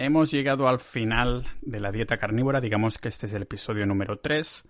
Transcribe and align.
hemos 0.00 0.30
llegado 0.30 0.66
al 0.66 0.80
final 0.80 1.46
de 1.60 1.78
la 1.78 1.92
dieta 1.92 2.16
carnívora, 2.16 2.60
digamos 2.60 2.96
que 2.96 3.08
este 3.08 3.26
es 3.26 3.34
el 3.34 3.42
episodio 3.42 3.84
número 3.84 4.18
3 4.18 4.66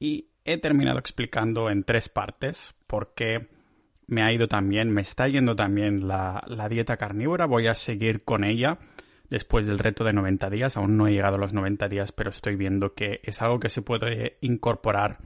y 0.00 0.30
he 0.46 0.56
terminado 0.56 0.98
explicando 0.98 1.68
en 1.68 1.84
tres 1.84 2.08
partes 2.08 2.74
por 2.86 3.12
qué 3.14 3.48
me 4.06 4.22
ha 4.22 4.32
ido 4.32 4.48
también, 4.48 4.90
me 4.90 5.02
está 5.02 5.28
yendo 5.28 5.54
también 5.54 6.08
la, 6.08 6.42
la, 6.46 6.70
dieta 6.70 6.96
carnívora, 6.96 7.44
voy 7.44 7.66
a 7.66 7.74
seguir 7.74 8.24
con 8.24 8.44
ella 8.44 8.78
después 9.28 9.66
del 9.66 9.78
reto 9.78 10.04
de 10.04 10.14
90 10.14 10.48
días, 10.48 10.76
aún 10.78 10.96
no 10.96 11.06
he 11.06 11.12
llegado 11.12 11.36
a 11.36 11.40
los 11.40 11.52
90 11.52 11.88
días, 11.88 12.12
pero 12.12 12.30
estoy 12.30 12.56
viendo 12.56 12.94
que 12.94 13.20
es 13.24 13.42
algo 13.42 13.60
que 13.60 13.68
se 13.68 13.82
puede 13.82 14.38
incorporar 14.40 15.18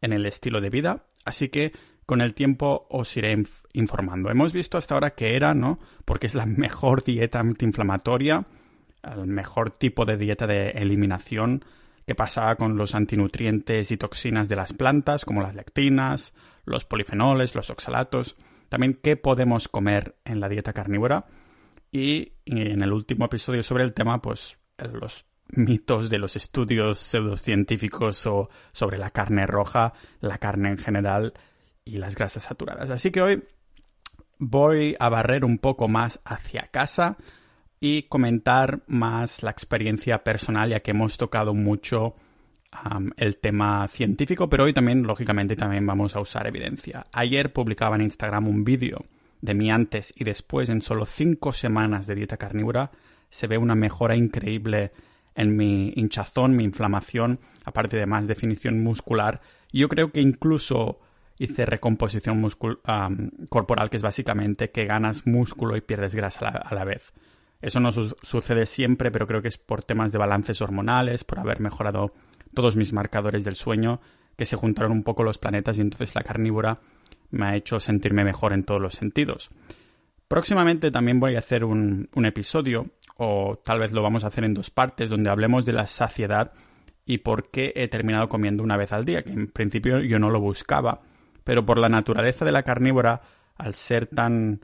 en 0.00 0.14
el 0.14 0.24
estilo 0.24 0.62
de 0.62 0.70
vida, 0.70 1.04
así 1.26 1.50
que 1.50 1.72
con 2.06 2.22
el 2.22 2.32
tiempo 2.32 2.86
os 2.88 3.14
iré 3.18 3.36
informando. 3.74 4.30
Hemos 4.30 4.54
visto 4.54 4.78
hasta 4.78 4.94
ahora 4.94 5.10
que 5.10 5.36
era, 5.36 5.52
¿no? 5.52 5.78
Porque 6.06 6.26
es 6.26 6.34
la 6.34 6.46
mejor 6.46 7.04
dieta 7.04 7.40
antiinflamatoria, 7.40 8.46
el 9.02 9.26
mejor 9.26 9.70
tipo 9.70 10.04
de 10.04 10.16
dieta 10.16 10.46
de 10.46 10.70
eliminación 10.70 11.64
que 12.06 12.14
pasaba 12.14 12.56
con 12.56 12.76
los 12.76 12.94
antinutrientes 12.94 13.90
y 13.90 13.96
toxinas 13.96 14.48
de 14.48 14.56
las 14.56 14.72
plantas, 14.72 15.24
como 15.24 15.42
las 15.42 15.54
lectinas, 15.54 16.32
los 16.64 16.84
polifenoles, 16.84 17.54
los 17.54 17.70
oxalatos. 17.70 18.34
También 18.68 18.98
qué 19.02 19.16
podemos 19.16 19.68
comer 19.68 20.16
en 20.24 20.40
la 20.40 20.48
dieta 20.48 20.72
carnívora. 20.72 21.26
Y 21.92 22.32
en 22.46 22.82
el 22.82 22.92
último 22.92 23.26
episodio 23.26 23.62
sobre 23.62 23.84
el 23.84 23.92
tema, 23.92 24.20
pues 24.22 24.56
los 24.78 25.26
mitos 25.48 26.10
de 26.10 26.18
los 26.18 26.36
estudios 26.36 26.98
pseudocientíficos 26.98 28.26
o 28.26 28.50
sobre 28.72 28.98
la 28.98 29.10
carne 29.10 29.46
roja, 29.46 29.92
la 30.20 30.38
carne 30.38 30.70
en 30.70 30.78
general 30.78 31.34
y 31.84 31.98
las 31.98 32.14
grasas 32.14 32.44
saturadas. 32.44 32.90
Así 32.90 33.10
que 33.10 33.22
hoy 33.22 33.44
voy 34.38 34.96
a 34.98 35.08
barrer 35.08 35.44
un 35.44 35.58
poco 35.58 35.88
más 35.88 36.20
hacia 36.24 36.68
casa 36.70 37.16
y 37.80 38.04
comentar 38.04 38.80
más 38.86 39.42
la 39.42 39.50
experiencia 39.50 40.24
personal, 40.24 40.70
ya 40.70 40.80
que 40.80 40.90
hemos 40.90 41.16
tocado 41.16 41.54
mucho 41.54 42.14
el 43.16 43.36
tema 43.38 43.88
científico, 43.88 44.48
pero 44.48 44.64
hoy 44.64 44.72
también, 44.72 45.02
lógicamente, 45.04 45.56
también 45.56 45.86
vamos 45.86 46.14
a 46.14 46.20
usar 46.20 46.46
evidencia. 46.46 47.06
Ayer 47.12 47.52
publicaba 47.52 47.96
en 47.96 48.02
Instagram 48.02 48.46
un 48.46 48.64
vídeo 48.64 49.04
de 49.40 49.54
mi 49.54 49.70
antes 49.70 50.12
y 50.16 50.24
después 50.24 50.68
en 50.68 50.82
solo 50.82 51.04
cinco 51.04 51.52
semanas 51.52 52.06
de 52.06 52.14
dieta 52.14 52.36
carnívora. 52.36 52.90
Se 53.30 53.46
ve 53.46 53.58
una 53.58 53.74
mejora 53.74 54.16
increíble 54.16 54.92
en 55.34 55.56
mi 55.56 55.92
hinchazón, 55.94 56.56
mi 56.56 56.64
inflamación, 56.64 57.40
aparte 57.64 57.96
de 57.96 58.06
más 58.06 58.26
definición 58.26 58.82
muscular. 58.82 59.40
Yo 59.72 59.88
creo 59.88 60.10
que 60.10 60.20
incluso 60.20 60.98
hice 61.38 61.64
recomposición 61.64 62.44
corporal, 63.48 63.90
que 63.90 63.96
es 63.96 64.02
básicamente 64.02 64.70
que 64.70 64.86
ganas 64.86 65.26
músculo 65.26 65.76
y 65.76 65.80
pierdes 65.80 66.14
grasa 66.14 66.48
a 66.48 66.74
la, 66.74 66.84
vez. 66.84 67.12
Eso 67.60 67.80
no 67.80 67.90
sucede 67.92 68.66
siempre, 68.66 69.10
pero 69.10 69.26
creo 69.26 69.42
que 69.42 69.48
es 69.48 69.58
por 69.58 69.82
temas 69.82 70.12
de 70.12 70.18
balances 70.18 70.60
hormonales, 70.60 71.24
por 71.24 71.40
haber 71.40 71.60
mejorado 71.60 72.14
todos 72.54 72.76
mis 72.76 72.92
marcadores 72.92 73.44
del 73.44 73.56
sueño, 73.56 74.00
que 74.36 74.46
se 74.46 74.56
juntaron 74.56 74.92
un 74.92 75.02
poco 75.02 75.24
los 75.24 75.38
planetas 75.38 75.78
y 75.78 75.80
entonces 75.80 76.14
la 76.14 76.22
carnívora 76.22 76.78
me 77.30 77.46
ha 77.46 77.56
hecho 77.56 77.80
sentirme 77.80 78.24
mejor 78.24 78.52
en 78.52 78.64
todos 78.64 78.80
los 78.80 78.94
sentidos. 78.94 79.50
Próximamente 80.28 80.90
también 80.90 81.18
voy 81.18 81.36
a 81.36 81.40
hacer 81.40 81.64
un, 81.64 82.08
un 82.14 82.26
episodio, 82.26 82.86
o 83.16 83.60
tal 83.64 83.80
vez 83.80 83.92
lo 83.92 84.02
vamos 84.02 84.22
a 84.22 84.28
hacer 84.28 84.44
en 84.44 84.54
dos 84.54 84.70
partes, 84.70 85.10
donde 85.10 85.30
hablemos 85.30 85.64
de 85.64 85.72
la 85.72 85.88
saciedad 85.88 86.52
y 87.04 87.18
por 87.18 87.50
qué 87.50 87.72
he 87.74 87.88
terminado 87.88 88.28
comiendo 88.28 88.62
una 88.62 88.76
vez 88.76 88.92
al 88.92 89.04
día, 89.04 89.22
que 89.22 89.32
en 89.32 89.48
principio 89.48 90.00
yo 90.00 90.18
no 90.18 90.30
lo 90.30 90.40
buscaba, 90.40 91.00
pero 91.42 91.64
por 91.64 91.78
la 91.78 91.88
naturaleza 91.88 92.44
de 92.44 92.52
la 92.52 92.62
carnívora, 92.62 93.22
al 93.56 93.74
ser 93.74 94.06
tan 94.06 94.60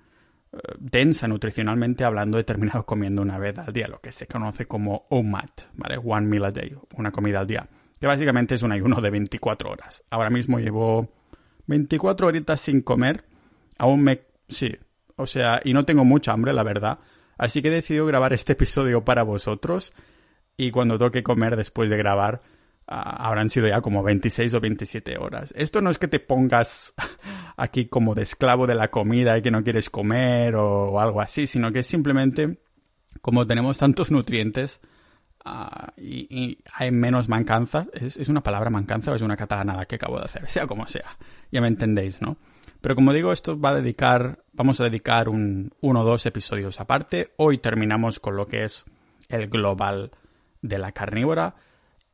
densa 0.79 1.29
nutricionalmente 1.29 2.05
hablando, 2.05 2.39
he 2.39 2.45
terminado 2.45 2.85
comiendo 2.87 3.23
una 3.23 3.39
vez 3.39 3.59
al 3.59 3.73
día, 3.73 3.89
lo 3.89 4.01
que 4.01 4.13
se 4.13 4.27
conoce 4.27 4.67
como 4.67 5.07
OMAD, 5.11 5.51
¿vale? 5.75 5.99
One 6.03 6.27
meal 6.27 6.45
a 6.45 6.51
day, 6.51 6.75
una 6.97 7.11
comida 7.11 7.41
al 7.41 7.47
día, 7.47 7.69
que 8.01 8.07
básicamente 8.07 8.55
es 8.55 8.63
un 8.63 8.73
ayuno 8.73 9.01
de 9.01 9.11
24 9.11 9.71
horas. 9.71 10.05
Ahora 10.11 10.31
mismo 10.31 10.59
llevo 10.59 11.13
24 11.67 12.27
horitas 12.27 12.61
sin 12.61 12.83
comer, 12.83 13.25
aún 13.79 14.03
me... 14.03 14.23
sí, 14.49 14.77
o 15.17 15.27
sea, 15.27 15.61
y 15.65 15.73
no 15.73 15.85
tengo 15.85 16.05
mucha 16.05 16.33
hambre, 16.33 16.53
la 16.53 16.63
verdad, 16.63 16.99
así 17.39 17.63
que 17.63 17.69
he 17.69 17.73
decidido 17.73 18.07
grabar 18.07 18.33
este 18.33 18.53
episodio 18.53 19.05
para 19.05 19.23
vosotros 19.23 19.93
y 20.57 20.71
cuando 20.71 20.99
toque 20.99 21.23
comer 21.23 21.57
después 21.57 21.91
de 21.91 21.97
grabar, 21.97 22.43
habrán 22.87 23.51
sido 23.51 23.69
ya 23.69 23.81
como 23.81 24.03
26 24.03 24.55
o 24.55 24.61
27 24.61 25.19
horas. 25.19 25.55
Esto 25.57 25.81
no 25.81 25.91
es 25.91 25.99
que 25.99 26.09
te 26.09 26.21
pongas 26.21 26.95
aquí 27.57 27.87
como 27.87 28.15
de 28.15 28.23
esclavo 28.23 28.67
de 28.67 28.75
la 28.75 28.89
comida 28.89 29.37
y 29.39 29.43
que 29.43 29.51
no 29.51 29.63
quieres 29.63 29.91
comer 29.91 30.55
o, 30.57 31.01
algo 31.01 31.21
así, 31.21 31.47
sino 31.47 31.73
que 31.73 31.81
es 31.81 31.87
simplemente 31.87 32.59
como 33.21 33.47
tenemos 33.47 33.79
tantos 33.79 34.11
nutrientes 34.11 34.81
uh, 35.47 35.91
y, 35.97 36.59
hay 36.73 36.91
menos 36.91 37.29
mancanza. 37.29 37.87
¿Es, 37.95 38.17
¿Es, 38.17 38.29
una 38.29 38.43
palabra 38.43 38.71
mancanza 38.71 39.13
o 39.13 39.15
es 39.15 39.23
una 39.23 39.37
catalanada 39.37 39.87
que 39.87 39.97
acabo 39.97 40.19
de 40.19 40.25
hacer? 40.25 40.49
Sea 40.49 40.67
como 40.67 40.87
sea. 40.87 41.17
Ya 41.51 41.61
me 41.61 41.69
entendéis, 41.69 42.21
¿no? 42.21 42.37
Pero 42.83 42.97
como 42.97 43.15
digo, 43.15 43.33
esto 43.33 43.59
va 43.59 43.71
a 43.71 43.77
dedicar, 43.77 44.45
vamos 44.53 44.79
a 44.79 44.85
dedicar 44.85 45.31
un, 45.31 45.73
uno 45.81 46.03
o 46.03 46.05
dos 46.05 46.27
episodios 46.27 46.81
aparte. 46.81 47.33
Hoy 47.39 47.57
terminamos 47.57 48.21
con 48.21 48.37
lo 48.37 48.45
que 48.45 48.65
es 48.65 48.85
el 49.31 49.49
global 49.49 50.11
de 50.61 50.79
la 50.79 50.93
carnívora 50.93 51.55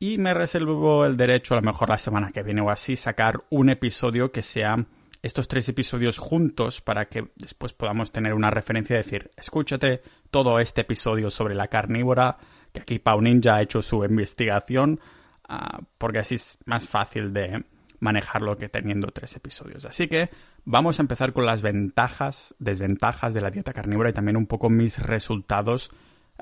y 0.00 0.16
me 0.16 0.33
reservo 0.33 1.05
el 1.05 1.19
derecho, 1.19 1.55
a 1.55 1.59
lo 1.59 1.62
mejor 1.62 1.91
la 1.91 1.99
semana 1.99 2.33
que 2.33 2.43
viene 2.43 2.62
o 2.62 2.71
así, 2.71 2.97
sacar 2.97 3.44
un 3.50 3.69
episodio 3.69 4.33
que 4.33 4.43
sea 4.43 4.87
estos 5.22 5.47
tres 5.47 5.69
episodios 5.69 6.16
juntos 6.16 6.81
para 6.81 7.05
que 7.05 7.28
después 7.37 7.75
podamos 7.75 8.11
tener 8.11 8.33
una 8.33 8.50
referencia 8.50 8.94
y 8.94 8.97
decir, 8.97 9.31
escúchate 9.37 10.00
todo 10.31 10.59
este 10.59 10.81
episodio 10.81 11.31
sobre 11.31 11.55
la 11.55 11.69
carnívora, 11.69 12.38
que 12.72 12.81
aquí 12.81 12.99
Pau 12.99 13.21
Ninja 13.21 13.56
ha 13.56 13.62
hecho 13.62 13.83
su 13.83 14.03
investigación, 14.03 15.00
ah, 15.47 15.81
porque 15.99 16.21
así 16.21 16.37
es 16.37 16.56
más 16.65 16.88
fácil 16.88 17.34
de 17.34 17.67
manejarlo 17.99 18.56
que 18.56 18.71
teniendo 18.71 19.09
tres 19.09 19.37
episodios. 19.37 19.84
Así 19.84 20.09
que 20.09 20.31
vamos 20.65 20.99
a 20.99 21.03
empezar 21.03 21.34
con 21.34 21.44
las 21.44 21.61
ventajas, 21.61 22.55
desventajas 22.59 23.34
de 23.34 23.43
la 23.43 23.50
dieta 23.50 23.75
carnívora 23.75 24.09
y 24.09 24.15
también 24.15 24.38
un 24.38 24.47
poco 24.47 24.71
mis 24.71 24.99
resultados 24.99 25.91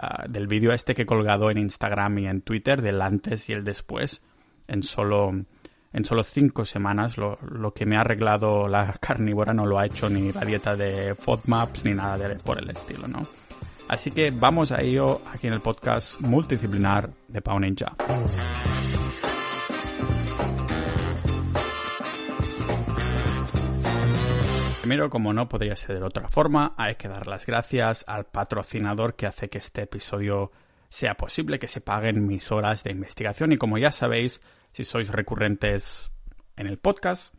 Ah, 0.01 0.27
del 0.29 0.47
vídeo 0.47 0.73
este 0.73 0.95
que 0.95 1.03
he 1.03 1.07
colgado 1.07 1.51
en 1.51 1.59
Instagram 1.59 2.19
y 2.19 2.29
en 2.29 2.43
Twitter, 2.43 2.83
del 2.83 3.03
antes 3.03 3.49
y 3.49 3.53
el 3.53 3.65
después, 3.65 4.23
en 4.69 4.85
solo, 4.85 5.33
en 5.93 6.05
solo 6.05 6.23
cinco 6.23 6.65
semanas. 6.65 7.19
Lo, 7.19 7.37
lo, 7.43 7.75
que 7.75 7.85
me 7.85 7.97
ha 7.97 8.03
arreglado 8.03 8.69
la 8.69 8.93
carnívora 9.01 9.53
no 9.53 9.67
lo 9.67 9.77
ha 9.77 9.87
hecho 9.87 10.09
ni 10.09 10.31
la 10.31 10.43
dieta 10.43 10.77
de 10.77 11.17
FODMAPs 11.17 11.85
ni 11.85 11.95
nada 11.95 12.17
de, 12.17 12.37
por 12.37 12.63
el 12.63 12.71
estilo, 12.71 13.09
¿no? 13.09 13.27
Así 13.89 14.13
que 14.13 14.31
vamos 14.31 14.71
a 14.71 14.83
ello 14.83 15.21
aquí 15.35 15.49
en 15.49 15.55
el 15.55 15.63
podcast 15.63 16.21
multidisciplinar 16.21 17.11
de 17.27 17.43
Pau 17.43 17.59
Ninja. 17.59 17.97
Primero, 24.89 25.11
como 25.11 25.35
no 25.35 25.51
podría 25.51 25.77
ser 25.77 25.99
de 25.99 26.07
otra 26.07 26.31
forma, 26.31 26.73
hay 26.79 26.95
que 26.95 27.09
dar 27.09 27.27
las 27.27 27.45
gracias 27.45 28.07
al 28.09 28.25
patrocinador 28.25 29.17
que 29.17 29.27
hace 29.27 29.51
que 29.51 29.59
este 29.59 29.83
episodio 29.83 30.51
sea 30.89 31.15
posible, 31.15 31.59
que 31.59 31.69
se 31.69 31.83
paguen 31.83 32.27
mis 32.27 32.51
horas 32.51 32.85
de 32.85 32.93
investigación. 32.93 33.53
Y 33.53 33.59
como 33.59 33.77
ya 33.77 33.93
sabéis, 33.93 34.41
si 34.73 34.87
sois 34.87 35.11
recurrentes 35.11 36.11
en 36.57 36.69
el 36.69 36.79
podcast, 36.79 37.35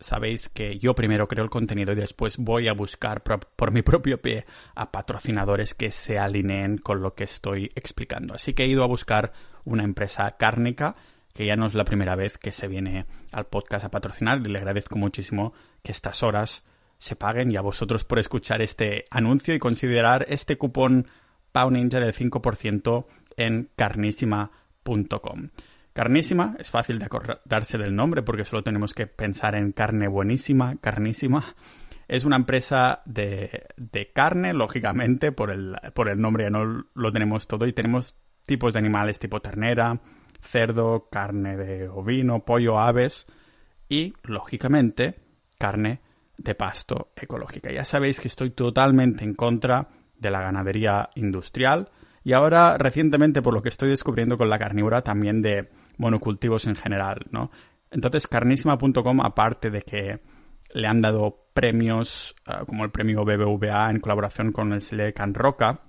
sabéis 0.00 0.48
que 0.48 0.78
yo 0.78 0.94
primero 0.94 1.26
creo 1.26 1.44
el 1.44 1.50
contenido 1.50 1.92
y 1.92 1.96
después 1.96 2.38
voy 2.38 2.66
a 2.66 2.72
buscar 2.72 3.22
por, 3.22 3.72
mi 3.72 3.82
propio 3.82 4.22
pie 4.22 4.46
a 4.74 4.90
patrocinadores 4.90 5.74
que 5.74 5.92
se 5.92 6.18
alineen 6.18 6.78
con 6.78 7.02
lo 7.02 7.14
que 7.14 7.24
estoy 7.24 7.70
explicando. 7.74 8.32
Así 8.32 8.54
que 8.54 8.64
he 8.64 8.68
ido 8.68 8.82
a 8.82 8.88
buscar 8.88 9.32
una 9.66 9.84
empresa 9.84 10.34
cárnica 10.38 10.94
que 11.34 11.44
ya 11.44 11.56
no 11.56 11.66
es 11.66 11.74
la 11.74 11.84
primera 11.84 12.16
vez 12.16 12.38
que 12.38 12.52
se 12.52 12.68
viene 12.68 13.04
al 13.32 13.48
podcast 13.48 13.84
a 13.84 13.90
patrocinar 13.90 14.38
y 14.38 14.48
le 14.48 14.60
agradezco 14.60 14.96
muchísimo 14.96 15.52
que 15.82 15.92
estas 15.92 16.22
horas 16.22 16.64
se 16.98 17.16
paguen 17.16 17.50
y 17.50 17.56
a 17.56 17.60
vosotros 17.60 18.04
por 18.04 18.18
escuchar 18.18 18.62
este 18.62 19.04
anuncio 19.10 19.54
y 19.54 19.58
considerar 19.58 20.26
este 20.28 20.56
cupón 20.56 21.06
Pau 21.52 21.70
Ninja 21.70 22.00
del 22.00 22.14
5% 22.14 23.06
en 23.36 23.70
carnísima.com. 23.76 25.50
Carnísima, 25.92 26.56
es 26.58 26.70
fácil 26.70 26.98
de 26.98 27.06
acordarse 27.06 27.78
del 27.78 27.96
nombre 27.96 28.22
porque 28.22 28.44
solo 28.44 28.62
tenemos 28.62 28.92
que 28.92 29.06
pensar 29.06 29.54
en 29.54 29.72
carne 29.72 30.08
buenísima, 30.08 30.76
carnísima. 30.76 31.42
Es 32.06 32.26
una 32.26 32.36
empresa 32.36 33.00
de, 33.06 33.66
carne, 34.14 34.52
lógicamente, 34.52 35.32
por 35.32 35.50
el, 35.50 35.76
por 35.94 36.10
el 36.10 36.20
nombre 36.20 36.44
ya 36.44 36.50
no 36.50 36.84
lo 36.92 37.12
tenemos 37.12 37.48
todo 37.48 37.66
y 37.66 37.72
tenemos 37.72 38.14
tipos 38.44 38.74
de 38.74 38.78
animales 38.78 39.18
tipo 39.18 39.40
ternera, 39.40 40.00
cerdo, 40.40 41.08
carne 41.10 41.56
de 41.56 41.88
ovino, 41.88 42.44
pollo, 42.44 42.78
aves 42.78 43.26
y, 43.88 44.12
lógicamente, 44.22 45.18
carne 45.58 46.00
de 46.38 46.54
pasto 46.54 47.12
ecológica. 47.16 47.72
Ya 47.72 47.84
sabéis 47.84 48.20
que 48.20 48.28
estoy 48.28 48.50
totalmente 48.50 49.24
en 49.24 49.34
contra 49.34 49.88
de 50.18 50.30
la 50.30 50.40
ganadería 50.40 51.10
industrial 51.14 51.90
y 52.24 52.32
ahora 52.32 52.76
recientemente 52.78 53.42
por 53.42 53.54
lo 53.54 53.62
que 53.62 53.68
estoy 53.68 53.88
descubriendo 53.88 54.36
con 54.36 54.50
la 54.50 54.58
carnívora 54.58 55.02
también 55.02 55.42
de 55.42 55.68
monocultivos 55.98 56.66
en 56.66 56.76
general, 56.76 57.20
¿no? 57.30 57.50
Entonces 57.90 58.26
carnísima.com 58.26 59.20
aparte 59.20 59.70
de 59.70 59.82
que 59.82 60.20
le 60.72 60.88
han 60.88 61.00
dado 61.00 61.46
premios 61.54 62.34
ah, 62.46 62.64
como 62.66 62.84
el 62.84 62.90
premio 62.90 63.24
BBVA 63.24 63.90
en 63.90 64.00
colaboración 64.00 64.52
con 64.52 64.72
el 64.72 65.14
Can 65.14 65.34
Roca 65.34 65.80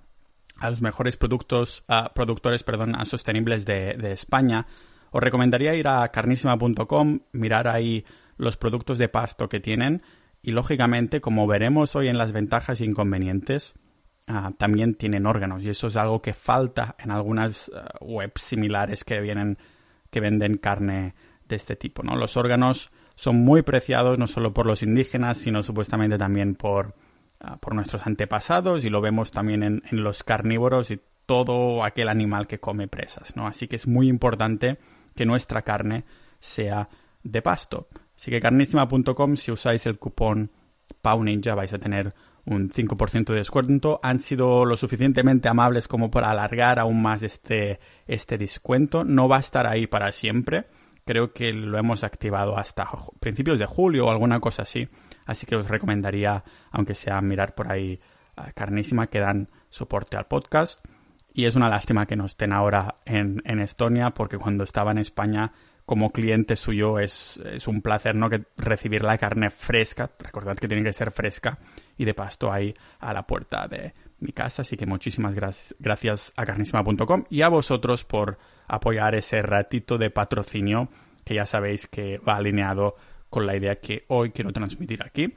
a 0.60 0.70
los 0.70 0.82
mejores 0.82 1.18
productos, 1.18 1.84
productores 2.16 2.64
perdón, 2.64 2.94
sostenibles 3.06 3.66
de, 3.66 3.94
de 3.94 4.12
España, 4.12 4.66
os 5.12 5.22
recomendaría 5.22 5.76
ir 5.76 5.88
a 5.88 6.08
carnísima.com, 6.10 7.20
mirar 7.34 7.68
ahí 7.68 8.04
los 8.38 8.58
productos 8.58 8.98
de 8.98 9.08
pasto 9.08 9.48
que 9.50 9.60
tienen 9.60 10.02
y 10.42 10.52
lógicamente, 10.52 11.22
como 11.22 11.48
veremos 11.48 11.96
hoy 11.96 12.08
en 12.08 12.18
las 12.18 12.32
ventajas 12.32 12.80
e 12.82 12.86
inconvenientes, 12.86 13.74
ah, 14.28 14.52
también 14.58 14.96
tienen 14.96 15.26
órganos 15.26 15.64
y 15.64 15.70
eso 15.70 15.88
es 15.88 15.98
algo 15.98 16.22
que 16.22 16.34
falta 16.34 16.96
en 17.00 17.12
algunas 17.12 17.72
ah, 17.76 17.90
webs 18.02 18.42
similares 18.42 19.04
que 19.04 19.20
vienen 19.20 19.58
que 20.10 20.22
venden 20.22 20.58
carne 20.58 21.16
de 21.48 21.56
este 21.56 21.76
tipo, 21.76 22.04
¿no? 22.04 22.16
Los 22.16 22.38
órganos 22.38 22.92
son 23.16 23.44
muy 23.44 23.62
preciados 23.62 24.18
no 24.18 24.28
solo 24.28 24.54
por 24.54 24.66
los 24.66 24.84
indígenas, 24.84 25.38
sino 25.38 25.64
supuestamente 25.64 26.18
también 26.18 26.56
por, 26.56 26.96
ah, 27.40 27.58
por 27.58 27.76
nuestros 27.76 28.06
antepasados 28.06 28.86
y 28.86 28.90
lo 28.90 29.02
vemos 29.02 29.32
también 29.32 29.64
en, 29.64 29.84
en, 29.92 30.04
los 30.04 30.24
carnívoros 30.24 30.92
y 30.92 31.02
todo 31.26 31.84
aquel 31.84 32.08
animal 32.10 32.48
que 32.48 32.60
come 32.60 32.88
presas, 32.88 33.36
¿no? 33.36 33.48
Así 33.48 33.68
que 33.68 33.76
es 33.76 33.88
muy 33.88 34.08
importante 34.08 34.78
que 35.16 35.26
nuestra 35.26 35.64
carne 35.64 36.06
sea 36.40 36.88
de 37.24 37.42
pasto. 37.42 37.88
Así 38.18 38.32
que 38.32 38.40
carnísima.com, 38.40 39.36
si 39.36 39.52
usáis 39.52 39.86
el 39.86 40.00
cupón 40.00 40.52
PAUNINJA 41.02 41.56
vais 41.56 41.74
a 41.74 41.80
tener 41.80 42.14
un 42.46 42.70
5% 42.70 43.26
de 43.26 43.36
descuento. 43.36 44.00
Han 44.02 44.20
sido 44.20 44.66
lo 44.66 44.78
suficientemente 44.78 45.50
amables 45.50 45.88
como 45.88 46.10
para 46.10 46.32
alargar 46.32 46.80
aún 46.80 47.02
más 47.02 47.22
este, 47.22 47.80
este 48.08 48.38
descuento. 48.38 49.04
No 49.04 49.28
va 49.28 49.38
a 49.38 49.42
estar 49.42 49.68
ahí 49.68 49.86
para 49.86 50.12
siempre. 50.12 50.64
Creo 51.06 51.34
que 51.34 51.52
lo 51.52 51.78
hemos 51.78 52.04
activado 52.04 52.58
hasta 52.58 52.90
principios 53.20 53.60
de 53.60 53.66
julio 53.66 54.06
o 54.06 54.12
alguna 54.12 54.40
cosa 54.40 54.64
así. 54.64 54.88
Así 55.26 55.46
que 55.46 55.56
os 55.56 55.68
recomendaría, 55.68 56.44
aunque 56.72 56.96
sea 56.96 57.22
mirar 57.22 57.54
por 57.54 57.72
ahí 57.72 58.00
Carnísima, 58.54 59.08
que 59.08 59.20
dan 59.20 59.50
soporte 59.70 60.18
al 60.18 60.28
podcast. 60.28 60.80
Y 61.34 61.46
es 61.46 61.56
una 61.56 61.70
lástima 61.70 62.06
que 62.06 62.16
no 62.16 62.26
estén 62.26 62.52
ahora 62.52 62.96
en, 63.06 63.42
Estonia, 63.60 64.12
porque 64.12 64.38
cuando 64.38 64.64
estaba 64.64 64.92
en 64.92 65.00
España 65.00 65.52
como 65.88 66.10
cliente 66.10 66.58
suyo 66.58 67.00
es, 67.00 67.40
un 67.66 67.82
placer, 67.82 68.14
¿no? 68.14 68.30
Que 68.30 68.44
recibir 68.58 69.06
la 69.06 69.18
carne 69.18 69.50
fresca, 69.50 70.12
recordad 70.20 70.58
que 70.58 70.68
tiene 70.68 70.84
que 70.84 70.92
ser 70.92 71.12
fresca 71.12 71.60
y 71.98 72.04
de 72.04 72.14
pasto 72.14 72.52
ahí 72.52 72.76
a 73.00 73.14
la 73.14 73.26
puerta 73.26 73.70
de 73.70 73.94
mi 74.20 74.34
casa. 74.34 74.64
Así 74.64 74.76
que 74.76 74.86
muchísimas 74.86 75.34
gracias 75.80 76.34
a 76.36 76.46
carnísima.com 76.46 77.24
y 77.30 77.42
a 77.42 77.48
vosotros 77.48 78.04
por 78.04 78.38
apoyar 78.68 79.16
ese 79.16 79.42
ratito 79.42 79.98
de 79.98 80.10
patrocinio 80.10 80.90
que 81.24 81.36
ya 81.36 81.46
sabéis 81.46 81.88
que 81.88 82.18
va 82.18 82.36
alineado 82.36 82.98
con 83.30 83.48
la 83.48 83.56
idea 83.56 83.78
que 83.78 84.04
hoy 84.10 84.32
quiero 84.32 84.52
transmitir 84.52 85.02
aquí 85.06 85.34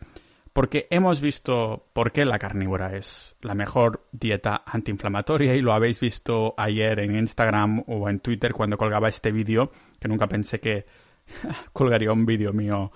porque 0.53 0.89
hemos 0.91 1.21
visto 1.21 1.87
por 1.93 2.13
qué 2.13 2.25
la 2.25 2.39
carnívora 2.39 2.97
es 2.97 3.37
la 3.41 3.55
mejor 3.55 4.07
dieta 4.11 4.63
antiinflamatoria 4.67 5.55
y 5.55 5.61
lo 5.61 5.73
habéis 5.73 6.01
visto 6.01 6.55
ayer 6.57 6.99
en 7.01 7.17
Instagram 7.17 7.85
o 7.87 8.09
en 8.09 8.21
Twitter 8.21 8.53
cuando 8.53 8.77
colgaba 8.77 9.09
este 9.09 9.31
vídeo, 9.31 9.71
que 10.01 10.09
nunca 10.09 10.27
pensé 10.27 10.61
que 10.61 10.87
colgaría 11.73 12.13
un 12.13 12.27
vídeo 12.27 12.53
mío 12.53 12.91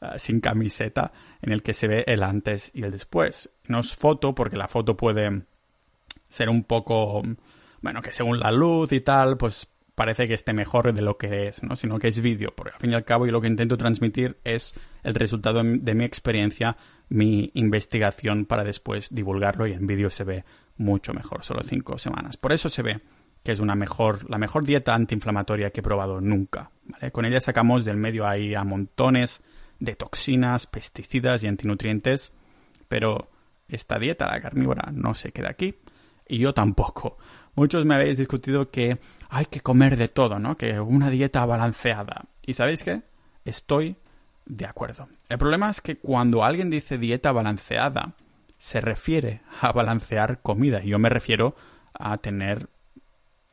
uh, 0.00 0.18
sin 0.18 0.40
camiseta 0.40 1.12
en 1.42 1.52
el 1.52 1.62
que 1.62 1.74
se 1.74 1.88
ve 1.88 2.04
el 2.06 2.22
antes 2.22 2.70
y 2.74 2.84
el 2.84 2.92
después. 2.92 3.50
No 3.66 3.80
es 3.80 3.96
foto 3.96 4.34
porque 4.34 4.56
la 4.56 4.68
foto 4.68 4.96
puede 4.96 5.42
ser 6.28 6.48
un 6.48 6.62
poco, 6.62 7.22
bueno, 7.80 8.02
que 8.02 8.12
según 8.12 8.38
la 8.38 8.52
luz 8.52 8.92
y 8.92 9.00
tal, 9.00 9.36
pues 9.36 9.68
parece 9.96 10.26
que 10.26 10.34
esté 10.34 10.54
mejor 10.54 10.94
de 10.94 11.02
lo 11.02 11.18
que 11.18 11.48
es, 11.48 11.62
¿no? 11.62 11.76
Sino 11.76 11.98
que 11.98 12.08
es 12.08 12.20
vídeo, 12.20 12.54
porque 12.56 12.72
al 12.72 12.80
fin 12.80 12.92
y 12.92 12.94
al 12.94 13.04
cabo 13.04 13.26
y 13.26 13.30
lo 13.30 13.40
que 13.40 13.48
intento 13.48 13.76
transmitir 13.76 14.38
es 14.44 14.74
el 15.02 15.14
resultado 15.14 15.62
de 15.62 15.94
mi 15.94 16.04
experiencia 16.04 16.76
mi 17.10 17.50
investigación 17.54 18.46
para 18.46 18.64
después 18.64 19.08
divulgarlo 19.10 19.66
y 19.66 19.72
en 19.72 19.86
vídeo 19.86 20.08
se 20.10 20.24
ve 20.24 20.44
mucho 20.76 21.12
mejor, 21.12 21.44
solo 21.44 21.62
cinco 21.62 21.98
semanas. 21.98 22.36
Por 22.36 22.52
eso 22.52 22.70
se 22.70 22.82
ve 22.82 23.02
que 23.42 23.52
es 23.52 23.60
una 23.60 23.74
mejor, 23.74 24.28
la 24.30 24.38
mejor 24.38 24.64
dieta 24.64 24.94
antiinflamatoria 24.94 25.70
que 25.70 25.80
he 25.80 25.82
probado 25.82 26.20
nunca. 26.20 26.70
Con 27.12 27.24
ella 27.24 27.40
sacamos 27.40 27.84
del 27.84 27.96
medio 27.96 28.26
ahí 28.26 28.54
a 28.54 28.64
montones 28.64 29.42
de 29.78 29.96
toxinas, 29.96 30.66
pesticidas 30.66 31.42
y 31.42 31.48
antinutrientes, 31.48 32.32
pero 32.88 33.30
esta 33.68 33.98
dieta, 33.98 34.26
la 34.26 34.40
carnívora, 34.40 34.90
no 34.92 35.14
se 35.14 35.32
queda 35.32 35.50
aquí. 35.50 35.76
Y 36.28 36.38
yo 36.38 36.54
tampoco. 36.54 37.18
Muchos 37.54 37.84
me 37.84 37.94
habéis 37.94 38.16
discutido 38.16 38.70
que 38.70 38.98
hay 39.28 39.46
que 39.46 39.60
comer 39.60 39.96
de 39.96 40.08
todo, 40.08 40.38
¿no? 40.38 40.56
Que 40.56 40.78
una 40.78 41.10
dieta 41.10 41.44
balanceada. 41.44 42.26
¿Y 42.46 42.54
sabéis 42.54 42.82
qué? 42.82 43.02
Estoy 43.44 43.96
de 44.50 44.66
acuerdo. 44.66 45.08
El 45.28 45.38
problema 45.38 45.70
es 45.70 45.80
que 45.80 45.98
cuando 45.98 46.42
alguien 46.42 46.70
dice 46.70 46.98
dieta 46.98 47.30
balanceada, 47.30 48.14
se 48.58 48.80
refiere 48.80 49.42
a 49.60 49.72
balancear 49.72 50.42
comida. 50.42 50.82
Yo 50.82 50.98
me 50.98 51.08
refiero 51.08 51.54
a 51.94 52.18
tener 52.18 52.68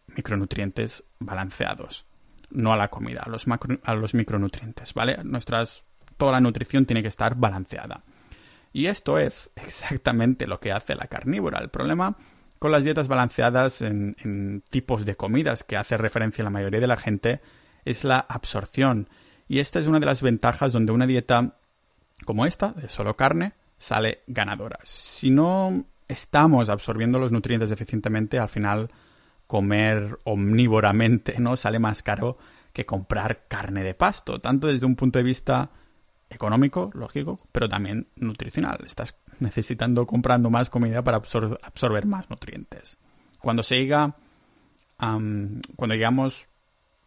micronutrientes 0.08 1.04
balanceados. 1.20 2.06
No 2.50 2.74
a 2.74 2.78
la 2.78 2.88
comida, 2.90 3.22
a 3.24 3.30
los, 3.30 3.46
a 3.84 3.94
los 3.94 4.14
micronutrientes, 4.16 4.94
¿vale? 4.94 5.24
Nuestras, 5.24 5.84
toda 6.18 6.32
la 6.32 6.42
nutrición 6.42 6.86
tiene 6.86 7.04
que 7.04 7.10
estar 7.10 7.36
balanceada. 7.36 8.04
Y 8.74 8.88
esto 8.88 9.20
es 9.20 9.52
exactamente 9.56 10.48
lo 10.48 10.60
que 10.60 10.72
hace 10.72 10.96
la 10.96 11.08
carnívora. 11.08 11.60
El 11.60 11.70
problema 11.70 12.18
con 12.58 12.72
las 12.72 12.84
dietas 12.84 13.08
balanceadas 13.08 13.84
en, 13.84 14.16
en 14.24 14.64
tipos 14.68 15.06
de 15.06 15.16
comidas 15.16 15.64
que 15.64 15.78
hace 15.78 15.96
referencia 15.96 16.44
la 16.44 16.50
mayoría 16.50 16.80
de 16.80 16.88
la 16.88 16.98
gente 16.98 17.40
es 17.86 18.04
la 18.04 18.20
absorción 18.20 19.08
y 19.48 19.60
esta 19.60 19.80
es 19.80 19.88
una 19.88 20.00
de 20.00 20.06
las 20.06 20.22
ventajas 20.22 20.74
donde 20.74 20.92
una 20.92 21.08
dieta 21.08 21.56
como 22.26 22.46
esta, 22.46 22.74
de 22.74 22.90
solo 22.90 23.16
carne, 23.16 23.54
sale 23.78 24.20
ganadora. 24.28 24.80
Si 24.84 25.30
no 25.30 25.86
estamos 26.08 26.70
absorbiendo 26.70 27.20
los 27.20 27.32
nutrientes 27.32 27.72
eficientemente, 27.72 28.40
al 28.40 28.50
final 28.50 28.90
comer 29.46 30.20
omnívoramente 30.24 31.40
no 31.40 31.56
sale 31.56 31.80
más 31.80 32.04
caro 32.04 32.38
que 32.74 32.86
comprar 32.86 33.46
carne 33.48 33.84
de 33.84 33.94
pasto, 33.94 34.40
tanto 34.40 34.68
desde 34.68 34.86
un 34.86 34.96
punto 34.96 35.20
de 35.20 35.24
vista 35.24 35.70
económico, 36.30 36.92
lógico, 36.94 37.40
pero 37.52 37.70
también 37.70 38.08
nutricional. 38.18 38.80
Estás 38.86 39.16
necesitando 39.40 40.06
comprando 40.06 40.50
más 40.50 40.70
comida 40.70 41.02
para 41.02 41.18
absorber 41.18 42.06
más 42.06 42.30
nutrientes. 42.30 42.98
Cuando 43.40 43.64
se 43.64 43.78
llega, 43.78 44.16
cuando 44.98 45.96
llegamos 45.96 46.48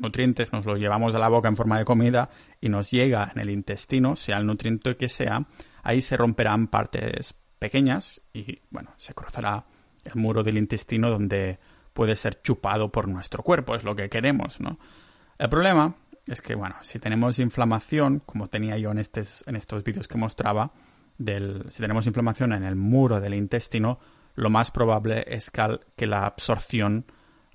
nutrientes 0.00 0.52
nos 0.52 0.64
los 0.64 0.79
llevamos 0.79 1.14
a 1.14 1.19
la 1.19 1.29
boca 1.29 1.49
en 1.49 1.56
forma 1.56 1.79
de 1.79 1.85
comida 1.85 2.31
y 2.61 2.69
nos 2.69 2.91
llega 2.91 3.31
en 3.35 3.41
el 3.41 3.50
intestino, 3.50 4.17
sea 4.17 4.38
el 4.38 4.47
nutriente 4.47 4.97
que 4.97 5.08
sea, 5.08 5.47
ahí 5.82 6.00
se 6.00 6.17
romperán 6.17 6.69
partes 6.69 7.35
pequeñas 7.58 8.20
y, 8.32 8.61
bueno, 8.70 8.94
se 8.99 9.14
cruzará 9.14 9.64
el 10.05 10.14
muro 10.14 10.43
del 10.43 10.58
intestino 10.58 11.11
donde 11.11 11.58
puede 11.93 12.17
ser 12.17 12.43
chupado 12.43 12.91
por 12.91 13.08
nuestro 13.08 13.43
cuerpo, 13.43 13.75
es 13.75 13.85
lo 13.85 13.94
que 13.94 14.08
queremos, 14.08 14.61
¿no? 14.61 14.78
El 15.38 15.49
problema 15.49 15.95
es 16.26 16.42
que, 16.42 16.54
bueno, 16.54 16.76
si 16.83 16.99
tenemos 16.99 17.38
inflamación, 17.38 18.23
como 18.25 18.49
tenía 18.49 18.76
yo 18.78 18.90
en, 18.90 18.99
estos, 18.99 19.45
en 19.47 19.57
estos 19.57 19.83
vídeos 19.85 20.09
que 20.09 20.19
mostraba, 20.19 20.73
del, 21.19 21.66
si 21.71 21.83
tenemos 21.83 22.07
inflamación 22.07 22.52
en 22.52 22.64
el 22.64 22.76
muro 22.76 23.21
del 23.21 23.35
intestino, 23.35 23.99
lo 24.37 24.49
más 24.49 24.71
probable 24.71 25.25
es 25.26 25.50
que 25.50 26.07
la 26.07 26.26
absorción 26.26 27.04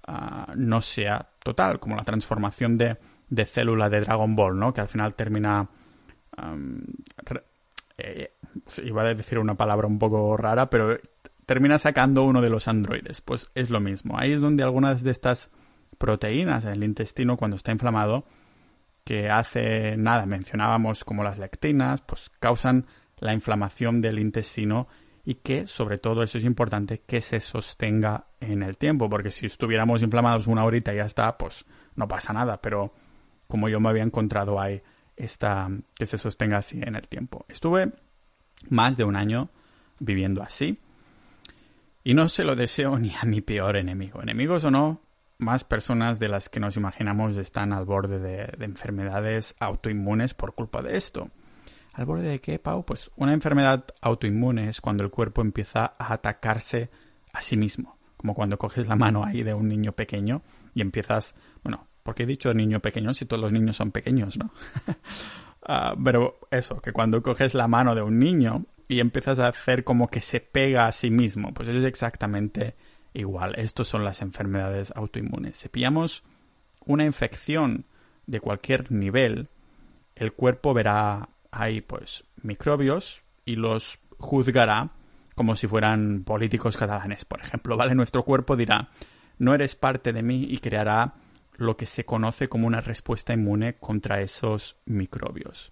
Ah, 0.07 0.53
no 0.55 0.81
sea 0.81 1.29
total, 1.45 1.79
como 1.79 1.95
la 1.95 2.03
transformación 2.03 2.75
de, 2.75 2.97
de, 3.29 3.45
célula 3.45 3.87
de 3.87 4.01
Dragon 4.01 4.35
Ball, 4.35 4.57
¿no? 4.57 4.73
Que 4.73 4.81
al 4.81 4.89
final 4.89 5.13
termina... 5.13 5.69
Eh, 7.97 8.31
iba 8.83 9.03
a 9.03 9.13
decir 9.13 9.37
una 9.37 9.53
palabra 9.53 9.87
un 9.87 9.99
poco 9.99 10.35
rara, 10.35 10.71
pero 10.71 10.97
termina 11.45 11.77
sacando 11.77 12.23
uno 12.23 12.41
de 12.41 12.49
los 12.49 12.67
androides. 12.67 13.21
Pues 13.21 13.51
es 13.53 13.69
lo 13.69 13.79
mismo. 13.79 14.17
Ahí 14.17 14.33
es 14.33 14.41
donde 14.41 14.63
algunas 14.63 15.03
de 15.03 15.11
estas 15.11 15.51
proteínas 15.99 16.65
en 16.65 16.71
el 16.71 16.83
intestino, 16.83 17.37
cuando 17.37 17.57
está 17.57 17.71
inflamado, 17.71 18.25
que 19.03 19.29
hace 19.29 19.97
nada 19.97 20.25
mencionábamos 20.25 21.05
como 21.05 21.23
las 21.23 21.37
lectinas, 21.37 22.01
pues 22.01 22.31
causan 22.39 22.87
la 23.19 23.35
inflamación 23.35 24.01
del 24.01 24.17
intestino 24.17 24.87
y 25.25 25.35
que, 25.35 25.65
sobre 25.65 25.97
todo, 25.97 26.21
eso 26.21 26.37
es 26.37 26.43
importante, 26.43 27.01
que 27.05 27.19
se 27.19 27.39
sostenga 27.39 28.27
en 28.39 28.61
el 28.61 28.77
tiempo, 28.77 29.09
porque 29.09 29.31
si 29.31 29.47
estuviéramos 29.47 30.03
inflamados 30.03 30.45
una 30.45 30.63
horita 30.63 30.93
y 30.93 30.97
ya 30.97 31.05
está, 31.05 31.35
pues 31.37 31.65
no 31.95 32.07
pasa 32.07 32.31
nada, 32.31 32.61
pero 32.61 32.93
como 33.47 33.67
yo 33.67 33.79
me 33.79 33.89
había 33.89 34.03
encontrado 34.03 34.61
ahí, 34.61 34.83
esta, 35.15 35.69
que 35.95 36.05
se 36.05 36.19
sostenga 36.19 36.57
así 36.57 36.79
en 36.81 36.95
el 36.95 37.07
tiempo. 37.07 37.45
Estuve 37.47 37.91
más 38.69 38.97
de 38.97 39.03
un 39.03 39.15
año 39.15 39.49
viviendo 39.99 40.43
así 40.43 40.79
y 42.03 42.13
no 42.13 42.29
se 42.29 42.43
lo 42.43 42.55
deseo 42.55 42.99
ni 42.99 43.11
a 43.15 43.23
mi 43.23 43.41
peor 43.41 43.77
enemigo. 43.77 44.21
Enemigos 44.21 44.63
o 44.65 44.71
no, 44.71 45.01
más 45.39 45.63
personas 45.63 46.19
de 46.19 46.27
las 46.27 46.49
que 46.49 46.59
nos 46.59 46.77
imaginamos 46.77 47.37
están 47.37 47.73
al 47.73 47.85
borde 47.85 48.19
de, 48.19 48.53
de 48.57 48.65
enfermedades 48.65 49.55
autoinmunes 49.59 50.35
por 50.35 50.53
culpa 50.53 50.83
de 50.83 50.97
esto. 50.97 51.29
¿Al 51.95 52.05
borde 52.05 52.27
de 52.27 52.41
qué, 52.41 52.59
Pau? 52.59 52.83
Pues 52.85 53.09
una 53.15 53.33
enfermedad 53.33 53.85
autoinmune 54.01 54.67
es 54.67 54.81
cuando 54.81 55.03
el 55.03 55.09
cuerpo 55.09 55.41
empieza 55.41 55.95
a 55.97 56.13
atacarse 56.13 56.89
a 57.31 57.41
sí 57.41 57.55
mismo. 57.55 57.97
Como 58.17 58.33
cuando 58.33 58.57
coges 58.57 58.85
la 58.85 58.97
mano 58.97 59.23
ahí 59.23 59.43
de 59.43 59.53
un 59.53 59.69
niño 59.69 59.93
pequeño 59.93 60.41
y 60.73 60.81
empiezas, 60.81 61.35
bueno, 61.63 61.87
porque 62.03 62.23
he 62.23 62.25
dicho 62.25 62.53
niño 62.53 62.81
pequeño 62.81 63.13
si 63.13 63.25
todos 63.25 63.41
los 63.41 63.53
niños 63.53 63.77
son 63.77 63.91
pequeños, 63.91 64.37
¿no? 64.37 64.51
Ah, 65.67 65.95
pero 66.03 66.37
eso, 66.51 66.79
que 66.79 66.91
cuando 66.91 67.23
coges 67.23 67.55
la 67.55 67.67
mano 67.67 67.95
de 67.95 68.03
un 68.03 68.19
niño 68.19 68.65
y 68.87 68.99
empiezas 68.99 69.39
a 69.39 69.47
hacer 69.47 69.83
como 69.83 70.09
que 70.09 70.21
se 70.21 70.39
pega 70.39 70.85
a 70.85 70.91
sí 70.91 71.09
mismo, 71.09 71.55
pues 71.55 71.67
es 71.69 71.83
exactamente 71.83 72.75
igual. 73.15 73.55
Estos 73.57 73.87
son 73.87 74.03
las 74.03 74.21
enfermedades 74.21 74.93
autoinmunes. 74.95 75.57
Si 75.57 75.67
pillamos 75.67 76.23
una 76.85 77.03
infección 77.03 77.85
de 78.27 78.41
cualquier 78.41 78.91
nivel, 78.91 79.49
el 80.13 80.33
cuerpo 80.33 80.75
verá 80.75 81.29
ahí 81.55 81.81
pues 81.81 82.23
microbios 82.41 83.23
y 83.45 83.55
los 83.55 83.99
juzgará 84.17 84.91
como 85.35 85.55
si 85.55 85.67
fueran 85.67 86.23
políticos 86.23 86.77
catalanes, 86.77 87.25
por 87.25 87.41
ejemplo, 87.41 87.77
¿vale? 87.77 87.95
Nuestro 87.95 88.23
cuerpo 88.23 88.55
dirá, 88.55 88.89
no 89.37 89.53
eres 89.53 89.75
parte 89.75 90.13
de 90.13 90.21
mí 90.21 90.47
y 90.49 90.57
creará 90.59 91.15
lo 91.57 91.77
que 91.77 91.85
se 91.85 92.05
conoce 92.05 92.49
como 92.49 92.67
una 92.67 92.81
respuesta 92.81 93.33
inmune 93.33 93.75
contra 93.75 94.21
esos 94.21 94.77
microbios. 94.85 95.71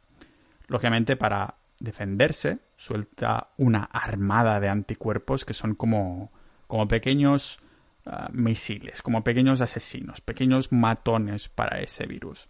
Lógicamente, 0.67 1.17
para 1.17 1.55
defenderse, 1.79 2.59
suelta 2.77 3.49
una 3.57 3.83
armada 3.83 4.59
de 4.59 4.69
anticuerpos 4.69 5.43
que 5.43 5.53
son 5.53 5.75
como, 5.75 6.31
como 6.67 6.87
pequeños 6.87 7.59
ah, 8.05 8.29
misiles, 8.31 9.01
como 9.01 9.23
pequeños 9.23 9.59
asesinos, 9.59 10.21
pequeños 10.21 10.71
matones 10.71 11.49
para 11.49 11.81
ese 11.81 12.05
virus. 12.05 12.47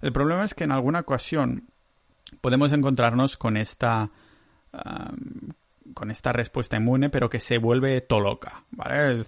El 0.00 0.12
problema 0.12 0.44
es 0.44 0.54
que 0.54 0.64
en 0.64 0.72
alguna 0.72 1.00
ocasión 1.00 1.68
podemos 2.40 2.72
encontrarnos 2.72 3.36
con 3.36 3.56
esta 3.56 4.10
con 5.94 6.10
esta 6.10 6.32
respuesta 6.32 6.76
inmune, 6.76 7.08
pero 7.08 7.30
que 7.30 7.40
se 7.40 7.58
vuelve 7.58 8.00
toloca, 8.02 8.64
¿vale? 8.70 9.22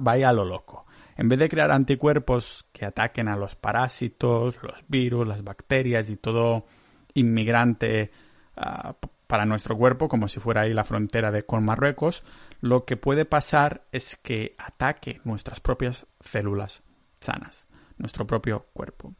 vaya 0.00 0.28
a 0.28 0.32
lo 0.32 0.44
loco. 0.44 0.86
En 1.16 1.28
vez 1.28 1.38
de 1.38 1.48
crear 1.48 1.70
anticuerpos 1.70 2.66
que 2.72 2.84
ataquen 2.84 3.28
a 3.28 3.36
los 3.36 3.56
parásitos, 3.56 4.56
los 4.62 4.76
virus, 4.88 5.26
las 5.26 5.42
bacterias 5.42 6.08
y 6.10 6.16
todo 6.16 6.66
inmigrante 7.14 8.10
ah, 8.56 8.94
para 9.26 9.44
nuestro 9.44 9.76
cuerpo, 9.76 10.08
como 10.08 10.28
si 10.28 10.40
fuera 10.40 10.62
ahí 10.62 10.72
la 10.72 10.84
frontera 10.84 11.30
de 11.30 11.44
con 11.44 11.64
Marruecos, 11.64 12.22
lo 12.60 12.84
que 12.84 12.96
puede 12.96 13.24
pasar 13.24 13.84
es 13.92 14.16
que 14.16 14.54
ataque 14.58 15.20
nuestras 15.24 15.60
propias 15.60 16.06
células 16.20 16.82
sanas, 17.20 17.66
nuestro 17.98 18.26
propio 18.26 18.66
cuerpo. 18.72 19.14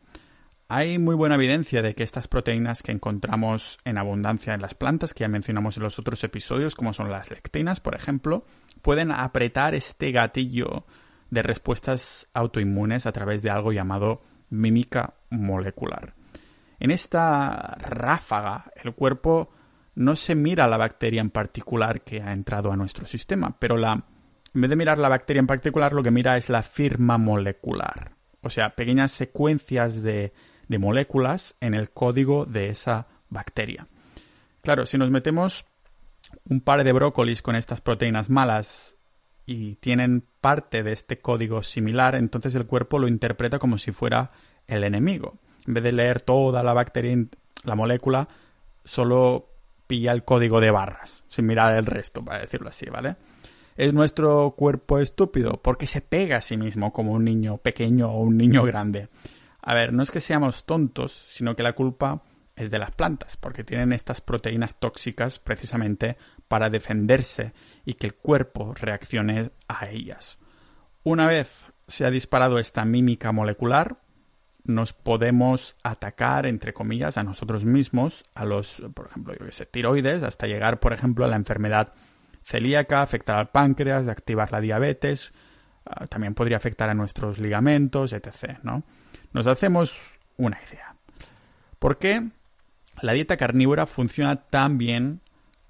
Hay 0.71 0.99
muy 0.99 1.15
buena 1.15 1.37
evidencia 1.37 1.81
de 1.81 1.95
que 1.95 2.03
estas 2.03 2.29
proteínas 2.29 2.83
que 2.83 2.93
encontramos 2.93 3.79
en 3.87 3.97
abundancia 3.97 4.53
en 4.53 4.61
las 4.61 4.75
plantas, 4.75 5.15
que 5.15 5.25
ya 5.25 5.29
mencionamos 5.29 5.79
en 5.79 5.83
los 5.83 5.99
otros 5.99 6.23
episodios, 6.25 6.75
como 6.75 6.93
son 6.93 7.11
las 7.11 7.31
lectinas, 7.31 7.81
por 7.81 7.95
ejemplo, 7.95 8.45
pueden 8.83 9.11
apretar 9.11 9.75
este 9.75 10.13
gatillo 10.13 10.85
de 11.31 11.43
respuestas 11.43 12.29
autoinmunes 12.35 13.07
a 13.07 13.13
través 13.13 13.43
de 13.43 13.49
algo 13.49 13.73
llamado 13.73 14.21
mímica 14.51 15.15
molecular. 15.31 16.13
En 16.81 16.91
esta 16.91 17.79
ráfaga, 17.81 18.71
el 18.77 18.93
cuerpo 18.93 19.51
no 19.95 20.17
se 20.17 20.35
mira 20.35 20.65
a 20.65 20.69
la 20.69 20.77
bacteria 20.77 21.23
en 21.23 21.31
particular 21.31 22.03
que 22.03 22.21
ha 22.21 22.35
entrado 22.35 22.71
a 22.71 22.77
nuestro 22.77 23.07
sistema, 23.07 23.59
pero 23.59 23.79
la, 23.79 24.05
en 24.55 24.61
vez 24.61 24.69
de 24.69 24.77
mirar 24.77 24.99
la 24.99 25.09
bacteria 25.09 25.41
en 25.41 25.47
particular, 25.47 25.95
lo 25.95 26.03
que 26.03 26.11
mira 26.11 26.37
es 26.37 26.51
la 26.51 26.63
firma 26.63 27.17
molecular. 27.17 28.13
O 28.43 28.51
sea, 28.51 28.77
pequeñas 28.77 29.13
secuencias 29.13 30.03
de 30.03 30.35
de 30.69 30.79
moléculas 30.79 31.57
en 31.61 31.75
el 31.75 31.91
código 31.91 32.45
de 32.45 32.69
esa 32.69 33.07
bacteria. 33.29 33.87
Claro, 34.63 34.87
si 34.87 34.99
nos 34.99 35.11
metemos 35.11 35.67
un 36.49 36.61
par 36.61 36.85
de 36.85 36.93
brócolis 36.93 37.43
con 37.43 37.57
estas 37.57 37.81
proteínas 37.81 38.31
malas 38.31 38.95
y 39.47 39.77
tienen 39.77 40.25
parte 40.41 40.83
de 40.83 40.93
este 40.93 41.21
código 41.21 41.63
similar, 41.63 42.15
entonces 42.15 42.55
el 42.55 42.67
cuerpo 42.67 42.99
lo 42.99 43.09
interpreta 43.09 43.59
como 43.59 43.79
si 43.79 43.93
fuera 43.93 44.31
el 44.67 44.85
enemigo. 44.85 45.39
En 45.67 45.75
vez 45.75 45.85
de 45.85 45.93
leer 45.93 46.21
toda 46.21 46.63
la 46.63 46.75
bacteria, 46.75 47.17
la 47.65 47.75
molécula, 47.75 48.29
solo 48.85 49.49
pilla 49.87 50.13
el 50.13 50.25
código 50.25 50.61
de 50.61 50.71
barras, 50.71 51.25
sin 51.29 51.47
mirar 51.47 51.77
el 51.77 51.87
resto, 51.87 52.23
para 52.23 52.41
decirlo 52.41 52.69
así, 52.69 52.87
¿vale? 52.91 53.17
¿Es 53.77 53.95
nuestro 53.95 54.55
cuerpo 54.57 54.99
estúpido? 54.99 55.61
Porque 55.63 55.87
se 55.87 56.01
pega 56.01 56.39
a 56.39 56.43
sí 56.43 56.57
mismo 56.57 56.93
como 56.93 57.13
un 57.13 57.25
niño 57.25 57.59
pequeño 57.59 58.11
o 58.11 58.21
un 58.21 58.37
niño 58.37 58.65
grande. 58.65 59.09
A 59.69 59.75
ver, 59.75 59.93
no 59.93 60.03
es 60.03 60.11
que 60.11 60.23
seamos 60.23 60.65
tontos, 60.65 61.13
sino 61.29 61.55
que 61.55 61.63
la 61.63 61.75
culpa 61.75 62.23
es 62.57 62.71
de 62.71 62.79
las 62.79 62.91
plantas, 62.91 63.37
porque 63.37 63.65
tienen 63.65 63.93
estas 63.93 64.23
proteínas 64.23 64.81
tóxicas 64.81 65.39
precisamente 65.39 66.17
para 66.49 66.71
defenderse 66.71 67.53
y 67.85 67.93
que 67.93 68.07
el 68.07 68.15
cuerpo 68.15 68.73
reaccione 68.73 69.51
a 69.69 69.91
ellas. 69.91 70.39
Una 71.03 71.27
vez 71.27 71.67
se 71.87 72.07
ha 72.07 72.11
disparado 72.11 72.59
esta 72.59 72.87
mímica 72.87 73.31
molecular, 73.31 73.99
nos 74.65 74.95
podemos 74.95 75.77
atacar, 75.83 76.47
entre 76.47 76.73
comillas, 76.73 77.19
a 77.19 77.23
nosotros 77.23 77.67
mismos, 77.67 78.25
a 78.35 78.47
los, 78.47 78.83
por 78.95 79.09
ejemplo, 79.09 79.35
yo 79.39 79.45
que 79.45 79.53
sé, 79.53 79.67
tiroides, 79.67 80.23
hasta 80.23 80.47
llegar, 80.47 80.81
por 80.81 80.95
ejemplo, 80.95 81.27
a 81.27 81.29
la 81.29 81.37
enfermedad 81.37 81.93
celíaca, 82.43 83.03
afectar 83.03 83.37
al 83.37 83.51
páncreas, 83.51 84.09
activar 84.09 84.51
la 84.51 84.63
diabetes, 84.63 85.35
también 86.09 86.35
podría 86.35 86.57
afectar 86.57 86.91
a 86.91 86.95
nuestros 86.95 87.39
ligamentos, 87.39 88.13
etc., 88.13 88.59
¿no? 88.63 88.83
nos 89.33 89.47
hacemos 89.47 89.99
una 90.37 90.59
idea. 90.69 90.95
¿Por 91.79 91.99
qué 91.99 92.29
la 93.01 93.13
dieta 93.13 93.37
carnívora 93.37 93.87
funciona 93.87 94.37
tan 94.37 94.79
bien 94.79 95.21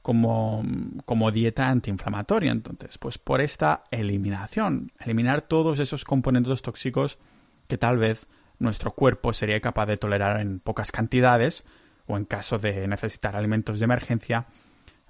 como, 0.02 0.64
como 1.04 1.30
dieta 1.30 1.68
antiinflamatoria? 1.68 2.52
Entonces, 2.52 2.98
pues 2.98 3.18
por 3.18 3.40
esta 3.40 3.84
eliminación, 3.90 4.92
eliminar 5.00 5.42
todos 5.42 5.78
esos 5.78 6.04
componentes 6.04 6.62
tóxicos 6.62 7.18
que 7.66 7.78
tal 7.78 7.98
vez 7.98 8.26
nuestro 8.58 8.92
cuerpo 8.92 9.32
sería 9.32 9.60
capaz 9.60 9.86
de 9.86 9.96
tolerar 9.96 10.40
en 10.40 10.60
pocas 10.60 10.90
cantidades 10.90 11.64
o 12.06 12.16
en 12.16 12.24
caso 12.24 12.58
de 12.58 12.88
necesitar 12.88 13.36
alimentos 13.36 13.78
de 13.78 13.84
emergencia, 13.84 14.46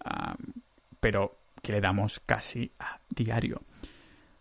ah, 0.05 0.35
pero 1.00 1.38
que 1.62 1.73
le 1.73 1.81
damos 1.81 2.21
casi 2.27 2.73
a 2.79 2.99
diario. 3.09 3.62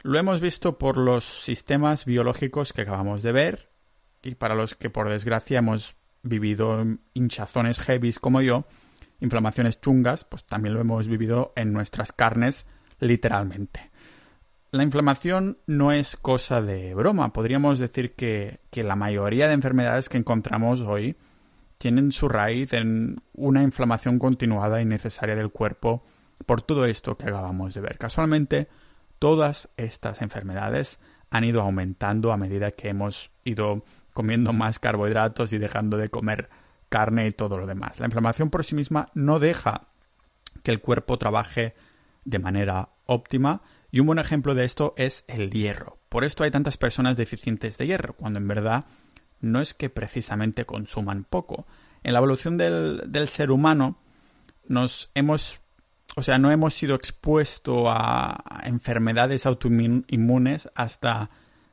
Lo 0.08 0.18
hemos 0.18 0.40
visto 0.40 0.78
por 0.78 0.96
los 0.96 1.26
sistemas 1.44 2.06
biológicos 2.06 2.72
que 2.72 2.84
acabamos 2.84 3.24
de 3.24 3.34
ver, 3.34 3.68
y 4.24 4.36
para 4.36 4.56
los 4.56 4.74
que 4.74 4.90
por 4.90 5.10
desgracia 5.10 5.60
hemos 5.60 5.98
vivido 6.24 6.82
hinchazones 7.14 7.78
heavies 7.80 8.18
como 8.18 8.42
yo, 8.42 8.64
inflamaciones 9.20 9.82
chungas, 9.82 10.24
pues 10.24 10.46
también 10.46 10.76
lo 10.76 10.80
hemos 10.80 11.10
vivido 11.10 11.52
en 11.58 11.74
nuestras 11.74 12.14
carnes 12.14 12.66
literalmente. 13.02 13.92
La 14.72 14.84
inflamación 14.84 15.58
no 15.68 15.92
es 15.92 16.16
cosa 16.16 16.62
de 16.62 16.96
broma. 16.96 17.34
Podríamos 17.34 17.78
decir 17.78 18.14
que, 18.14 18.62
que 18.70 18.86
la 18.86 18.96
mayoría 18.96 19.50
de 19.50 19.56
enfermedades 19.56 20.08
que 20.08 20.20
encontramos 20.20 20.80
hoy 20.80 21.18
tienen 21.80 22.14
su 22.14 22.30
raíz 22.30 22.72
en 22.72 23.18
una 23.34 23.62
inflamación 23.62 24.20
continuada 24.20 24.82
y 24.82 24.86
necesaria 24.86 25.36
del 25.36 25.52
cuerpo 25.52 26.06
por 26.46 26.62
todo 26.62 26.86
esto 26.86 27.18
que 27.18 27.26
acabamos 27.26 27.74
de 27.74 27.82
ver. 27.82 27.98
Casualmente, 27.98 28.70
todas 29.20 29.70
estas 29.78 30.22
enfermedades 30.22 31.00
han 31.30 31.44
ido 31.44 31.62
aumentando 31.62 32.32
a 32.32 32.38
medida 32.38 32.72
que 32.72 32.90
hemos 32.90 33.32
ido 33.44 33.84
comiendo 34.14 34.54
más 34.54 34.80
carbohidratos 34.80 35.54
y 35.54 35.58
dejando 35.58 35.98
de 35.98 36.10
comer 36.10 36.50
carne 36.90 37.28
y 37.28 37.32
todo 37.32 37.58
lo 37.58 37.68
demás. 37.68 38.00
La 38.00 38.06
inflamación 38.06 38.50
por 38.50 38.64
sí 38.64 38.76
misma 38.76 39.10
no 39.14 39.40
deja 39.40 39.90
que 40.64 40.72
el 40.72 40.82
cuerpo 40.82 41.18
trabaje 41.18 41.76
de 42.26 42.40
manera 42.40 42.90
óptima 43.06 43.62
y 43.92 44.00
un 44.00 44.08
buen 44.08 44.20
ejemplo 44.20 44.56
de 44.56 44.66
esto 44.66 44.94
es 44.98 45.24
el 45.28 45.52
hierro. 45.52 46.00
Por 46.10 46.24
esto 46.24 46.44
hay 46.44 46.52
tantas 46.52 46.78
personas 46.78 47.18
deficientes 47.18 47.78
de 47.78 47.88
hierro, 47.88 48.16
cuando 48.16 48.40
en 48.40 48.48
verdad 48.48 48.86
no 49.40 49.62
es 49.62 49.74
que 49.74 49.90
precisamente 49.90 50.66
consuman 50.66 51.24
poco. 51.24 51.68
En 52.04 52.14
la 52.14 52.20
evolución 52.20 52.58
del, 52.58 53.04
del 53.08 53.28
ser 53.28 53.52
humano 53.52 53.98
nos 54.68 55.12
hemos, 55.14 55.62
o 56.18 56.24
sea, 56.24 56.40
no 56.40 56.50
hemos 56.50 56.74
sido 56.74 56.96
expuestos 56.96 57.86
a 57.88 58.64
enfermedades 58.64 59.46
autoinmunes 59.46 60.68
hasta 60.74 61.30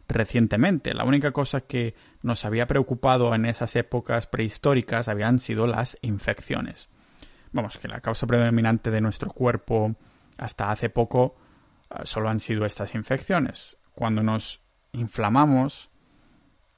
recientemente. 0.06 0.92
La 0.92 1.04
única 1.04 1.32
cosa 1.32 1.62
que 1.62 1.94
nos 2.20 2.44
había 2.44 2.66
preocupado 2.66 3.34
en 3.34 3.46
esas 3.46 3.74
épocas 3.74 4.26
prehistóricas 4.26 5.08
habían 5.08 5.38
sido 5.38 5.66
las 5.66 5.96
infecciones. 6.02 6.90
Vamos, 7.52 7.78
que 7.78 7.88
la 7.88 8.02
causa 8.02 8.26
predominante 8.26 8.90
de 8.90 9.00
nuestro 9.00 9.30
cuerpo 9.30 9.96
hasta 10.36 10.70
hace 10.70 10.90
poco 10.90 11.36
eh, 11.88 12.00
solo 12.02 12.28
han 12.28 12.38
sido 12.38 12.66
estas 12.66 12.94
infecciones. 12.94 13.78
Cuando 13.94 14.22
nos 14.22 14.60
inflamamos, 14.92 15.88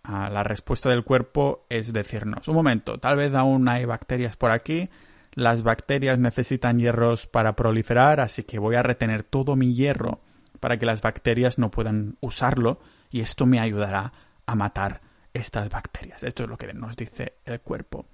ah, 0.04 0.30
la 0.30 0.44
respuesta 0.44 0.88
del 0.88 1.02
cuerpo 1.02 1.66
es 1.68 1.92
decirnos, 1.92 2.46
un 2.46 2.54
momento, 2.54 2.98
tal 2.98 3.16
vez 3.16 3.34
aún 3.34 3.68
hay 3.68 3.84
bacterias 3.86 4.36
por 4.36 4.52
aquí, 4.52 4.88
las 5.36 5.62
bacterias 5.62 6.18
necesitan 6.18 6.78
hierros 6.78 7.26
para 7.26 7.54
proliferar, 7.54 8.20
así 8.20 8.42
que 8.42 8.58
voy 8.58 8.74
a 8.74 8.82
retener 8.82 9.22
todo 9.22 9.54
mi 9.54 9.74
hierro 9.74 10.20
para 10.60 10.78
que 10.78 10.86
las 10.86 11.02
bacterias 11.02 11.58
no 11.58 11.70
puedan 11.70 12.16
usarlo 12.20 12.80
y 13.10 13.20
esto 13.20 13.44
me 13.44 13.60
ayudará 13.60 14.12
a 14.46 14.54
matar 14.54 15.02
estas 15.34 15.68
bacterias. 15.68 16.22
Esto 16.22 16.44
es 16.44 16.48
lo 16.48 16.56
que 16.56 16.72
nos 16.72 16.96
dice 16.96 17.34
el 17.44 17.60
cuerpo. 17.60 18.06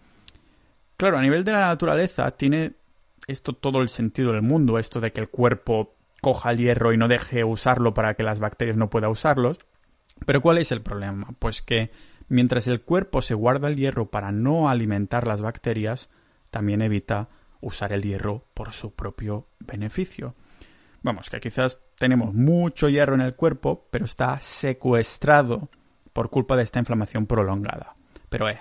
Claro, 0.97 1.17
a 1.17 1.23
nivel 1.23 1.45
de 1.45 1.53
la 1.53 1.69
naturaleza 1.69 2.29
tiene 2.33 2.73
esto 3.29 3.53
todo 3.53 3.83
el 3.83 3.89
sentido 3.89 4.33
del 4.33 4.43
mundo, 4.43 4.81
esto 4.81 5.01
de 5.01 5.13
que 5.13 5.21
el 5.21 5.29
cuerpo 5.29 5.95
coja 6.21 6.51
el 6.51 6.59
hierro 6.59 6.93
y 6.93 6.97
no 6.97 7.07
deje 7.07 7.45
usarlo 7.45 7.95
para 7.95 8.15
que 8.15 8.25
las 8.25 8.41
bacterias 8.41 8.77
no 8.77 8.91
puedan 8.91 9.11
usarlos. 9.11 9.59
Pero 10.27 10.41
¿cuál 10.41 10.59
es 10.59 10.73
el 10.73 10.83
problema? 10.83 11.29
Pues 11.39 11.63
que 11.63 11.93
mientras 12.29 12.67
el 12.67 12.83
cuerpo 12.83 13.23
se 13.23 13.35
guarda 13.35 13.69
el 13.69 13.77
hierro 13.77 14.11
para 14.11 14.33
no 14.33 14.69
alimentar 14.69 15.29
las 15.29 15.41
bacterias, 15.41 16.11
también 16.53 16.83
evita 16.83 17.31
usar 17.63 17.93
el 17.93 18.03
hierro 18.03 18.45
por 18.53 18.73
su 18.73 18.95
propio 18.95 19.49
beneficio. 19.59 20.37
Vamos, 21.03 21.31
que 21.31 21.41
quizás 21.41 21.79
tenemos 21.99 22.35
mucho 22.35 22.91
hierro 22.91 23.15
en 23.15 23.23
el 23.23 23.35
cuerpo, 23.35 23.89
pero 23.91 24.05
está 24.05 24.41
secuestrado 24.43 25.71
por 26.13 26.29
culpa 26.29 26.57
de 26.57 26.65
esta 26.65 26.79
inflamación 26.79 27.27
prolongada. 27.27 27.95
Pero 28.29 28.51
eh, 28.51 28.59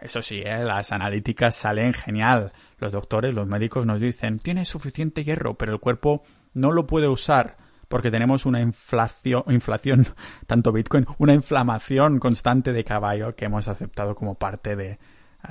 eso 0.00 0.22
sí, 0.22 0.38
eh, 0.38 0.64
las 0.64 0.90
analíticas 0.90 1.54
salen 1.54 1.92
genial. 1.92 2.52
Los 2.78 2.92
doctores, 2.92 3.34
los 3.34 3.46
médicos 3.46 3.84
nos 3.84 4.00
dicen, 4.00 4.38
tiene 4.38 4.64
suficiente 4.64 5.22
hierro, 5.22 5.54
pero 5.54 5.74
el 5.74 5.80
cuerpo 5.80 6.22
no 6.54 6.72
lo 6.72 6.86
puede 6.86 7.08
usar 7.08 7.58
porque 7.88 8.10
tenemos 8.10 8.46
una 8.46 8.60
inflación, 8.60 9.44
inflación, 9.48 10.06
tanto 10.46 10.72
Bitcoin, 10.72 11.06
una 11.18 11.34
inflamación 11.34 12.18
constante 12.18 12.72
de 12.72 12.84
caballo 12.84 13.36
que 13.36 13.44
hemos 13.44 13.68
aceptado 13.68 14.14
como 14.14 14.36
parte 14.36 14.76
de, 14.76 14.98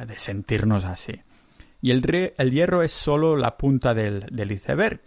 de 0.07 0.17
sentirnos 0.17 0.85
así. 0.85 1.21
Y 1.83 1.91
el, 1.91 2.01
hierro 2.49 2.81
es 2.81 2.93
solo 2.93 3.35
la 3.35 3.57
punta 3.57 3.93
del, 3.93 4.21
del 4.31 4.53
iceberg 4.53 5.01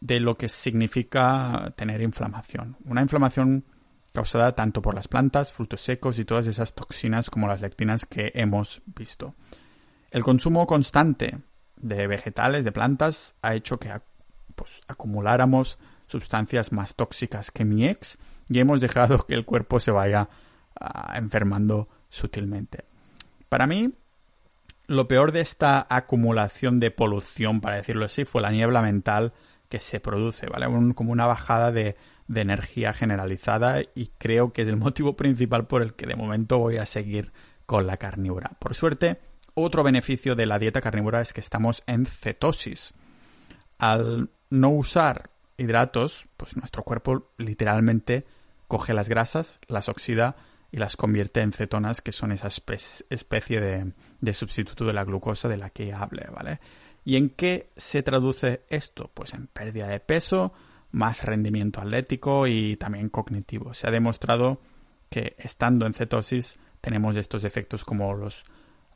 de 0.00 0.18
lo 0.18 0.36
que 0.36 0.48
significa 0.48 1.72
tener 1.76 2.00
inflamación. 2.02 2.76
Una 2.86 3.02
inflamación 3.02 3.64
causada 4.12 4.56
tanto 4.56 4.82
por 4.82 4.96
las 4.96 5.06
plantas, 5.06 5.52
frutos 5.52 5.80
secos 5.80 6.18
y 6.18 6.24
todas 6.24 6.48
esas 6.48 6.74
toxinas 6.74 7.30
como 7.30 7.46
las 7.46 7.60
lectinas 7.60 8.04
que 8.04 8.32
hemos 8.34 8.82
visto. 8.84 9.36
El 10.10 10.24
consumo 10.24 10.66
constante 10.66 11.38
de 11.76 12.08
vegetales, 12.08 12.64
de 12.64 12.72
plantas, 12.72 13.36
ha 13.40 13.54
hecho 13.54 13.78
que 13.78 13.92
pues, 14.56 14.80
acumuláramos 14.88 15.78
sustancias 16.08 16.72
más 16.72 16.96
tóxicas 16.96 17.52
que 17.52 17.64
mi 17.64 17.86
ex 17.86 18.18
y 18.48 18.58
hemos 18.58 18.80
dejado 18.80 19.24
que 19.24 19.34
el 19.34 19.44
cuerpo 19.44 19.78
se 19.78 19.92
vaya 19.92 20.28
ah, 20.80 21.16
enfermando 21.16 21.88
sutilmente. 22.08 22.86
Para 23.48 23.68
mí, 23.68 23.92
lo 24.86 25.08
peor 25.08 25.32
de 25.32 25.40
esta 25.40 25.86
acumulación 25.88 26.78
de 26.78 26.90
polución, 26.90 27.60
para 27.60 27.76
decirlo 27.76 28.04
así, 28.04 28.24
fue 28.24 28.42
la 28.42 28.50
niebla 28.50 28.82
mental 28.82 29.32
que 29.68 29.80
se 29.80 30.00
produce, 30.00 30.46
¿vale? 30.46 30.66
como 30.94 31.12
una 31.12 31.26
bajada 31.26 31.72
de, 31.72 31.96
de 32.28 32.40
energía 32.40 32.92
generalizada 32.92 33.80
y 33.94 34.10
creo 34.18 34.52
que 34.52 34.62
es 34.62 34.68
el 34.68 34.76
motivo 34.76 35.16
principal 35.16 35.66
por 35.66 35.82
el 35.82 35.94
que 35.94 36.06
de 36.06 36.16
momento 36.16 36.58
voy 36.58 36.78
a 36.78 36.86
seguir 36.86 37.32
con 37.66 37.86
la 37.86 37.96
carnívora. 37.96 38.52
Por 38.58 38.74
suerte, 38.74 39.20
otro 39.54 39.82
beneficio 39.82 40.34
de 40.34 40.46
la 40.46 40.58
dieta 40.58 40.80
carnívora 40.80 41.20
es 41.20 41.32
que 41.32 41.40
estamos 41.40 41.82
en 41.86 42.06
cetosis. 42.06 42.94
Al 43.78 44.30
no 44.50 44.70
usar 44.70 45.30
hidratos, 45.56 46.26
pues 46.36 46.56
nuestro 46.56 46.82
cuerpo 46.82 47.32
literalmente 47.38 48.26
coge 48.68 48.94
las 48.94 49.08
grasas, 49.08 49.58
las 49.68 49.88
oxida 49.88 50.36
y 50.72 50.78
las 50.78 50.96
convierte 50.96 51.40
en 51.42 51.52
cetonas, 51.52 52.00
que 52.00 52.10
son 52.10 52.32
esa 52.32 52.48
especie 52.48 53.60
de, 53.60 54.34
sustituto 54.34 54.84
de 54.84 54.94
la 54.94 55.04
glucosa 55.04 55.48
de 55.48 55.58
la 55.58 55.70
que 55.70 55.92
hable, 55.92 56.26
¿vale? 56.34 56.58
¿Y 57.04 57.16
en 57.16 57.30
qué 57.30 57.70
se 57.76 58.02
traduce 58.02 58.62
esto? 58.68 59.10
Pues 59.12 59.34
en 59.34 59.48
pérdida 59.48 59.86
de 59.86 60.00
peso, 60.00 60.52
más 60.92 61.22
rendimiento 61.22 61.80
atlético 61.80 62.46
y 62.46 62.76
también 62.76 63.10
cognitivo. 63.10 63.74
Se 63.74 63.86
ha 63.86 63.90
demostrado 63.90 64.60
que 65.10 65.36
estando 65.38 65.86
en 65.86 65.94
cetosis 65.94 66.58
tenemos 66.80 67.16
estos 67.16 67.44
efectos 67.44 67.84
como 67.84 68.14
los 68.14 68.44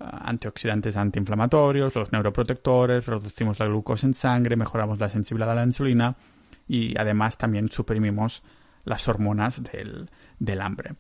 ah, 0.01 0.23
antioxidantes 0.25 0.97
antiinflamatorios, 0.97 1.95
los 1.95 2.11
neuroprotectores, 2.11 3.07
reducimos 3.07 3.59
la 3.59 3.67
glucosa 3.67 4.07
en 4.07 4.15
sangre, 4.15 4.57
mejoramos 4.57 4.99
la 4.99 5.09
sensibilidad 5.11 5.53
a 5.53 5.55
la 5.55 5.65
insulina 5.65 6.17
y 6.67 6.99
además 6.99 7.39
también 7.39 7.69
suprimimos 7.69 8.43
las 8.85 9.07
hormonas 9.09 9.63
del, 9.63 10.61
hambre. 10.61 10.95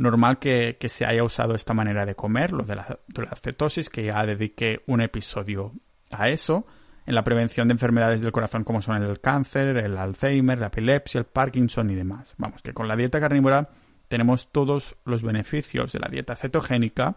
Normal 0.00 0.38
que, 0.38 0.78
se 0.88 1.04
haya 1.04 1.22
usado 1.22 1.54
esta 1.54 1.74
manera 1.74 2.06
de 2.06 2.14
comer, 2.14 2.52
lo 2.52 2.64
de 2.64 2.74
la, 2.74 2.98
cetosis, 3.36 3.90
que 3.90 4.04
ya 4.04 4.24
dediqué 4.24 4.80
un 4.86 5.02
episodio 5.02 5.74
a 6.10 6.30
eso, 6.30 6.64
en 7.04 7.14
la 7.14 7.22
prevención 7.22 7.68
de 7.68 7.72
enfermedades 7.72 8.22
del 8.22 8.32
corazón 8.32 8.64
como 8.64 8.80
son 8.80 9.02
el 9.02 9.20
cáncer, 9.20 9.76
el 9.76 9.98
Alzheimer, 9.98 10.58
la 10.58 10.68
epilepsia, 10.68 11.18
el 11.18 11.26
Parkinson 11.26 11.90
y 11.90 11.96
demás. 11.96 12.34
Vamos, 12.38 12.62
que 12.62 12.72
con 12.72 12.88
la 12.88 12.96
dieta 12.96 13.20
carnívora 13.20 13.68
tenemos 14.08 14.50
todos 14.50 14.96
los 15.04 15.20
beneficios 15.22 15.92
de 15.92 15.98
la 15.98 16.08
dieta 16.08 16.34
cetogénica, 16.34 17.16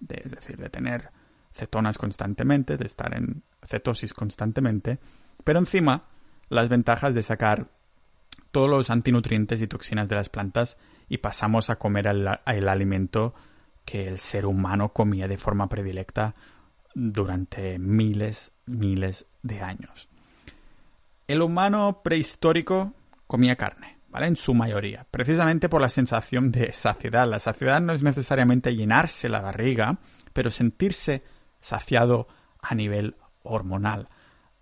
es 0.00 0.32
decir, 0.32 0.56
de 0.56 0.70
tener 0.70 1.10
cetonas 1.52 1.98
constantemente, 1.98 2.76
de 2.76 2.86
estar 2.86 3.16
en 3.16 3.44
cetosis 3.64 4.12
constantemente, 4.12 4.98
pero 5.44 5.60
encima 5.60 6.02
las 6.48 6.68
ventajas 6.68 7.14
de 7.14 7.22
sacar 7.22 7.68
todos 8.54 8.70
los 8.70 8.88
antinutrientes 8.88 9.60
y 9.60 9.66
toxinas 9.66 10.08
de 10.08 10.14
las 10.14 10.28
plantas 10.28 10.76
y 11.08 11.18
pasamos 11.18 11.70
a 11.70 11.76
comer 11.76 12.06
el, 12.06 12.68
alimento 12.68 13.34
que 13.84 14.04
el 14.04 14.20
ser 14.20 14.46
humano 14.46 14.92
comía 14.92 15.26
de 15.26 15.38
forma 15.38 15.68
predilecta 15.68 16.36
durante 16.94 17.80
miles, 17.80 18.52
miles 18.66 19.26
de 19.42 19.60
años. 19.60 20.08
El 21.26 21.42
humano 21.42 22.00
prehistórico 22.04 22.92
comía 23.26 23.56
carne, 23.56 23.98
¿vale? 24.08 24.28
En 24.28 24.36
su 24.36 24.54
mayoría, 24.54 25.04
precisamente 25.10 25.68
por 25.68 25.80
la 25.80 25.90
sensación 25.90 26.52
de 26.52 26.72
saciedad. 26.72 27.28
La 27.28 27.40
saciedad 27.40 27.80
no 27.80 27.92
es 27.92 28.04
necesariamente 28.04 28.76
llenarse 28.76 29.28
la 29.28 29.40
barriga, 29.40 29.98
pero 30.32 30.52
sentirse 30.52 31.24
saciado 31.60 32.28
a 32.60 32.76
nivel 32.76 33.16
hormonal. 33.42 34.08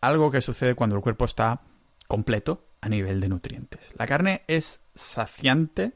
Algo 0.00 0.30
que 0.30 0.40
sucede 0.40 0.74
cuando 0.74 0.96
el 0.96 1.02
cuerpo 1.02 1.26
está 1.26 1.60
completo 2.08 2.71
a 2.82 2.88
nivel 2.88 3.20
de 3.20 3.28
nutrientes. 3.28 3.90
La 3.96 4.06
carne 4.06 4.42
es 4.46 4.80
saciante 4.94 5.94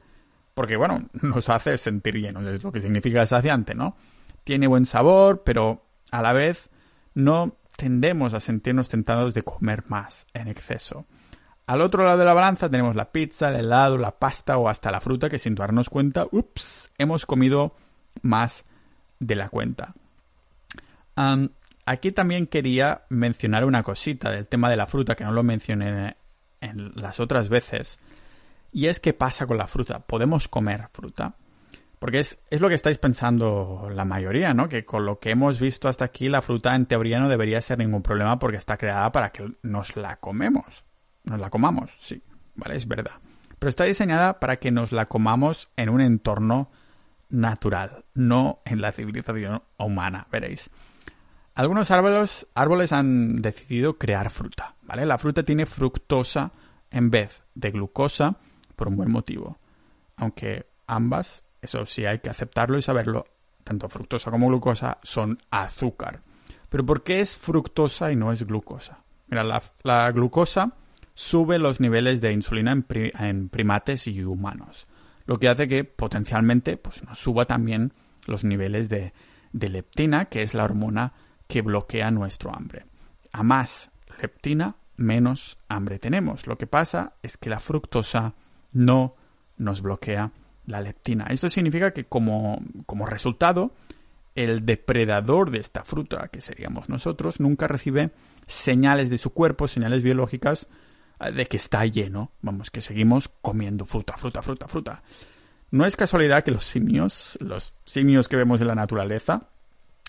porque, 0.54 0.76
bueno, 0.76 1.10
nos 1.20 1.50
hace 1.50 1.76
sentir 1.76 2.14
llenos, 2.14 2.46
es 2.46 2.64
lo 2.64 2.72
que 2.72 2.80
significa 2.80 3.26
saciante, 3.26 3.74
¿no? 3.74 3.96
Tiene 4.44 4.66
buen 4.66 4.86
sabor, 4.86 5.42
pero 5.44 5.84
a 6.10 6.22
la 6.22 6.32
vez 6.32 6.70
no 7.12 7.56
tendemos 7.76 8.32
a 8.32 8.40
sentirnos 8.40 8.88
tentados 8.88 9.34
de 9.34 9.42
comer 9.42 9.84
más 9.88 10.26
en 10.32 10.48
exceso. 10.48 11.04
Al 11.66 11.80
otro 11.80 12.04
lado 12.04 12.18
de 12.18 12.24
la 12.24 12.32
balanza 12.32 12.70
tenemos 12.70 12.94
la 12.94 13.10
pizza, 13.10 13.48
el 13.48 13.56
helado, 13.56 13.98
la 13.98 14.18
pasta 14.18 14.56
o 14.56 14.68
hasta 14.68 14.92
la 14.92 15.00
fruta 15.00 15.28
que 15.28 15.38
sin 15.38 15.56
darnos 15.56 15.90
cuenta, 15.90 16.26
ups, 16.30 16.90
hemos 16.96 17.26
comido 17.26 17.74
más 18.22 18.64
de 19.18 19.34
la 19.34 19.48
cuenta. 19.48 19.92
Aquí 21.86 22.12
también 22.12 22.46
quería 22.46 23.02
mencionar 23.08 23.64
una 23.64 23.82
cosita 23.82 24.30
del 24.30 24.46
tema 24.46 24.70
de 24.70 24.76
la 24.76 24.86
fruta 24.86 25.16
que 25.16 25.24
no 25.24 25.32
lo 25.32 25.42
mencioné 25.42 26.16
las 26.74 27.20
otras 27.20 27.48
veces. 27.48 27.98
Y 28.72 28.86
es 28.86 29.00
qué 29.00 29.12
pasa 29.12 29.46
con 29.46 29.58
la 29.58 29.66
fruta. 29.66 30.00
¿Podemos 30.00 30.48
comer 30.48 30.88
fruta? 30.92 31.34
Porque 31.98 32.18
es, 32.18 32.38
es, 32.50 32.60
lo 32.60 32.68
que 32.68 32.74
estáis 32.74 32.98
pensando 32.98 33.88
la 33.92 34.04
mayoría, 34.04 34.52
¿no? 34.52 34.68
Que 34.68 34.84
con 34.84 35.06
lo 35.06 35.18
que 35.18 35.30
hemos 35.30 35.58
visto 35.58 35.88
hasta 35.88 36.04
aquí, 36.04 36.28
la 36.28 36.42
fruta 36.42 36.74
en 36.74 36.86
teoría 36.86 37.18
no 37.18 37.28
debería 37.28 37.62
ser 37.62 37.78
ningún 37.78 38.02
problema 38.02 38.38
porque 38.38 38.58
está 38.58 38.76
creada 38.76 39.10
para 39.12 39.30
que 39.30 39.50
nos 39.62 39.96
la 39.96 40.16
comemos. 40.16 40.84
Nos 41.24 41.40
la 41.40 41.48
comamos, 41.50 41.90
sí, 42.00 42.22
¿vale? 42.54 42.76
Es 42.76 42.86
verdad. 42.86 43.14
Pero 43.58 43.70
está 43.70 43.84
diseñada 43.84 44.38
para 44.38 44.56
que 44.56 44.70
nos 44.70 44.92
la 44.92 45.06
comamos 45.06 45.70
en 45.76 45.88
un 45.88 46.00
entorno 46.02 46.70
natural, 47.28 48.04
no 48.14 48.60
en 48.64 48.80
la 48.80 48.92
civilización 48.92 49.62
humana, 49.78 50.26
veréis. 50.30 50.70
Algunos 51.56 51.90
árboles, 51.90 52.92
han 52.92 53.40
decidido 53.40 53.96
crear 53.96 54.28
fruta, 54.28 54.74
¿vale? 54.82 55.06
La 55.06 55.16
fruta 55.16 55.42
tiene 55.42 55.64
fructosa 55.64 56.52
en 56.90 57.10
vez 57.10 57.40
de 57.54 57.70
glucosa 57.70 58.36
por 58.76 58.88
un 58.88 58.96
buen 58.96 59.10
motivo. 59.10 59.58
Aunque 60.16 60.66
ambas, 60.86 61.44
eso 61.62 61.86
sí 61.86 62.04
hay 62.04 62.18
que 62.18 62.28
aceptarlo 62.28 62.76
y 62.76 62.82
saberlo, 62.82 63.24
tanto 63.64 63.88
fructosa 63.88 64.30
como 64.30 64.48
glucosa 64.48 64.98
son 65.02 65.38
azúcar. 65.50 66.20
Pero 66.68 66.84
¿por 66.84 67.02
qué 67.02 67.20
es 67.20 67.38
fructosa 67.38 68.12
y 68.12 68.16
no 68.16 68.32
es 68.32 68.46
glucosa? 68.46 69.02
Mira, 69.28 69.42
la, 69.82 70.12
glucosa 70.12 70.74
sube 71.14 71.58
los 71.58 71.80
niveles 71.80 72.20
de 72.20 72.32
insulina 72.32 72.72
en, 72.72 73.48
primates 73.48 74.06
y 74.08 74.22
humanos, 74.22 74.86
lo 75.24 75.38
que 75.38 75.48
hace 75.48 75.66
que 75.66 75.84
potencialmente 75.84 76.76
pues, 76.76 77.02
nos 77.02 77.18
suba 77.18 77.46
también 77.46 77.94
los 78.26 78.44
niveles 78.44 78.90
de 78.90 79.12
leptina, 79.54 80.26
que 80.26 80.42
es 80.42 80.52
la 80.52 80.64
hormona 80.64 81.14
que 81.46 81.62
bloquea 81.62 82.10
nuestro 82.10 82.54
hambre. 82.54 82.86
A 83.32 83.42
más 83.42 83.90
leptina, 84.20 84.76
menos 84.96 85.58
hambre 85.68 85.98
tenemos. 85.98 86.46
Lo 86.46 86.56
que 86.58 86.66
pasa 86.66 87.14
es 87.22 87.36
que 87.36 87.50
la 87.50 87.60
fructosa 87.60 88.34
no 88.72 89.16
nos 89.56 89.82
bloquea 89.82 90.32
la 90.66 90.80
leptina. 90.80 91.26
Esto 91.30 91.48
significa 91.48 91.92
que 91.92 92.04
como, 92.04 92.62
como 92.86 93.06
resultado, 93.06 93.72
el 94.34 94.66
depredador 94.66 95.50
de 95.50 95.58
esta 95.58 95.84
fruta, 95.84 96.28
que 96.28 96.40
seríamos 96.40 96.88
nosotros, 96.88 97.40
nunca 97.40 97.68
recibe 97.68 98.10
señales 98.46 99.10
de 99.10 99.18
su 99.18 99.30
cuerpo, 99.30 99.68
señales 99.68 100.02
biológicas 100.02 100.66
eh, 101.20 101.32
de 101.32 101.46
que 101.46 101.56
está 101.56 101.84
lleno. 101.86 102.32
Vamos, 102.42 102.70
que 102.70 102.80
seguimos 102.80 103.28
comiendo 103.40 103.84
fruta, 103.84 104.16
fruta, 104.16 104.42
fruta, 104.42 104.68
fruta. 104.68 105.02
No 105.70 105.84
es 105.84 105.96
casualidad 105.96 106.44
que 106.44 106.50
los 106.50 106.64
simios, 106.64 107.38
los 107.40 107.74
simios 107.84 108.28
que 108.28 108.36
vemos 108.36 108.60
en 108.60 108.68
la 108.68 108.74
naturaleza, 108.74 109.48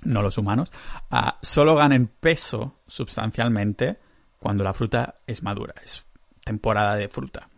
no 0.03 0.21
los 0.21 0.37
humanos, 0.37 0.71
ah, 1.11 1.37
solo 1.41 1.75
ganen 1.75 2.07
peso 2.07 2.81
sustancialmente 2.87 3.99
cuando 4.39 4.63
la 4.63 4.73
fruta 4.73 5.15
es 5.25 5.43
madura, 5.43 5.73
es 5.83 6.05
temporada 6.43 6.95
de 6.95 7.09
fruta. 7.09 7.49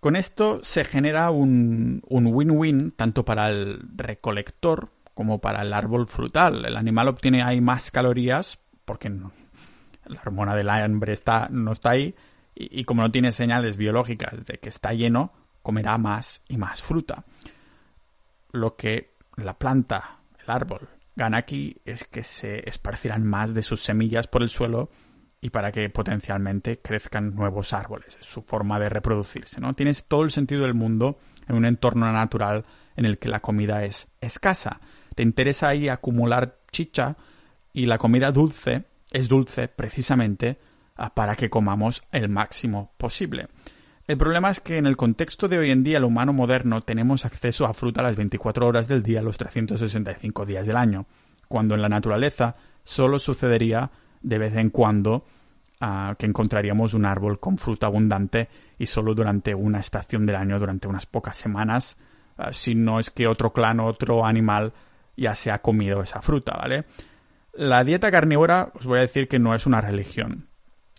Con 0.00 0.14
esto 0.14 0.60
se 0.62 0.84
genera 0.84 1.30
un 1.30 2.02
win-win 2.08 2.92
tanto 2.92 3.24
para 3.24 3.48
el 3.48 3.80
recolector 3.96 4.90
como 5.16 5.40
para 5.40 5.62
el 5.62 5.72
árbol 5.72 6.06
frutal. 6.06 6.66
El 6.66 6.76
animal 6.76 7.08
obtiene 7.08 7.42
ahí 7.42 7.62
más 7.62 7.90
calorías 7.90 8.58
porque 8.84 9.08
la 9.08 10.20
hormona 10.20 10.54
del 10.54 10.68
hambre 10.68 11.14
está, 11.14 11.48
no 11.50 11.72
está 11.72 11.90
ahí 11.92 12.14
y, 12.54 12.84
como 12.84 13.00
no 13.00 13.10
tiene 13.10 13.32
señales 13.32 13.78
biológicas 13.78 14.44
de 14.44 14.58
que 14.58 14.68
está 14.68 14.92
lleno, 14.92 15.32
comerá 15.62 15.96
más 15.96 16.42
y 16.50 16.58
más 16.58 16.82
fruta. 16.82 17.24
Lo 18.52 18.76
que 18.76 19.14
la 19.36 19.58
planta, 19.58 20.18
el 20.38 20.50
árbol, 20.50 20.86
gana 21.16 21.38
aquí 21.38 21.80
es 21.84 22.04
que 22.04 22.22
se 22.22 22.68
esparcirán 22.68 23.24
más 23.24 23.54
de 23.54 23.62
sus 23.62 23.82
semillas 23.82 24.28
por 24.28 24.42
el 24.42 24.50
suelo 24.50 24.90
y 25.40 25.50
para 25.50 25.72
que 25.72 25.88
potencialmente 25.90 26.80
crezcan 26.80 27.34
nuevos 27.34 27.72
árboles. 27.72 28.18
Es 28.20 28.26
su 28.26 28.42
forma 28.42 28.78
de 28.78 28.88
reproducirse, 28.88 29.60
¿no? 29.60 29.74
Tienes 29.74 30.04
todo 30.04 30.24
el 30.24 30.30
sentido 30.30 30.62
del 30.62 30.74
mundo 30.74 31.18
en 31.48 31.56
un 31.56 31.64
entorno 31.64 32.10
natural 32.12 32.64
en 32.96 33.04
el 33.04 33.18
que 33.18 33.28
la 33.28 33.40
comida 33.40 33.84
es 33.84 34.08
escasa. 34.20 34.80
Te 35.14 35.22
interesa 35.22 35.68
ahí 35.68 35.88
acumular 35.88 36.58
chicha 36.70 37.16
y 37.72 37.86
la 37.86 37.98
comida 37.98 38.32
dulce 38.32 38.84
es 39.12 39.28
dulce 39.28 39.68
precisamente 39.68 40.58
ah, 40.96 41.14
para 41.14 41.36
que 41.36 41.50
comamos 41.50 42.02
el 42.12 42.28
máximo 42.28 42.92
posible. 42.96 43.48
El 44.06 44.18
problema 44.18 44.50
es 44.50 44.60
que 44.60 44.78
en 44.78 44.86
el 44.86 44.96
contexto 44.96 45.48
de 45.48 45.58
hoy 45.58 45.72
en 45.72 45.82
día, 45.82 45.98
el 45.98 46.04
humano 46.04 46.32
moderno, 46.32 46.80
tenemos 46.80 47.24
acceso 47.24 47.66
a 47.66 47.74
fruta 47.74 48.02
las 48.02 48.14
24 48.14 48.64
horas 48.64 48.86
del 48.86 49.02
día, 49.02 49.20
los 49.20 49.36
365 49.36 50.46
días 50.46 50.64
del 50.64 50.76
año, 50.76 51.06
cuando 51.48 51.74
en 51.74 51.82
la 51.82 51.88
naturaleza 51.88 52.54
solo 52.84 53.18
sucedería 53.18 53.90
de 54.22 54.38
vez 54.38 54.54
en 54.54 54.70
cuando 54.70 55.24
ah, 55.80 56.14
que 56.18 56.26
encontraríamos 56.26 56.94
un 56.94 57.04
árbol 57.04 57.40
con 57.40 57.58
fruta 57.58 57.88
abundante 57.88 58.48
y 58.78 58.86
solo 58.86 59.12
durante 59.12 59.56
una 59.56 59.80
estación 59.80 60.24
del 60.24 60.36
año, 60.36 60.60
durante 60.60 60.86
unas 60.86 61.06
pocas 61.06 61.36
semanas, 61.36 61.96
ah, 62.36 62.52
si 62.52 62.76
no 62.76 63.00
es 63.00 63.10
que 63.10 63.26
otro 63.26 63.52
clan 63.52 63.80
o 63.80 63.86
otro 63.86 64.24
animal 64.24 64.72
ya 65.16 65.34
se 65.34 65.50
ha 65.50 65.62
comido 65.62 66.00
esa 66.02 66.22
fruta, 66.22 66.56
¿vale? 66.56 66.84
La 67.54 67.82
dieta 67.82 68.12
carnívora 68.12 68.70
os 68.74 68.86
voy 68.86 68.98
a 68.98 69.02
decir 69.02 69.26
que 69.26 69.40
no 69.40 69.52
es 69.52 69.66
una 69.66 69.80
religión. 69.80 70.46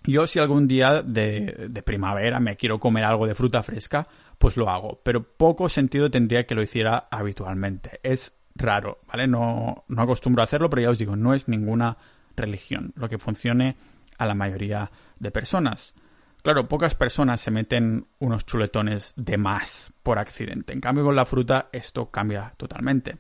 Yo 0.08 0.26
si 0.26 0.40
algún 0.40 0.68
día 0.68 1.04
de, 1.04 1.68
de, 1.70 1.84
primavera 1.84 2.40
me 2.40 2.56
quiero 2.56 2.80
comer 2.80 3.04
algo 3.04 3.28
de 3.28 3.36
fruta 3.36 3.62
fresca, 3.62 4.08
pues 4.38 4.56
lo 4.56 4.70
hago, 4.70 5.02
pero 5.04 5.22
poco 5.22 5.68
sentido 5.68 6.10
tendría 6.10 6.48
que 6.48 6.56
lo 6.56 6.64
hiciera 6.64 7.08
habitualmente. 7.12 8.00
Es 8.04 8.34
raro, 8.56 9.00
¿vale? 9.08 9.28
No, 9.28 9.84
no 9.88 10.02
acostumbro 10.02 10.42
a 10.42 10.46
hacerlo, 10.46 10.70
pero 10.70 10.82
ya 10.82 10.90
os 10.90 10.98
digo, 10.98 11.16
no 11.16 11.34
es 11.34 11.48
ninguna 11.48 11.98
religión, 12.38 12.94
lo 12.96 13.10
que 13.10 13.18
funcione 13.18 13.76
a 14.18 14.26
la 14.26 14.34
mayoría 14.34 14.90
de 15.20 15.32
personas. 15.32 15.94
Claro, 16.42 16.70
pocas 16.70 16.96
personas 16.96 17.42
se 17.42 17.52
meten 17.52 18.08
unos 18.20 18.46
chuletones 18.46 19.14
de 19.18 19.38
más 19.38 19.92
por 20.04 20.20
accidente. 20.20 20.72
En 20.72 20.80
cambio, 20.80 21.04
con 21.04 21.16
la 21.16 21.26
fruta 21.26 21.68
esto 21.74 22.10
cambia 22.10 22.54
totalmente. 22.56 23.18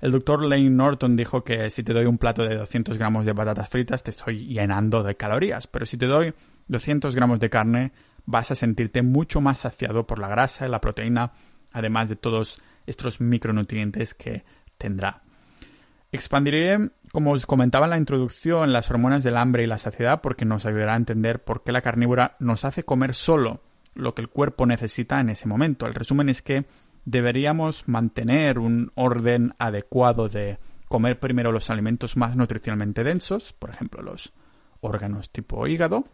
El 0.00 0.12
doctor 0.12 0.42
Lane 0.42 0.70
Norton 0.70 1.14
dijo 1.14 1.44
que 1.44 1.68
si 1.68 1.82
te 1.82 1.92
doy 1.92 2.06
un 2.06 2.16
plato 2.16 2.42
de 2.42 2.56
200 2.56 2.96
gramos 2.96 3.26
de 3.26 3.34
patatas 3.34 3.68
fritas 3.68 4.02
te 4.02 4.10
estoy 4.10 4.46
llenando 4.46 5.02
de 5.02 5.16
calorías, 5.16 5.66
pero 5.66 5.84
si 5.84 5.98
te 5.98 6.06
doy 6.06 6.32
200 6.68 7.14
gramos 7.14 7.38
de 7.38 7.50
carne 7.50 7.92
vas 8.24 8.50
a 8.50 8.54
sentirte 8.54 9.02
mucho 9.02 9.40
más 9.40 9.58
saciado 9.58 10.06
por 10.06 10.18
la 10.18 10.28
grasa 10.28 10.66
y 10.66 10.70
la 10.70 10.80
proteína, 10.80 11.32
además 11.72 12.08
de 12.08 12.16
todos 12.16 12.60
estos 12.86 13.20
micronutrientes 13.20 14.14
que 14.14 14.44
tendrá. 14.78 15.22
Expandiré, 16.12 16.90
como 17.12 17.32
os 17.32 17.46
comentaba 17.46 17.86
en 17.86 17.90
la 17.90 17.98
introducción, 17.98 18.72
las 18.72 18.90
hormonas 18.90 19.22
del 19.22 19.36
hambre 19.36 19.62
y 19.62 19.66
la 19.66 19.78
saciedad 19.78 20.20
porque 20.22 20.44
nos 20.44 20.66
ayudará 20.66 20.94
a 20.94 20.96
entender 20.96 21.44
por 21.44 21.62
qué 21.62 21.72
la 21.72 21.82
carnívora 21.82 22.36
nos 22.40 22.64
hace 22.64 22.84
comer 22.84 23.14
solo 23.14 23.60
lo 23.94 24.14
que 24.14 24.22
el 24.22 24.28
cuerpo 24.28 24.66
necesita 24.66 25.20
en 25.20 25.28
ese 25.28 25.46
momento. 25.46 25.86
El 25.86 25.94
resumen 25.94 26.28
es 26.28 26.42
que 26.42 26.64
deberíamos 27.10 27.88
mantener 27.88 28.58
un 28.58 28.92
orden 28.94 29.54
adecuado 29.58 30.28
de 30.28 30.58
comer 30.88 31.18
primero 31.18 31.52
los 31.52 31.70
alimentos 31.70 32.16
más 32.16 32.36
nutricionalmente 32.36 33.04
densos, 33.04 33.52
por 33.52 33.70
ejemplo 33.70 34.02
los 34.02 34.32
órganos 34.80 35.30
tipo 35.30 35.66
hígado, 35.66 36.04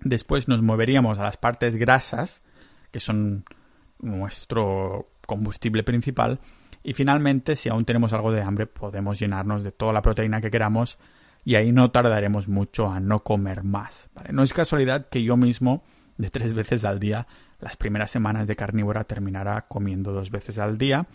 después 0.00 0.48
nos 0.48 0.62
moveríamos 0.62 1.18
a 1.18 1.24
las 1.24 1.36
partes 1.36 1.76
grasas, 1.76 2.42
que 2.90 3.00
son 3.00 3.44
nuestro 4.00 5.10
combustible 5.26 5.82
principal, 5.82 6.40
y 6.82 6.94
finalmente, 6.94 7.56
si 7.56 7.68
aún 7.68 7.84
tenemos 7.84 8.12
algo 8.12 8.32
de 8.32 8.40
hambre, 8.40 8.66
podemos 8.66 9.18
llenarnos 9.18 9.64
de 9.64 9.72
toda 9.72 9.92
la 9.92 10.02
proteína 10.02 10.40
que 10.40 10.50
queramos 10.50 10.98
y 11.44 11.56
ahí 11.56 11.72
no 11.72 11.90
tardaremos 11.90 12.48
mucho 12.48 12.90
a 12.90 13.00
no 13.00 13.24
comer 13.24 13.64
más. 13.64 14.08
No 14.30 14.42
es 14.42 14.54
casualidad 14.54 15.08
que 15.08 15.22
yo 15.22 15.36
mismo, 15.36 15.82
de 16.16 16.30
tres 16.30 16.54
veces 16.54 16.84
al 16.84 17.00
día, 17.00 17.26
las 17.60 17.76
primeras 17.76 18.10
semanas 18.10 18.46
de 18.46 18.56
carnívora 18.56 19.04
terminara 19.04 19.66
comiendo 19.68 20.12
dos 20.12 20.30
veces 20.30 20.58
al 20.58 20.78
día 20.78 21.06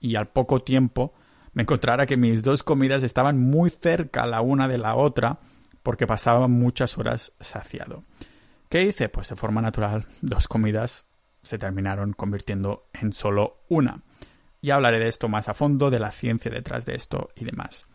y 0.00 0.16
al 0.16 0.28
poco 0.28 0.60
tiempo 0.60 1.14
me 1.52 1.62
encontrara 1.62 2.06
que 2.06 2.16
mis 2.16 2.42
dos 2.42 2.62
comidas 2.62 3.02
estaban 3.02 3.38
muy 3.38 3.70
cerca 3.70 4.26
la 4.26 4.40
una 4.40 4.68
de 4.68 4.78
la 4.78 4.96
otra 4.96 5.38
porque 5.82 6.06
pasaba 6.06 6.48
muchas 6.48 6.96
horas 6.98 7.32
saciado. 7.40 8.04
¿Qué 8.68 8.82
hice? 8.82 9.08
Pues 9.08 9.28
de 9.28 9.36
forma 9.36 9.60
natural 9.60 10.06
dos 10.22 10.48
comidas 10.48 11.06
se 11.42 11.58
terminaron 11.58 12.12
convirtiendo 12.12 12.88
en 12.92 13.12
solo 13.12 13.64
una. 13.68 14.02
Y 14.60 14.70
hablaré 14.70 14.98
de 14.98 15.08
esto 15.08 15.28
más 15.28 15.48
a 15.48 15.54
fondo, 15.54 15.90
de 15.90 15.98
la 15.98 16.12
ciencia 16.12 16.50
detrás 16.50 16.86
de 16.86 16.94
esto 16.94 17.30
y 17.34 17.44
demás. 17.44 17.86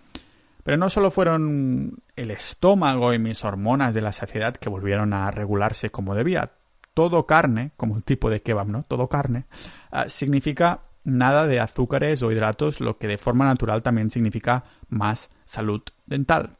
Pero 0.63 0.77
no 0.77 0.89
solo 0.89 1.11
fueron 1.11 2.03
el 2.15 2.29
estómago 2.29 3.13
y 3.13 3.19
mis 3.19 3.43
hormonas 3.45 3.93
de 3.93 4.01
la 4.01 4.11
saciedad 4.11 4.55
que 4.55 4.69
volvieron 4.69 5.13
a 5.13 5.31
regularse 5.31 5.89
como 5.89 6.13
debía, 6.13 6.51
todo 6.97 7.27
carne, 7.27 7.73
como 7.77 7.95
el 7.95 8.03
tipo 8.03 8.27
de 8.31 8.41
kebab, 8.41 8.69
¿no? 8.69 8.81
Todo 8.81 9.07
carne, 9.07 9.45
ah, 9.91 10.09
significa 10.09 10.79
nada 11.03 11.45
de 11.45 11.59
azúcares 11.59 12.23
o 12.23 12.31
hidratos, 12.31 12.79
lo 12.79 12.97
que 12.97 13.07
de 13.07 13.19
forma 13.19 13.45
natural 13.45 13.83
también 13.83 14.09
significa 14.09 14.63
más 14.89 15.29
salud 15.45 15.83
dental. 16.07 16.57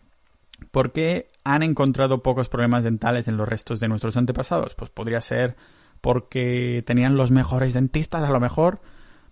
¿Por 0.69 0.91
qué 0.91 1.29
han 1.43 1.63
encontrado 1.63 2.21
pocos 2.21 2.49
problemas 2.49 2.83
dentales 2.83 3.27
en 3.27 3.35
los 3.35 3.49
restos 3.49 3.79
de 3.79 3.87
nuestros 3.87 4.15
antepasados? 4.15 4.75
Pues 4.75 4.91
podría 4.91 5.21
ser 5.21 5.55
porque 6.01 6.83
tenían 6.85 7.17
los 7.17 7.31
mejores 7.31 7.73
dentistas, 7.73 8.21
a 8.21 8.29
lo 8.29 8.39
mejor, 8.39 8.79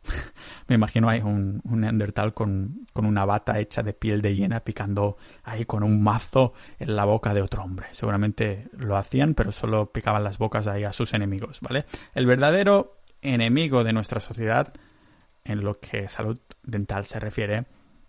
Me 0.67 0.75
imagino 0.75 1.09
ahí 1.09 1.21
un, 1.21 1.61
un 1.63 1.81
Neandertal 1.81 2.33
con, 2.33 2.81
con, 2.93 3.05
una 3.05 3.25
bata 3.25 3.59
hecha 3.59 3.83
de 3.83 3.93
piel 3.93 4.21
de 4.21 4.35
hiena 4.35 4.61
picando 4.61 5.17
ahí 5.43 5.65
con 5.65 5.83
un 5.83 6.01
mazo 6.01 6.53
en 6.79 6.95
la 6.95 7.05
boca 7.05 7.33
de 7.33 7.41
otro 7.41 7.63
hombre. 7.63 7.87
Seguramente 7.91 8.67
lo 8.77 8.97
hacían, 8.97 9.33
pero 9.33 9.51
solo 9.51 9.91
picaban 9.91 10.23
las 10.23 10.37
bocas 10.37 10.67
ahí 10.67 10.83
a 10.83 10.93
sus 10.93 11.13
enemigos, 11.13 11.59
¿vale? 11.61 11.85
El 12.13 12.25
verdadero 12.25 12.97
enemigo 13.21 13.83
de 13.83 13.93
nuestra 13.93 14.19
sociedad, 14.19 14.73
en 15.43 15.63
lo 15.63 15.79
que 15.79 16.09
salud 16.09 16.39
dental 16.63 17.05
se 17.05 17.19
refiere, 17.19 17.65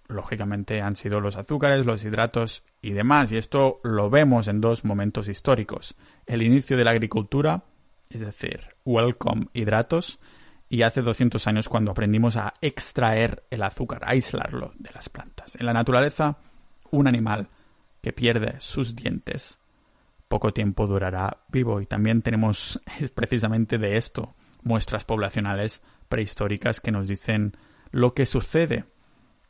lógicamente 0.09 0.81
han 0.81 0.97
sido 0.97 1.21
los 1.21 1.37
azúcares, 1.37 1.85
los 1.85 2.05
hidratos 2.05 2.63
y 2.81 2.93
demás. 2.93 3.33
Y 3.33 3.37
esto 3.37 3.81
lo 3.83 4.11
vemos 4.11 4.49
en 4.49 4.61
dos 4.61 4.85
momentos 4.85 5.29
históricos. 5.29 5.97
El 6.27 6.43
inicio 6.43 6.77
de 6.77 6.85
la 6.85 6.93
agricultura, 6.93 7.65
es 8.09 8.21
decir, 8.21 8.61
welcome 8.85 9.49
hidratos, 9.53 10.19
y 10.69 10.83
hace 10.83 11.03
200 11.03 11.47
años 11.47 11.69
cuando 11.69 11.93
aprendimos 11.93 12.37
a 12.37 12.55
extraer 12.61 13.45
el 13.51 13.63
azúcar, 13.63 14.03
aislarlo 14.05 14.73
de 14.77 14.91
las 14.95 15.09
plantas. 15.09 15.55
En 15.57 15.67
la 15.67 15.73
naturaleza, 15.73 16.39
un 16.91 17.07
animal 17.07 17.49
que 18.03 18.13
pierde 18.13 18.57
sus 18.61 18.95
dientes 18.95 19.59
poco 20.29 20.53
tiempo 20.53 20.87
durará 20.87 21.39
vivo 21.49 21.81
y 21.81 21.87
también 21.87 22.23
tenemos 22.23 22.81
precisamente 23.15 23.79
de 23.79 23.97
esto 23.97 24.35
muestras 24.63 25.05
poblacionales 25.05 25.83
prehistóricas 26.09 26.81
que 26.81 26.91
nos 26.91 27.09
dicen 27.09 27.57
lo 27.93 28.15
que 28.15 28.27
sucede 28.27 28.85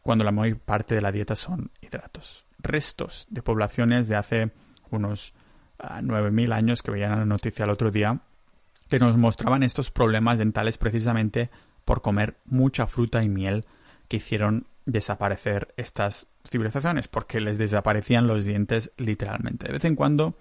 cuando 0.02 0.24
la 0.24 0.32
mayor 0.32 0.60
parte 0.60 0.94
de 0.94 1.00
la 1.00 1.10
dieta 1.10 1.34
son 1.34 1.70
hidratos. 1.80 2.44
Restos 2.58 3.26
de 3.30 3.42
poblaciones 3.42 4.08
de 4.08 4.16
hace 4.16 4.52
unos 4.90 5.32
9.000 5.78 6.52
ah, 6.52 6.56
años 6.56 6.82
que 6.82 6.90
veían 6.90 7.18
la 7.18 7.24
noticia 7.24 7.64
el 7.64 7.70
otro 7.70 7.90
día 7.90 8.20
que 8.88 8.98
nos 8.98 9.16
mostraban 9.16 9.62
estos 9.62 9.90
problemas 9.90 10.38
dentales 10.38 10.78
precisamente 10.78 11.50
por 11.84 12.02
comer 12.02 12.36
mucha 12.44 12.86
fruta 12.86 13.22
y 13.22 13.28
miel 13.28 13.64
que 14.08 14.18
hicieron 14.18 14.66
desaparecer 14.84 15.74
estas 15.76 16.26
civilizaciones, 16.48 17.08
porque 17.08 17.40
les 17.40 17.58
desaparecían 17.58 18.26
los 18.26 18.44
dientes 18.44 18.92
literalmente. 18.96 19.66
De 19.66 19.72
vez 19.72 19.84
en 19.84 19.96
cuando, 19.96 20.36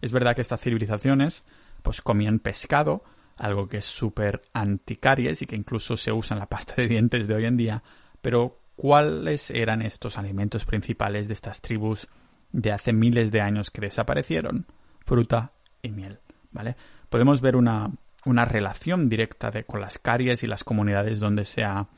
es 0.00 0.12
verdad 0.12 0.34
que 0.34 0.42
estas 0.42 0.60
civilizaciones 0.60 1.44
pues 1.82 2.00
comían 2.00 2.38
pescado, 2.38 3.02
algo 3.36 3.68
que 3.68 3.78
es 3.78 3.86
súper 3.86 4.42
anticaries 4.52 5.42
y 5.42 5.46
que 5.46 5.56
incluso 5.56 5.96
se 5.96 6.12
usa 6.12 6.34
en 6.34 6.40
la 6.40 6.46
pasta 6.46 6.74
de 6.76 6.88
dientes 6.88 7.26
de 7.26 7.34
hoy 7.34 7.46
en 7.46 7.56
día, 7.56 7.82
pero 8.20 8.60
¿cuáles 8.76 9.50
eran 9.50 9.82
estos 9.82 10.18
alimentos 10.18 10.64
principales 10.64 11.26
de 11.26 11.34
estas 11.34 11.60
tribus 11.60 12.06
de 12.52 12.72
hace 12.72 12.92
miles 12.92 13.30
de 13.30 13.40
años 13.40 13.70
que 13.70 13.80
desaparecieron? 13.80 14.66
Fruta 15.04 15.52
y 15.82 15.90
miel, 15.90 16.20
¿vale? 16.52 16.76
Podemos 17.10 17.42
ver 17.42 17.56
una, 17.56 17.90
relación 18.24 19.10
directa 19.10 19.50
de, 19.50 19.64
con 19.64 19.80
las 19.80 19.98
caries 19.98 20.42
y 20.42 20.46
las 20.46 20.64
comunidades 20.64 21.20
donde 21.20 21.44
se 21.44 21.64
ha 21.64 21.88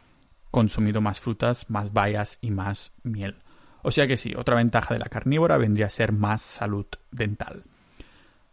consumido 0.51 1.01
más 1.01 1.21
frutas, 1.21 1.71
más 1.71 1.93
bayas 1.93 2.39
y 2.41 2.51
más 2.51 2.93
miel. 3.05 3.37
O 3.83 3.93
sea 3.93 4.07
que 4.07 4.17
sí, 4.17 4.35
otra 4.37 4.57
ventaja 4.57 4.95
de 4.95 5.01
la 5.01 5.09
carnívora 5.09 5.57
vendría 5.57 5.87
a 5.87 5.91
ser 5.91 6.13
más 6.13 6.43
salud 6.43 6.87
dental. 7.11 7.63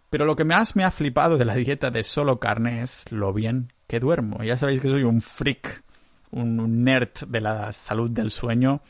Pero 0.09 0.25
lo 0.25 0.35
que 0.35 0.43
más 0.43 0.75
me 0.75 0.83
ha 0.83 0.91
flipado 0.91 1.37
de 1.37 1.45
la 1.45 1.55
dieta 1.55 1.91
de 1.91 2.03
solo 2.03 2.39
carne 2.39 2.81
es 2.81 3.11
lo 3.11 3.31
bien 3.31 3.73
que 3.87 3.99
duermo. 3.99 4.43
Ya 4.43 4.57
sabéis 4.57 4.81
que 4.81 4.87
soy 4.87 5.03
un 5.03 5.21
freak, 5.21 5.83
un 6.31 6.83
nerd 6.83 7.25
de 7.27 7.41
la 7.41 7.71
salud 7.73 8.09
del 8.09 8.31
sueño 8.31 8.81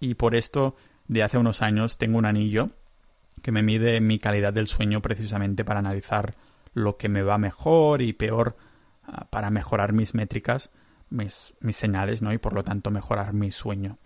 y 0.00 0.14
por 0.14 0.34
esto 0.34 0.76
de 1.06 1.22
hace 1.22 1.38
unos 1.38 1.60
años 1.60 1.98
tengo 1.98 2.18
un 2.18 2.24
anillo 2.24 2.70
que 3.42 3.52
me 3.52 3.62
mide 3.62 4.00
mi 4.00 4.18
calidad 4.18 4.54
del 4.54 4.68
sueño 4.68 5.02
precisamente 5.02 5.64
para 5.64 5.80
analizar 5.80 6.34
lo 6.74 6.96
que 6.96 7.08
me 7.08 7.22
va 7.22 7.38
mejor 7.38 8.02
y 8.02 8.12
peor 8.12 8.56
ah, 9.04 9.26
para 9.30 9.50
mejorar 9.50 9.92
mis 9.92 10.14
métricas, 10.14 10.70
mis, 11.08 11.54
mis 11.60 11.76
señales, 11.76 12.20
¿no? 12.20 12.32
Y 12.32 12.38
por 12.38 12.52
lo 12.52 12.62
tanto 12.62 12.90
mejorar 12.90 13.32
mi 13.32 13.50
sueño. 13.50 13.98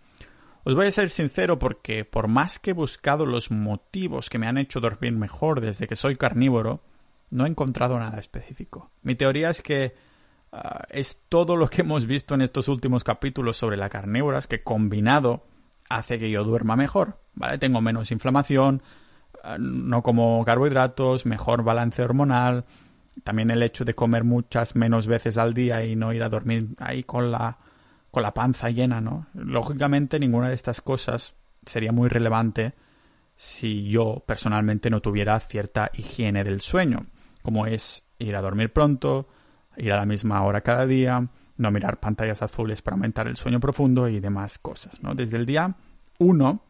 Os 0.65 0.75
voy 0.75 0.87
a 0.87 0.91
ser 0.91 1.11
sincero 1.11 1.59
porque 1.59 2.05
por 2.05 2.29
más 2.29 2.59
que 2.59 2.71
he 2.71 2.75
buscado 2.75 3.25
los 3.25 3.51
motivos 3.51 4.29
que 4.29 4.39
me 4.39 4.47
han 4.47 4.59
hecho 4.59 4.81
dormir 4.81 5.13
mejor 5.13 5.61
desde 5.61 5.87
que 5.87 5.97
soy 5.97 6.17
carnívoro, 6.17 6.83
no 7.31 7.47
he 7.47 7.49
encontrado 7.49 7.99
nada 7.99 8.19
específico. 8.19 8.91
Mi 9.03 9.15
teoría 9.15 9.51
es 9.51 9.63
que 9.63 9.95
ah, 10.53 10.85
es 10.91 11.23
todo 11.29 11.57
lo 11.57 11.69
que 11.69 11.83
hemos 11.83 12.07
visto 12.07 12.35
en 12.35 12.43
estos 12.43 12.69
últimos 12.69 13.03
capítulos 13.03 13.57
sobre 13.57 13.77
la 13.77 13.89
carnívoras 13.89 14.47
que 14.47 14.63
combinado 14.63 15.47
hace 15.89 16.19
que 16.19 16.31
yo 16.31 16.45
duerma 16.45 16.77
mejor, 16.77 17.19
¿vale? 17.35 17.59
Tengo 17.59 17.81
menos 17.81 18.11
inflamación, 18.11 18.83
no 19.59 20.03
como 20.03 20.45
carbohidratos, 20.45 21.27
mejor 21.27 21.63
balance 21.63 22.03
hormonal, 22.03 22.65
también 23.25 23.51
el 23.51 23.63
hecho 23.63 23.85
de 23.85 23.95
comer 23.95 24.25
muchas 24.25 24.77
menos 24.77 25.07
veces 25.07 25.39
al 25.39 25.55
día 25.55 25.85
y 25.85 25.97
no 25.97 26.13
ir 26.13 26.23
a 26.23 26.29
dormir 26.29 26.69
ahí 26.79 27.03
con 27.03 27.31
la 27.31 27.59
con 28.11 28.23
la 28.23 28.33
panza 28.33 28.71
llena, 28.71 29.01
¿no? 29.01 29.27
Lógicamente 29.35 30.19
ninguna 30.19 30.49
de 30.49 30.55
estas 30.55 30.81
cosas 30.81 31.35
sería 31.67 31.93
muy 31.93 32.09
relevante 32.09 32.75
si 33.37 33.89
yo 33.89 34.25
personalmente 34.27 34.91
no 34.91 35.01
tuviera 35.01 35.39
cierta 35.41 35.91
higiene 35.95 36.43
del 36.43 36.61
sueño, 36.61 37.07
como 37.43 37.67
es 37.67 38.03
ir 38.19 38.35
a 38.35 38.41
dormir 38.41 38.73
pronto, 38.73 39.29
ir 39.77 39.93
a 39.93 39.99
la 39.99 40.07
misma 40.07 40.43
hora 40.43 40.63
cada 40.63 40.87
día, 40.87 41.29
no 41.57 41.71
mirar 41.71 42.01
pantallas 42.01 42.43
azules 42.43 42.83
para 42.83 42.97
aumentar 42.97 43.29
el 43.29 43.37
sueño 43.37 43.61
profundo 43.61 44.09
y 44.09 44.21
demás 44.21 44.59
cosas, 44.59 45.03
¿no? 45.03 45.15
Desde 45.15 45.37
el 45.37 45.47
día 45.47 45.77
1, 46.19 46.63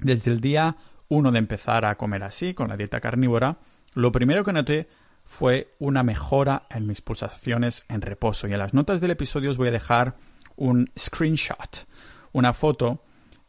desde 0.00 0.30
el 0.30 0.40
día 0.40 0.76
1 1.08 1.32
de 1.32 1.38
empezar 1.38 1.84
a 1.84 1.96
comer 1.96 2.22
así, 2.22 2.54
con 2.54 2.68
la 2.68 2.76
dieta 2.76 3.00
carnívora, 3.00 3.58
lo 3.94 4.12
primero 4.12 4.44
que 4.44 4.52
noté 4.52 4.88
fue 5.24 5.74
una 5.78 6.02
mejora 6.02 6.66
en 6.70 6.86
mis 6.86 7.00
pulsaciones 7.00 7.84
en 7.88 8.02
reposo. 8.02 8.46
Y 8.46 8.52
en 8.52 8.58
las 8.58 8.74
notas 8.74 9.00
del 9.00 9.12
episodio 9.12 9.50
os 9.50 9.56
voy 9.56 9.68
a 9.68 9.72
dejar 9.72 10.16
un 10.56 10.90
screenshot, 10.98 11.86
una 12.32 12.52
foto 12.52 13.02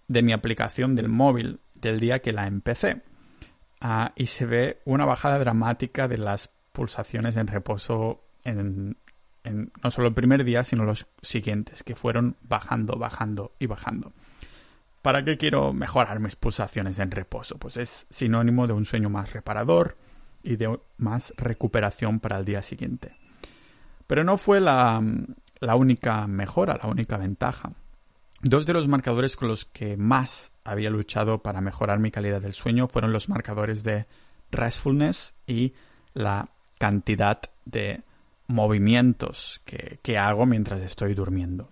de 0.08 0.22
mi 0.22 0.34
aplicación 0.34 0.96
del 0.96 1.10
móvil 1.10 1.60
del 1.74 2.00
día 2.00 2.20
que 2.20 2.34
la 2.34 2.48
empecé. 2.48 3.02
Ah, 3.82 4.14
y 4.16 4.28
se 4.28 4.46
ve 4.46 4.82
una 4.86 5.06
bajada 5.06 5.38
dramática 5.38 6.08
de 6.08 6.18
las 6.18 6.50
pulsaciones 6.72 7.36
en 7.36 7.48
reposo 7.48 8.24
en, 8.44 8.98
no 9.84 9.92
solo 9.92 10.08
el 10.08 10.14
primer 10.14 10.44
día, 10.44 10.64
sino 10.64 10.86
los 10.86 11.08
siguientes, 11.22 11.84
que 11.84 11.96
fueron 11.96 12.36
bajando, 12.42 12.98
bajando 12.98 13.54
y 13.60 13.68
bajando. 13.68 14.14
¿Para 15.06 15.24
qué 15.24 15.38
quiero 15.38 15.72
mejorar 15.72 16.20
mis 16.20 16.36
pulsaciones 16.36 16.98
en 16.98 17.12
reposo? 17.12 17.60
Pues 17.60 17.78
es 17.78 18.08
sinónimo 18.10 18.66
de 18.66 18.74
un 18.74 18.86
sueño 18.86 19.08
más 19.08 19.34
reparador 19.34 19.98
y 20.42 20.56
de 20.56 20.80
más 20.98 21.32
recuperación 21.38 22.20
para 22.20 22.40
el 22.40 22.44
día 22.44 22.64
siguiente. 22.64 23.16
Pero 24.08 24.24
no 24.24 24.38
fue 24.38 24.60
la, 24.60 25.00
la 25.60 25.76
única 25.76 26.26
mejora, 26.26 26.80
la 26.82 26.90
única 26.90 27.18
ventaja. 27.18 27.72
Dos 28.42 28.66
de 28.66 28.74
los 28.74 28.88
marcadores 28.88 29.36
con 29.36 29.50
los 29.50 29.66
que 29.66 29.96
más 29.96 30.52
había 30.64 30.90
luchado 30.90 31.38
para 31.44 31.62
mejorar 31.62 32.00
mi 32.00 32.10
calidad 32.10 32.42
del 32.42 32.56
sueño 32.56 32.88
fueron 32.88 33.14
los 33.14 33.30
marcadores 33.30 33.84
de 33.84 34.08
restfulness 34.50 35.36
y 35.46 35.76
la 36.16 36.50
cantidad 36.80 37.42
de 37.66 38.02
movimientos 38.48 39.62
que, 39.66 40.00
que, 40.02 40.18
hago 40.18 40.48
mientras 40.48 40.82
estoy 40.82 41.14
durmiendo. 41.14 41.70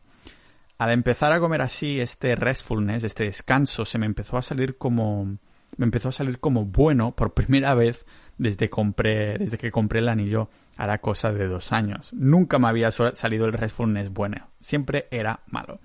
Al 0.78 0.92
empezar 0.92 1.32
a 1.32 1.40
comer 1.40 1.62
así, 1.62 2.00
este 2.00 2.36
restfulness, 2.36 3.04
este 3.04 3.26
descanso, 3.26 3.86
se 3.86 3.98
me 3.98 4.06
empezó 4.06 4.38
a 4.38 4.42
salir 4.42 4.78
como 4.78 5.38
me 5.78 5.86
empezó 5.86 6.10
a 6.10 6.12
salir 6.12 6.40
como 6.40 6.66
bueno 6.66 7.16
por 7.16 7.34
primera 7.36 7.74
vez 7.74 8.06
desde 8.38 8.70
desde 8.70 9.58
que 9.58 9.72
compré 9.72 10.00
el 10.00 10.10
anillo 10.10 10.50
hará 10.78 11.00
cosa 11.00 11.32
de 11.32 11.48
dos 11.48 11.72
años. 11.72 12.12
Nunca 12.14 12.60
me 12.60 12.68
había 12.68 12.92
salido 12.92 13.46
el 13.46 13.54
restfulness 13.54 14.12
bueno, 14.12 14.50
siempre 14.60 15.08
era 15.12 15.42
malo. 15.48 15.80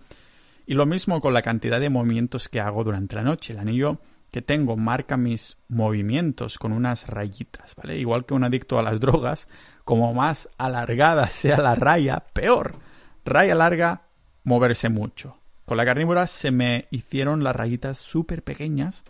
Y 0.66 0.74
lo 0.74 0.85
mismo 0.87 1.20
con 1.20 1.33
la 1.33 1.42
cantidad 1.42 1.81
de 1.81 1.90
movimientos 1.90 2.48
que 2.48 2.61
hago 2.61 2.85
durante 2.85 3.16
la 3.16 3.22
noche. 3.22 3.53
El 3.53 3.59
anillo 3.59 4.01
que 4.31 4.42
tengo 4.42 4.77
marca 4.77 5.16
mis 5.16 5.57
movimientos 5.68 6.59
con 6.59 6.72
unas 6.72 7.07
rayitas, 7.07 7.74
¿vale? 7.74 7.98
Igual 7.98 8.27
que 8.27 8.35
un 8.35 8.44
adicto 8.44 8.79
a 8.79 8.83
las 8.83 9.01
drogas, 9.01 9.48
como 9.85 10.12
más 10.12 10.48
alargada 10.59 11.29
sea 11.31 11.59
la 11.59 11.74
raya, 11.74 12.24
peor. 12.33 12.77
Raya 13.24 13.55
larga, 13.55 14.03
moverse 14.48 14.88
mucho. 14.88 15.37
Con 15.64 15.76
la 15.76 15.84
carnívora 15.84 16.26
se 16.26 16.50
me 16.50 16.87
hicieron 16.90 17.44
las 17.44 17.54
rayitas 17.54 17.98
súper 17.98 18.42
pequeñas 18.42 19.04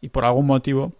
y 0.00 0.08
por 0.08 0.24
algún 0.24 0.46
motivo 0.46 0.92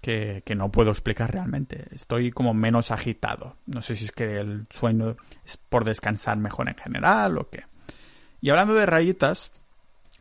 que, 0.00 0.42
no 0.56 0.70
puedo 0.70 0.90
explicar 0.90 1.32
realmente. 1.32 1.84
Estoy 1.92 2.30
como 2.30 2.54
menos 2.54 2.90
agitado. 2.90 3.56
No 3.66 3.82
sé 3.82 3.94
si 3.94 4.06
es 4.06 4.12
que 4.12 4.38
el 4.38 4.66
sueño 4.70 5.16
es 5.44 5.56
por 5.56 5.84
descansar 5.84 6.38
mejor 6.38 6.68
en 6.68 6.76
general 6.76 7.36
o 7.38 7.50
qué. 7.50 7.64
Y 8.40 8.50
hablando 8.50 8.74
de 8.74 8.86
rayitas, 8.86 9.52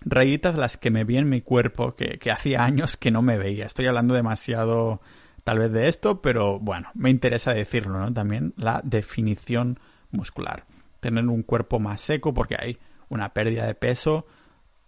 rayitas 0.02 0.58
las 0.58 0.78
que 0.78 0.92
me 0.92 1.06
vi 1.06 1.18
en 1.18 1.30
mi 1.30 1.42
cuerpo 1.42 1.96
que, 1.96 2.20
que 2.20 2.32
hacía 2.32 2.66
años 2.66 2.98
que 2.98 3.12
no 3.12 3.22
me 3.22 3.38
veía. 3.38 3.66
Estoy 3.66 3.86
hablando 3.86 4.14
demasiado 4.14 5.00
tal 5.46 5.60
vez 5.60 5.72
de 5.72 5.88
esto, 5.88 6.22
pero 6.22 6.60
bueno, 6.60 6.90
me 6.96 7.10
interesa 7.10 7.54
decirlo, 7.54 8.00
¿no? 8.00 8.14
También 8.14 8.54
la 8.58 8.82
definición 8.84 9.80
muscular. 10.12 10.66
Tener 11.00 11.26
un 11.26 11.44
cuerpo 11.44 11.80
más 11.80 12.02
seco 12.02 12.34
porque 12.34 12.58
hay 12.60 12.78
una 13.10 13.34
pérdida 13.34 13.66
de 13.66 13.76
peso 13.76 14.26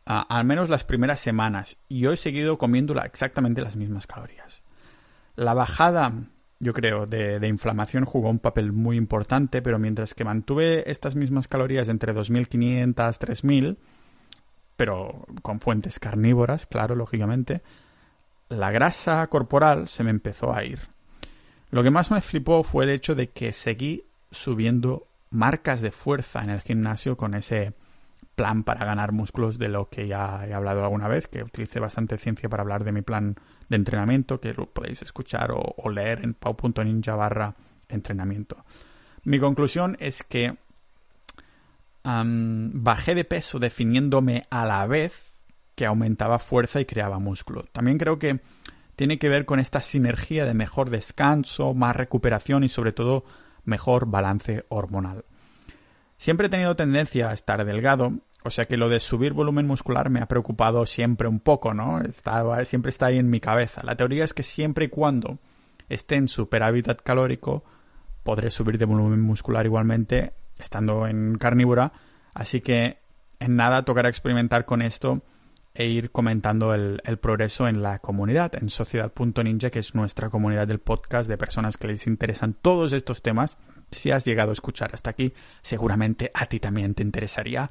al 0.10 0.44
menos 0.44 0.70
las 0.70 0.84
primeras 0.84 1.20
semanas 1.20 1.78
y 1.88 2.00
yo 2.00 2.12
he 2.12 2.18
seguido 2.18 2.58
comiendo 2.58 3.00
exactamente 3.00 3.62
las 3.62 3.76
mismas 3.76 4.08
calorías. 4.08 4.62
La 5.36 5.54
bajada, 5.54 6.14
yo 6.60 6.74
creo, 6.74 7.06
de, 7.06 7.48
inflamación 7.48 8.06
jugó 8.06 8.30
un 8.30 8.40
papel 8.40 8.72
muy 8.72 8.98
importante, 8.98 9.62
pero 9.62 9.78
mientras 9.78 10.16
que 10.16 10.26
mantuve 10.26 10.90
estas 10.90 11.16
mismas 11.16 11.48
calorías 11.48 11.88
entre 11.90 12.16
2.500 12.16 12.96
3.000, 12.96 13.78
pero 14.76 15.28
con 15.44 15.60
fuentes 15.60 16.00
carnívoras, 16.00 16.66
claro, 16.66 16.96
lógicamente, 16.96 17.62
la 18.50 18.72
grasa 18.72 19.28
corporal 19.28 19.88
se 19.90 20.04
me 20.04 20.10
empezó 20.10 20.56
a 20.56 20.64
ir. 20.64 20.80
Lo 21.70 21.84
que 21.84 21.92
más 21.92 22.10
me 22.10 22.22
flipó 22.22 22.64
fue 22.64 22.86
el 22.86 22.90
hecho 22.90 23.14
de 23.14 23.30
que 23.30 23.54
seguí 23.54 24.06
subiendo 24.32 25.06
marcas 25.30 25.82
de 25.82 25.92
fuerza 25.92 26.44
en 26.44 26.50
el 26.50 26.62
gimnasio 26.62 27.16
con 27.16 27.36
ese 27.36 27.74
plan 28.40 28.64
para 28.64 28.86
ganar 28.86 29.12
músculos 29.12 29.60
de 29.60 29.68
lo 29.68 29.90
que 29.90 30.08
ya 30.08 30.48
he 30.48 30.54
hablado 30.54 30.82
alguna 30.82 31.10
vez, 31.10 31.28
que 31.28 31.44
utilicé 31.44 31.82
bastante 31.82 32.18
ciencia 32.18 32.48
para 32.48 32.64
hablar 32.64 32.86
de 32.86 32.94
mi 32.94 33.02
plan 33.02 33.36
de 33.68 33.76
entrenamiento, 33.76 34.40
que 34.40 34.54
lo 34.54 34.66
podéis 34.66 35.02
escuchar 35.02 35.52
o, 35.52 35.90
leer 35.90 36.24
en 36.24 36.36
pau.ninja 36.36 37.16
barra 37.18 37.54
entrenamiento. 37.90 38.64
Mi 39.26 39.40
conclusión 39.40 39.98
es 40.00 40.24
que 40.24 40.56
bajé 42.02 43.14
de 43.14 43.26
peso 43.26 43.60
definiéndome 43.60 44.44
a 44.50 44.66
la 44.66 44.88
vez 44.88 45.34
que 45.76 45.86
aumentaba 45.86 46.40
fuerza 46.40 46.80
y 46.80 46.86
creaba 46.86 47.20
músculo. 47.20 47.66
También 47.74 47.98
creo 47.98 48.20
que 48.20 48.40
tiene 48.96 49.20
que 49.20 49.28
ver 49.28 49.46
con 49.46 49.60
esta 49.60 49.82
sinergia 49.82 50.46
de 50.46 50.54
mejor 50.54 50.92
descanso, 50.92 51.74
más 51.74 51.94
recuperación 51.94 52.64
y 52.64 52.70
sobre 52.70 52.94
todo 52.94 53.26
mejor 53.66 54.06
balance 54.06 54.64
hormonal. 54.70 55.26
Siempre 56.18 56.48
he 56.48 56.50
tenido 56.50 56.78
tendencia 56.78 57.30
a 57.30 57.34
estar 57.34 57.66
delgado, 57.66 58.14
o 58.44 58.50
sea 58.50 58.66
que 58.66 58.78
lo 58.78 58.90
de 58.90 59.00
subir 59.00 59.34
volumen 59.34 59.68
muscular 59.68 60.10
me 60.10 60.22
ha 60.22 60.28
preocupado 60.28 60.86
siempre 60.86 61.28
un 61.28 61.40
poco, 61.40 61.74
¿no? 61.74 62.02
Estaba, 62.02 62.64
siempre 62.66 62.90
está 62.90 63.08
ahí 63.08 63.18
en 63.18 63.30
mi 63.30 63.40
cabeza. 63.40 63.82
La 63.84 63.96
teoría 63.96 64.24
es 64.24 64.34
que 64.34 64.44
siempre 64.44 64.86
y 64.86 64.90
cuando 64.90 65.40
esté 65.90 66.16
en 66.16 66.28
super 66.28 66.64
hábitat 66.64 67.02
calórico, 67.02 67.64
podré 68.24 68.50
subir 68.50 68.78
de 68.78 68.86
volumen 68.86 69.22
muscular 69.22 69.66
igualmente, 69.66 70.34
estando 70.58 71.06
en 71.08 71.38
carnívora. 71.38 71.92
Así 72.34 72.62
que 72.62 73.00
en 73.40 73.56
nada 73.56 73.84
tocará 73.84 74.08
experimentar 74.08 74.66
con 74.66 74.82
esto 74.82 75.22
e 75.74 75.88
ir 75.88 76.12
comentando 76.12 76.74
el, 76.74 77.02
el 77.06 77.18
progreso 77.18 77.68
en 77.68 77.84
la 77.84 78.00
comunidad, 78.00 78.56
en 78.56 78.70
sociedad.ninja, 78.70 79.70
que 79.70 79.80
es 79.80 79.96
nuestra 79.96 80.30
comunidad 80.30 80.68
del 80.68 80.80
podcast 80.80 81.30
de 81.30 81.38
personas 81.38 81.78
que 81.78 81.88
les 81.88 82.08
interesan 82.08 82.54
todos 82.54 82.94
estos 82.94 83.22
temas 83.22 83.58
si 83.92 84.12
has 84.12 84.26
llegado 84.26 84.52
a 84.52 84.54
escuchar 84.54 84.92
hasta 84.94 85.10
aquí, 85.10 85.34
seguramente 85.62 86.32
a 86.34 86.46
ti 86.46 86.60
también 86.60 86.94
te 86.96 87.04
interesaría. 87.04 87.70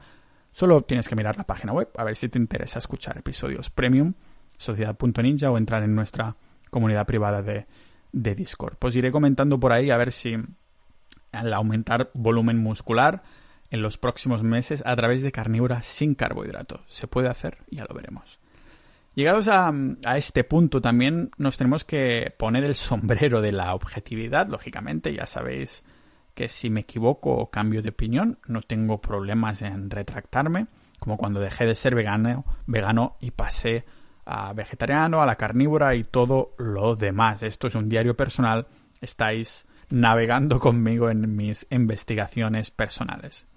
Solo 0.52 0.82
tienes 0.82 1.08
que 1.08 1.16
mirar 1.16 1.37
la 1.37 1.44
página 1.44 1.72
web 1.72 1.88
a 1.96 2.04
ver 2.04 2.16
si 2.16 2.28
te 2.28 2.38
interesa 2.38 2.78
escuchar 2.78 3.16
episodios 3.16 3.70
premium, 3.70 4.14
sociedad.ninja 4.56 5.50
o 5.50 5.58
entrar 5.58 5.82
en 5.82 5.94
nuestra 5.94 6.37
comunidad 6.70 7.06
privada 7.06 7.42
de, 7.42 7.66
de 8.12 8.34
Discord. 8.34 8.76
Pues 8.78 8.96
iré 8.96 9.12
comentando 9.12 9.61
por 9.61 9.72
ahí 9.72 9.90
a 9.90 9.96
ver 9.96 10.12
si 10.12 10.37
al 11.32 11.52
aumentar 11.52 12.11
volumen 12.14 12.58
muscular 12.58 13.22
en 13.70 13.82
los 13.82 13.98
próximos 13.98 14.42
meses 14.42 14.82
a 14.87 14.96
través 14.96 15.22
de 15.22 15.32
carnívora 15.32 15.82
sin 15.82 16.14
carbohidratos. 16.14 16.80
Se 16.88 17.06
puede 17.06 17.28
hacer, 17.28 17.58
ya 17.70 17.84
lo 17.88 17.94
veremos. 17.94 18.38
Llegados 19.14 19.48
a, 19.48 19.72
a, 20.04 20.16
este 20.16 20.44
punto 20.44 20.80
también 20.80 21.30
nos 21.38 21.56
tenemos 21.56 21.84
que 21.84 22.32
poner 22.38 22.64
el 22.64 22.76
sombrero 22.76 23.40
de 23.40 23.52
la 23.52 23.74
objetividad, 23.74 24.48
lógicamente, 24.48 25.12
ya 25.12 25.26
sabéis 25.26 25.82
que 26.38 26.48
si 26.48 26.70
me 26.70 26.83
equivoco 26.83 27.33
o 27.33 27.51
cambio 27.51 27.83
de 27.83 27.88
opinión, 27.88 28.38
no 28.46 28.62
tengo 28.62 29.01
problemas 29.01 29.61
en 29.62 29.90
retractarme, 29.90 30.68
como 31.01 31.16
cuando 31.16 31.40
dejé 31.40 31.66
de 31.66 31.74
ser 31.74 31.96
vegano, 31.96 32.44
vegano 32.64 33.16
y 33.18 33.33
pasé 33.33 33.85
a 34.24 34.53
vegetariano, 34.53 35.20
a 35.20 35.27
la 35.27 35.35
carnívora 35.35 35.96
y 35.96 36.05
todo 36.05 36.55
lo 36.57 36.94
demás. 36.94 37.42
Esto 37.42 37.66
es 37.66 37.74
un 37.74 37.88
diario 37.88 38.16
personal, 38.16 38.68
estáis 39.01 39.66
navegando 39.88 40.61
conmigo 40.61 41.11
en 41.11 41.35
mis 41.35 41.66
investigaciones 41.70 42.70
personales. 42.70 43.48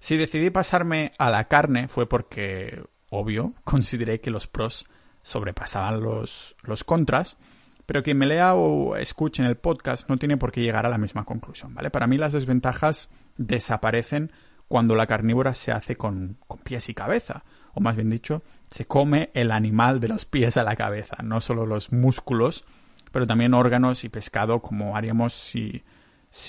Si 0.00 0.16
decidí 0.16 0.48
pasarme 0.48 1.12
a 1.18 1.28
la 1.28 1.44
carne 1.44 1.88
fue 1.88 2.08
porque, 2.08 2.82
obvio, 3.10 3.52
consideré 3.64 4.22
que 4.22 4.30
los 4.30 4.46
pros 4.46 4.86
sobrepasaban 5.20 6.00
los, 6.00 6.56
los 6.62 6.84
contras, 6.84 7.36
pero 7.86 8.02
quien 8.02 8.18
me 8.18 8.26
lea 8.26 8.54
o 8.54 8.96
escuche 8.96 9.42
en 9.42 9.48
el 9.48 9.56
podcast 9.56 10.08
no 10.08 10.16
tiene 10.16 10.36
por 10.36 10.52
qué 10.52 10.62
llegar 10.62 10.86
a 10.86 10.88
la 10.88 10.98
misma 10.98 11.24
conclusión, 11.24 11.74
¿vale? 11.74 11.90
Para 11.90 12.06
mí 12.06 12.16
las 12.16 12.32
desventajas 12.32 13.10
desaparecen 13.36 14.32
cuando 14.68 14.94
la 14.94 15.06
carnívora 15.06 15.54
se 15.54 15.72
hace 15.72 15.96
con, 15.96 16.38
pies 16.64 16.88
y 16.88 16.94
cabeza, 16.94 17.44
o 17.74 17.80
más 17.80 17.96
bien 17.96 18.10
dicho, 18.10 18.42
se 18.70 18.86
come 18.86 19.30
el 19.34 19.50
animal 19.50 20.00
de 20.00 20.08
los 20.08 20.24
pies 20.24 20.56
a 20.56 20.64
la 20.64 20.76
cabeza, 20.76 21.16
no 21.22 21.40
solo 21.40 21.66
los 21.66 21.92
músculos, 21.92 22.64
pero 23.12 23.26
también 23.26 23.54
órganos 23.54 24.04
y 24.04 24.08
pescado 24.08 24.60
como 24.60 24.96
haríamos 24.96 25.34
si, 25.34 25.84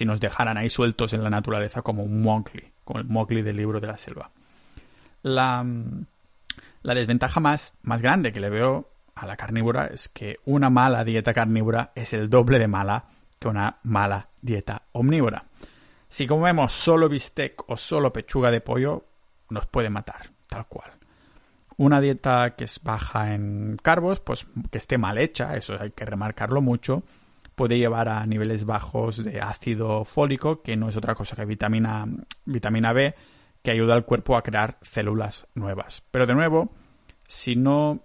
nos 0.06 0.20
dejaran 0.20 0.58
ahí 0.58 0.70
sueltos 0.70 1.14
en 1.14 1.24
la 1.24 1.30
naturaleza 1.30 1.82
como 1.82 2.04
un 2.04 2.22
Mowgli, 2.22 2.72
como 2.84 3.00
el 3.00 3.06
Mowgli 3.06 3.42
del 3.42 3.58
libro 3.58 3.80
de 3.80 3.88
la 3.88 3.98
selva. 3.98 4.32
La, 5.22 5.66
la 6.82 6.96
desventaja 6.96 7.40
más, 7.40 7.74
más 7.84 8.02
grande 8.02 8.32
que 8.32 8.40
le 8.40 8.50
veo 8.50 8.90
a 9.16 9.26
la 9.26 9.38
carnívora 9.38 9.88
es 9.88 10.10
que 10.10 10.38
una 10.46 10.70
mala 10.70 11.04
dieta 11.04 11.34
carnívora 11.34 11.92
es 11.96 12.14
el 12.14 12.30
doble 12.30 12.60
de 12.60 12.68
mala 12.68 13.06
que 13.40 13.48
una 13.48 13.78
mala 13.84 14.30
dieta 14.42 14.84
omnívora. 14.92 15.46
Si 16.10 16.28
comemos 16.28 16.74
solo 16.74 17.10
bistec 17.10 17.70
o 17.70 17.78
solo 17.78 18.14
pechuga 18.14 18.52
de 18.52 18.62
pollo, 18.62 19.06
nos 19.50 19.66
puede 19.68 19.90
matar, 19.90 20.30
tal 20.48 20.68
cual. 20.68 20.92
Una 21.78 22.00
dieta 22.00 22.56
que 22.56 22.66
es 22.66 22.82
baja 22.82 23.34
en 23.34 23.78
carbos, 23.82 24.20
pues 24.20 24.46
que 24.72 24.78
esté 24.78 24.98
mal 24.98 25.18
hecha, 25.18 25.56
eso 25.58 25.76
hay 25.80 25.92
que 25.92 26.06
remarcarlo 26.06 26.62
mucho, 26.62 27.04
puede 27.56 27.78
llevar 27.78 28.08
a 28.08 28.26
niveles 28.26 28.66
bajos 28.66 29.24
de 29.24 29.42
ácido 29.42 30.06
fólico, 30.06 30.62
que 30.62 30.78
no 30.78 30.88
es 30.88 30.96
otra 30.96 31.16
cosa 31.16 31.36
que 31.36 31.46
vitamina, 31.46 32.06
vitamina 32.46 32.94
B, 32.94 33.14
que 33.62 33.72
ayuda 33.72 33.94
al 33.94 34.06
cuerpo 34.06 34.38
a 34.38 34.44
crear 34.44 34.78
células 34.82 35.48
nuevas. 35.56 36.04
Pero 36.12 36.28
de 36.28 36.36
nuevo, 36.36 36.72
si 37.28 37.56
no 37.56 38.05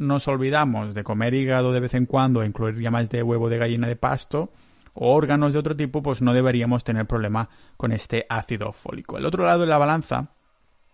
nos 0.00 0.26
olvidamos 0.28 0.94
de 0.94 1.04
comer 1.04 1.34
hígado 1.34 1.72
de 1.72 1.80
vez 1.80 1.94
en 1.94 2.06
cuando, 2.06 2.42
incluir 2.42 2.78
llamas 2.78 3.10
de 3.10 3.22
huevo 3.22 3.50
de 3.50 3.58
gallina 3.58 3.86
de 3.86 3.96
pasto 3.96 4.50
o 4.94 5.14
órganos 5.14 5.52
de 5.52 5.58
otro 5.58 5.76
tipo, 5.76 6.02
pues 6.02 6.22
no 6.22 6.32
deberíamos 6.32 6.84
tener 6.84 7.06
problema 7.06 7.48
con 7.76 7.92
este 7.92 8.26
ácido 8.28 8.72
fólico. 8.72 9.18
El 9.18 9.26
otro 9.26 9.44
lado 9.44 9.60
de 9.60 9.66
la 9.66 9.78
balanza 9.78 10.30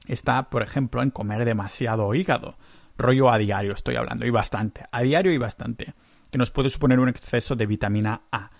está, 0.06 0.50
por 0.50 0.62
ejemplo, 0.62 1.02
en 1.02 1.10
comer 1.10 1.44
demasiado 1.44 2.12
hígado. 2.14 2.56
Rollo 2.98 3.30
a 3.30 3.38
diario 3.38 3.72
estoy 3.72 3.94
hablando, 3.94 4.26
y 4.26 4.30
bastante. 4.30 4.82
A 4.90 5.02
diario 5.02 5.32
y 5.32 5.38
bastante. 5.38 5.94
Que 6.30 6.38
nos 6.38 6.50
puede 6.50 6.68
suponer 6.68 6.98
un 6.98 7.08
exceso 7.08 7.54
de 7.54 7.66
vitamina 7.66 8.22
A. 8.32 8.50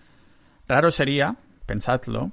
Raro 0.69 0.91
sería, 0.93 1.37
pensadlo, 1.67 2.31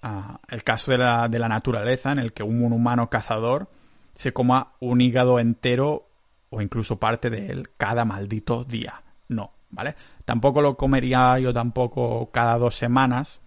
ah, 0.00 0.40
el 0.48 0.62
caso 0.62 0.92
de 0.92 0.98
la, 0.98 1.28
de 1.28 1.38
la 1.40 1.48
naturaleza 1.48 2.12
en 2.12 2.20
el 2.20 2.32
que 2.32 2.44
un 2.44 2.72
humano 2.72 3.10
cazador 3.10 3.68
se 4.14 4.32
coma 4.32 4.74
un 4.78 5.00
hígado 5.00 5.38
entero 5.40 6.11
o 6.52 6.60
incluso 6.60 6.98
parte 6.98 7.30
de 7.30 7.46
él 7.46 7.70
cada 7.76 8.04
maldito 8.04 8.62
día. 8.64 9.02
No, 9.28 9.52
¿vale? 9.70 9.94
Tampoco 10.24 10.60
lo 10.60 10.74
comería 10.74 11.38
yo 11.38 11.52
tampoco 11.52 12.30
cada 12.30 12.58
dos 12.58 12.76
semanas, 12.76 13.40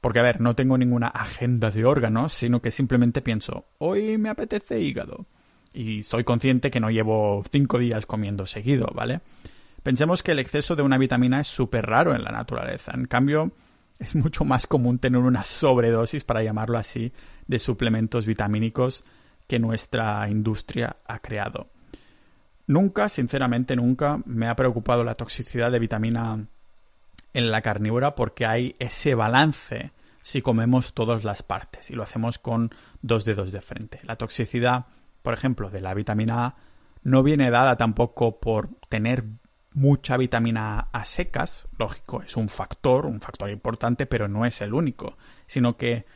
porque, 0.00 0.18
a 0.18 0.22
ver, 0.22 0.40
no 0.40 0.54
tengo 0.54 0.76
ninguna 0.76 1.06
agenda 1.06 1.70
de 1.70 1.84
órganos, 1.84 2.32
sino 2.32 2.60
que 2.60 2.70
simplemente 2.70 3.22
pienso, 3.22 3.64
hoy 3.78 4.18
me 4.18 4.28
apetece 4.28 4.80
hígado. 4.80 5.26
Y 5.72 6.02
soy 6.02 6.24
consciente 6.24 6.70
que 6.70 6.80
no 6.80 6.90
llevo 6.90 7.44
cinco 7.50 7.78
días 7.78 8.06
comiendo 8.06 8.44
seguido, 8.46 8.88
¿vale? 8.94 9.20
Pensemos 9.82 10.22
que 10.22 10.32
el 10.32 10.40
exceso 10.40 10.74
de 10.74 10.82
una 10.82 10.98
vitamina 10.98 11.40
es 11.40 11.46
súper 11.46 11.86
raro 11.86 12.14
en 12.14 12.24
la 12.24 12.32
naturaleza. 12.32 12.92
En 12.94 13.06
cambio, 13.06 13.52
es 13.98 14.16
mucho 14.16 14.44
más 14.44 14.66
común 14.66 14.98
tener 14.98 15.20
una 15.20 15.44
sobredosis, 15.44 16.24
para 16.24 16.42
llamarlo 16.42 16.78
así, 16.78 17.12
de 17.46 17.58
suplementos 17.58 18.26
vitamínicos 18.26 19.04
que 19.46 19.60
nuestra 19.60 20.28
industria 20.28 20.96
ha 21.06 21.20
creado. 21.20 21.68
Nunca, 22.66 23.08
sinceramente 23.08 23.76
nunca, 23.76 24.20
me 24.24 24.48
ha 24.48 24.56
preocupado 24.56 25.04
la 25.04 25.14
toxicidad 25.14 25.70
de 25.70 25.78
vitamina 25.78 26.46
en 27.32 27.50
la 27.50 27.62
carnívora 27.62 28.14
porque 28.14 28.46
hay 28.46 28.74
ese 28.78 29.14
balance 29.14 29.92
si 30.22 30.42
comemos 30.42 30.92
todas 30.94 31.22
las 31.22 31.44
partes 31.44 31.90
y 31.90 31.94
lo 31.94 32.02
hacemos 32.02 32.38
con 32.38 32.70
dos 33.02 33.24
dedos 33.24 33.52
de 33.52 33.60
frente. 33.60 34.00
La 34.02 34.16
toxicidad, 34.16 34.86
por 35.22 35.34
ejemplo, 35.34 35.70
de 35.70 35.80
la 35.80 35.94
vitamina 35.94 36.46
A 36.46 36.56
no 37.04 37.22
viene 37.22 37.52
dada 37.52 37.76
tampoco 37.76 38.40
por 38.40 38.70
tener 38.88 39.22
mucha 39.72 40.16
vitamina 40.16 40.88
A 40.92 41.04
secas, 41.04 41.68
lógico, 41.78 42.22
es 42.22 42.36
un 42.36 42.48
factor, 42.48 43.06
un 43.06 43.20
factor 43.20 43.50
importante, 43.50 44.06
pero 44.06 44.26
no 44.26 44.44
es 44.44 44.60
el 44.62 44.74
único, 44.74 45.16
sino 45.46 45.76
que 45.76 46.06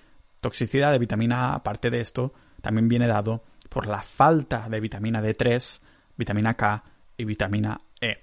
toxicidad 0.41 0.91
de 0.91 0.99
vitamina 0.99 1.51
A, 1.51 1.55
aparte 1.55 1.91
de 1.91 2.01
esto, 2.01 2.33
también 2.63 2.89
viene 2.89 3.07
dado 3.07 3.45
por 3.69 3.87
la 3.87 4.03
falta 4.03 4.69
de 4.69 4.81
vitamina 4.81 5.23
D3, 5.23 5.81
vitamina 6.21 6.55
K 6.55 6.85
y 7.17 7.25
vitamina 7.25 7.81
E. 8.01 8.19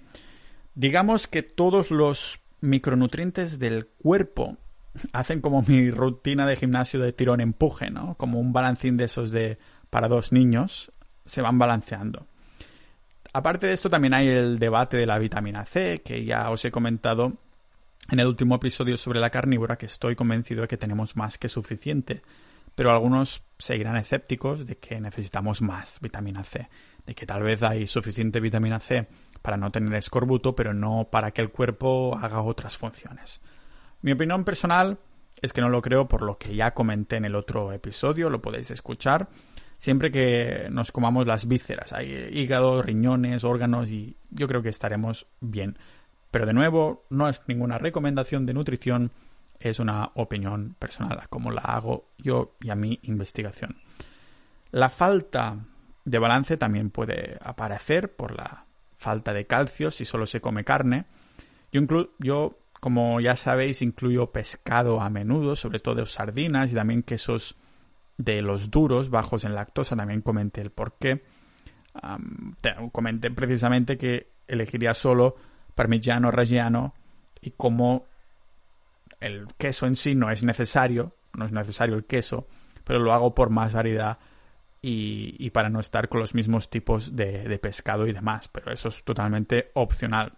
Digamos 0.73 1.27
que 1.27 1.43
todos 1.43 1.91
los 1.91 2.39
micronutrientes 2.61 3.59
del 3.59 3.87
cuerpo 3.87 4.57
hacen 5.11 5.41
como 5.41 5.61
mi 5.63 5.91
rutina 5.91 6.47
de 6.47 6.55
gimnasio 6.55 6.99
de 6.99 7.11
tirón 7.11 7.41
empuje, 7.41 7.89
¿no? 7.89 8.15
Como 8.15 8.39
un 8.39 8.53
balancín 8.53 8.95
de 8.95 9.05
esos 9.05 9.31
de 9.31 9.57
para 9.89 10.07
dos 10.07 10.31
niños, 10.31 10.91
se 11.25 11.41
van 11.41 11.57
balanceando. 11.59 12.27
Aparte 13.33 13.67
de 13.67 13.73
esto 13.73 13.89
también 13.89 14.13
hay 14.13 14.27
el 14.27 14.59
debate 14.59 14.97
de 14.97 15.05
la 15.05 15.19
vitamina 15.19 15.65
C, 15.65 16.01
que 16.03 16.25
ya 16.25 16.49
os 16.49 16.63
he 16.65 16.71
comentado 16.71 17.33
en 18.09 18.19
el 18.19 18.27
último 18.27 18.55
episodio 18.55 18.97
sobre 18.97 19.19
la 19.19 19.29
carnívora, 19.29 19.77
que 19.77 19.85
estoy 19.85 20.15
convencido 20.15 20.61
de 20.61 20.67
que 20.67 20.77
tenemos 20.77 21.15
más 21.15 21.37
que 21.37 21.49
suficiente, 21.49 22.21
pero 22.77 22.91
algunos 22.91 23.41
seguirán 23.57 23.97
escépticos 23.97 24.67
de 24.67 24.77
que 24.77 25.01
necesitamos 25.01 25.63
más 25.63 25.99
vitamina 25.99 26.43
C, 26.43 26.69
de 27.07 27.15
que 27.15 27.25
tal 27.25 27.41
vez 27.41 27.63
hay 27.63 27.87
suficiente 27.87 28.39
vitamina 28.39 28.79
C 28.79 29.07
para 29.41 29.57
no 29.57 29.71
tener 29.71 29.95
escorbuto, 29.95 30.55
pero 30.55 30.75
no 30.75 31.07
para 31.09 31.31
que 31.31 31.41
el 31.41 31.49
cuerpo 31.49 32.15
haga 32.15 32.43
otras 32.43 32.77
funciones. 32.77 33.41
Mi 34.03 34.11
opinión 34.11 34.43
personal 34.43 34.99
es 35.41 35.53
que 35.53 35.61
no 35.61 35.69
lo 35.69 35.81
creo 35.81 36.07
por 36.07 36.21
lo 36.21 36.37
que 36.37 36.55
ya 36.55 36.75
comenté 36.75 37.15
en 37.15 37.25
el 37.25 37.33
otro 37.33 37.73
episodio, 37.73 38.29
lo 38.29 38.43
podéis 38.43 38.69
escuchar. 38.69 39.27
Siempre 39.79 40.11
que 40.11 40.67
nos 40.69 40.91
comamos 40.91 41.25
las 41.25 41.47
vísceras, 41.47 41.93
hay 41.93 42.29
hígado, 42.31 42.83
riñones, 42.83 43.43
órganos 43.43 43.89
y 43.89 44.17
yo 44.29 44.47
creo 44.47 44.61
que 44.61 44.69
estaremos 44.69 45.25
bien. 45.41 45.79
Pero 46.29 46.45
de 46.45 46.53
nuevo, 46.53 47.07
no 47.09 47.27
es 47.27 47.41
ninguna 47.47 47.79
recomendación 47.79 48.45
de 48.45 48.53
nutrición, 48.53 49.11
es 49.69 49.79
una 49.79 50.11
opinión 50.15 50.75
personal, 50.77 51.27
como 51.29 51.51
la 51.51 51.61
hago 51.61 52.09
yo 52.17 52.55
y 52.61 52.69
a 52.69 52.75
mi 52.75 52.99
investigación. 53.03 53.77
La 54.71 54.89
falta 54.89 55.57
de 56.05 56.19
balance 56.19 56.57
también 56.57 56.89
puede 56.89 57.37
aparecer 57.41 58.15
por 58.15 58.35
la 58.35 58.65
falta 58.97 59.33
de 59.33 59.45
calcio 59.45 59.91
si 59.91 60.05
solo 60.05 60.25
se 60.25 60.41
come 60.41 60.63
carne. 60.63 61.05
Yo, 61.71 61.81
yo 62.19 62.59
como 62.79 63.19
ya 63.19 63.35
sabéis, 63.35 63.81
incluyo 63.81 64.31
pescado 64.31 65.01
a 65.01 65.09
menudo, 65.09 65.55
sobre 65.55 65.79
todo 65.79 66.05
sardinas 66.05 66.71
y 66.71 66.75
también 66.75 67.03
quesos 67.03 67.55
de 68.17 68.41
los 68.41 68.71
duros, 68.71 69.09
bajos 69.09 69.43
en 69.43 69.55
lactosa. 69.55 69.95
También 69.95 70.21
comenté 70.21 70.61
el 70.61 70.71
por 70.71 70.97
qué. 70.97 71.23
comenté 72.91 73.31
precisamente 73.31 73.97
que 73.97 74.31
elegiría 74.47 74.93
solo 74.93 75.35
parmigiano 75.75 76.31
reggiano 76.31 76.93
y 77.41 77.51
como 77.51 78.05
el 79.19 79.47
queso 79.57 79.85
en 79.87 79.95
sí 79.95 80.15
no 80.15 80.29
es 80.29 80.43
necesario, 80.43 81.15
no 81.33 81.45
es 81.45 81.51
necesario 81.51 81.95
el 81.95 82.05
queso, 82.05 82.47
pero 82.83 82.99
lo 82.99 83.13
hago 83.13 83.33
por 83.33 83.49
más 83.49 83.73
variedad 83.73 84.19
y, 84.81 85.49
para 85.49 85.69
no 85.69 85.79
estar 85.79 86.07
con 86.07 86.21
los 86.21 86.33
mismos 86.33 86.69
tipos 86.69 87.15
de 87.15 87.59
pescado 87.61 88.07
y 88.07 88.13
demás, 88.13 88.47
pero 88.47 88.71
eso 88.71 88.89
es 88.89 89.03
totalmente 89.03 89.71
opcional. 89.73 90.33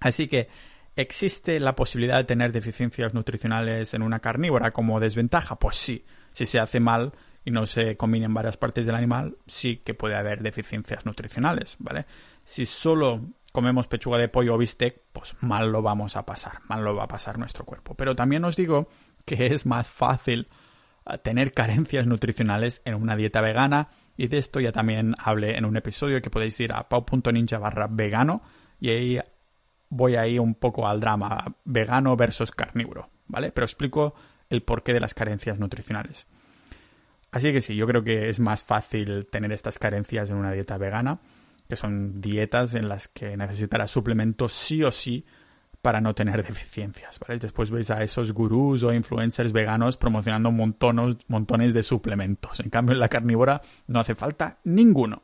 Así 0.00 0.28
que 0.28 0.48
¿Existe 0.96 1.60
la 1.60 1.76
posibilidad 1.76 2.18
de 2.18 2.24
tener 2.24 2.52
deficiencias 2.52 3.14
nutricionales 3.14 3.94
en 3.94 4.02
una 4.02 4.18
carnívora 4.18 4.72
como 4.72 4.98
desventaja? 4.98 5.56
Pues 5.56 5.76
sí, 5.76 6.04
si 6.32 6.46
se 6.46 6.58
hace 6.58 6.80
mal 6.80 7.12
y 7.44 7.50
no 7.50 7.64
se 7.64 7.96
combinen 7.96 8.34
varias 8.34 8.56
partes 8.56 8.86
del 8.86 8.96
animal, 8.96 9.38
sí 9.46 9.78
que 9.78 9.94
puede 9.94 10.16
haber 10.16 10.42
deficiencias 10.42 11.06
nutricionales, 11.06 11.76
¿vale? 11.78 12.06
Si 12.44 12.66
solo 12.66 13.22
comemos 13.52 13.86
pechuga 13.86 14.18
de 14.18 14.28
pollo 14.28 14.54
o 14.54 14.58
bistec, 14.58 15.02
pues 15.12 15.34
mal 15.40 15.72
lo 15.72 15.82
vamos 15.82 16.16
a 16.16 16.24
pasar, 16.24 16.60
mal 16.68 16.84
lo 16.84 16.94
va 16.94 17.04
a 17.04 17.08
pasar 17.08 17.38
nuestro 17.38 17.64
cuerpo. 17.64 17.94
Pero 17.94 18.14
también 18.14 18.44
os 18.44 18.56
digo 18.56 18.88
que 19.24 19.46
es 19.46 19.66
más 19.66 19.90
fácil 19.90 20.48
eh, 21.06 21.18
tener 21.18 21.52
carencias 21.52 22.06
nutricionales 22.06 22.82
en 22.84 22.94
una 22.94 23.16
dieta 23.16 23.40
vegana 23.40 23.88
y 24.16 24.28
de 24.28 24.38
esto 24.38 24.60
ya 24.60 24.72
también 24.72 25.14
hablé 25.18 25.56
en 25.56 25.64
un 25.64 25.76
episodio 25.76 26.20
que 26.20 26.30
podéis 26.30 26.58
ir 26.60 26.72
a 26.72 26.88
pau.ninja 26.88 27.58
vegano 27.90 28.42
y 28.78 28.90
ahí 28.90 29.20
voy 29.88 30.16
ahí 30.16 30.38
un 30.38 30.54
poco 30.54 30.86
al 30.86 31.00
drama 31.00 31.56
vegano 31.64 32.16
versus 32.16 32.50
carnívoro, 32.50 33.10
¿vale? 33.26 33.50
Pero 33.50 33.64
explico 33.64 34.14
el 34.48 34.62
porqué 34.62 34.92
de 34.92 35.00
las 35.00 35.14
carencias 35.14 35.58
nutricionales. 35.58 36.26
Así 37.32 37.52
que 37.52 37.60
sí, 37.60 37.76
yo 37.76 37.86
creo 37.86 38.02
que 38.02 38.28
es 38.28 38.40
más 38.40 38.64
fácil 38.64 39.26
tener 39.30 39.52
estas 39.52 39.78
carencias 39.78 40.30
en 40.30 40.36
una 40.36 40.52
dieta 40.52 40.78
vegana, 40.78 41.20
que 41.70 41.76
son 41.76 42.20
dietas 42.20 42.74
en 42.74 42.88
las 42.88 43.08
que 43.08 43.36
necesitarás 43.36 43.90
suplementos 43.90 44.52
sí 44.52 44.82
o 44.82 44.90
sí 44.90 45.24
para 45.80 46.00
no 46.00 46.14
tener 46.14 46.44
deficiencias, 46.44 47.18
¿vale? 47.18 47.38
Después 47.38 47.70
veis 47.70 47.90
a 47.90 48.02
esos 48.02 48.32
gurús 48.32 48.82
o 48.82 48.92
influencers 48.92 49.52
veganos 49.52 49.96
promocionando 49.96 50.50
montones, 50.50 51.16
montones 51.28 51.72
de 51.72 51.82
suplementos. 51.82 52.60
En 52.60 52.68
cambio, 52.68 52.92
en 52.92 53.00
la 53.00 53.08
carnívora 53.08 53.62
no 53.86 54.00
hace 54.00 54.14
falta 54.14 54.58
ninguno. 54.64 55.22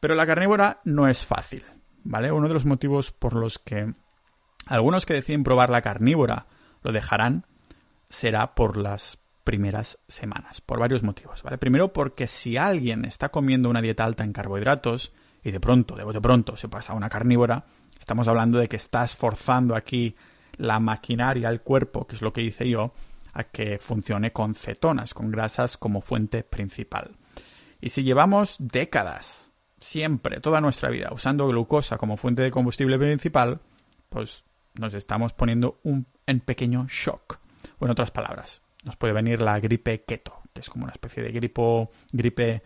Pero 0.00 0.14
la 0.14 0.26
carnívora 0.26 0.80
no 0.84 1.08
es 1.08 1.24
fácil, 1.24 1.64
¿vale? 2.02 2.30
Uno 2.30 2.48
de 2.48 2.54
los 2.54 2.66
motivos 2.66 3.10
por 3.10 3.34
los 3.34 3.58
que 3.58 3.94
algunos 4.66 5.06
que 5.06 5.14
deciden 5.14 5.44
probar 5.44 5.70
la 5.70 5.82
carnívora 5.82 6.46
lo 6.82 6.92
dejarán 6.92 7.46
será 8.10 8.54
por 8.54 8.76
las 8.76 9.18
primeras 9.44 9.98
semanas, 10.08 10.60
por 10.60 10.78
varios 10.78 11.02
motivos, 11.02 11.42
¿vale? 11.42 11.58
Primero 11.58 11.92
porque 11.92 12.28
si 12.28 12.56
alguien 12.56 13.04
está 13.04 13.30
comiendo 13.30 13.68
una 13.68 13.82
dieta 13.82 14.04
alta 14.04 14.24
en 14.24 14.32
carbohidratos 14.32 15.12
y 15.44 15.50
de 15.50 15.60
pronto, 15.60 15.94
de 15.94 16.20
pronto 16.20 16.56
se 16.56 16.68
pasa 16.68 16.94
a 16.94 16.96
una 16.96 17.10
carnívora, 17.10 17.66
estamos 17.98 18.26
hablando 18.26 18.58
de 18.58 18.68
que 18.68 18.76
estás 18.76 19.14
forzando 19.14 19.76
aquí 19.76 20.16
la 20.56 20.80
maquinaria, 20.80 21.50
el 21.50 21.60
cuerpo, 21.60 22.06
que 22.06 22.16
es 22.16 22.22
lo 22.22 22.32
que 22.32 22.42
hice 22.42 22.68
yo, 22.68 22.94
a 23.34 23.44
que 23.44 23.78
funcione 23.78 24.32
con 24.32 24.54
cetonas, 24.54 25.12
con 25.12 25.30
grasas 25.30 25.76
como 25.76 26.00
fuente 26.00 26.44
principal. 26.44 27.16
Y 27.80 27.90
si 27.90 28.02
llevamos 28.02 28.56
décadas, 28.58 29.50
siempre, 29.76 30.40
toda 30.40 30.62
nuestra 30.62 30.88
vida, 30.88 31.10
usando 31.12 31.46
glucosa 31.46 31.98
como 31.98 32.16
fuente 32.16 32.40
de 32.40 32.50
combustible 32.50 32.98
principal, 32.98 33.60
pues 34.08 34.44
nos 34.74 34.94
estamos 34.94 35.34
poniendo 35.34 35.80
un 35.82 36.06
en 36.26 36.40
pequeño 36.40 36.86
shock. 36.88 37.38
O 37.78 37.84
en 37.84 37.90
otras 37.90 38.10
palabras, 38.10 38.62
nos 38.82 38.96
puede 38.96 39.12
venir 39.12 39.40
la 39.40 39.60
gripe 39.60 40.04
keto, 40.04 40.40
que 40.54 40.60
es 40.60 40.70
como 40.70 40.84
una 40.84 40.92
especie 40.92 41.22
de 41.22 41.32
gripo, 41.32 41.90
gripe 42.12 42.62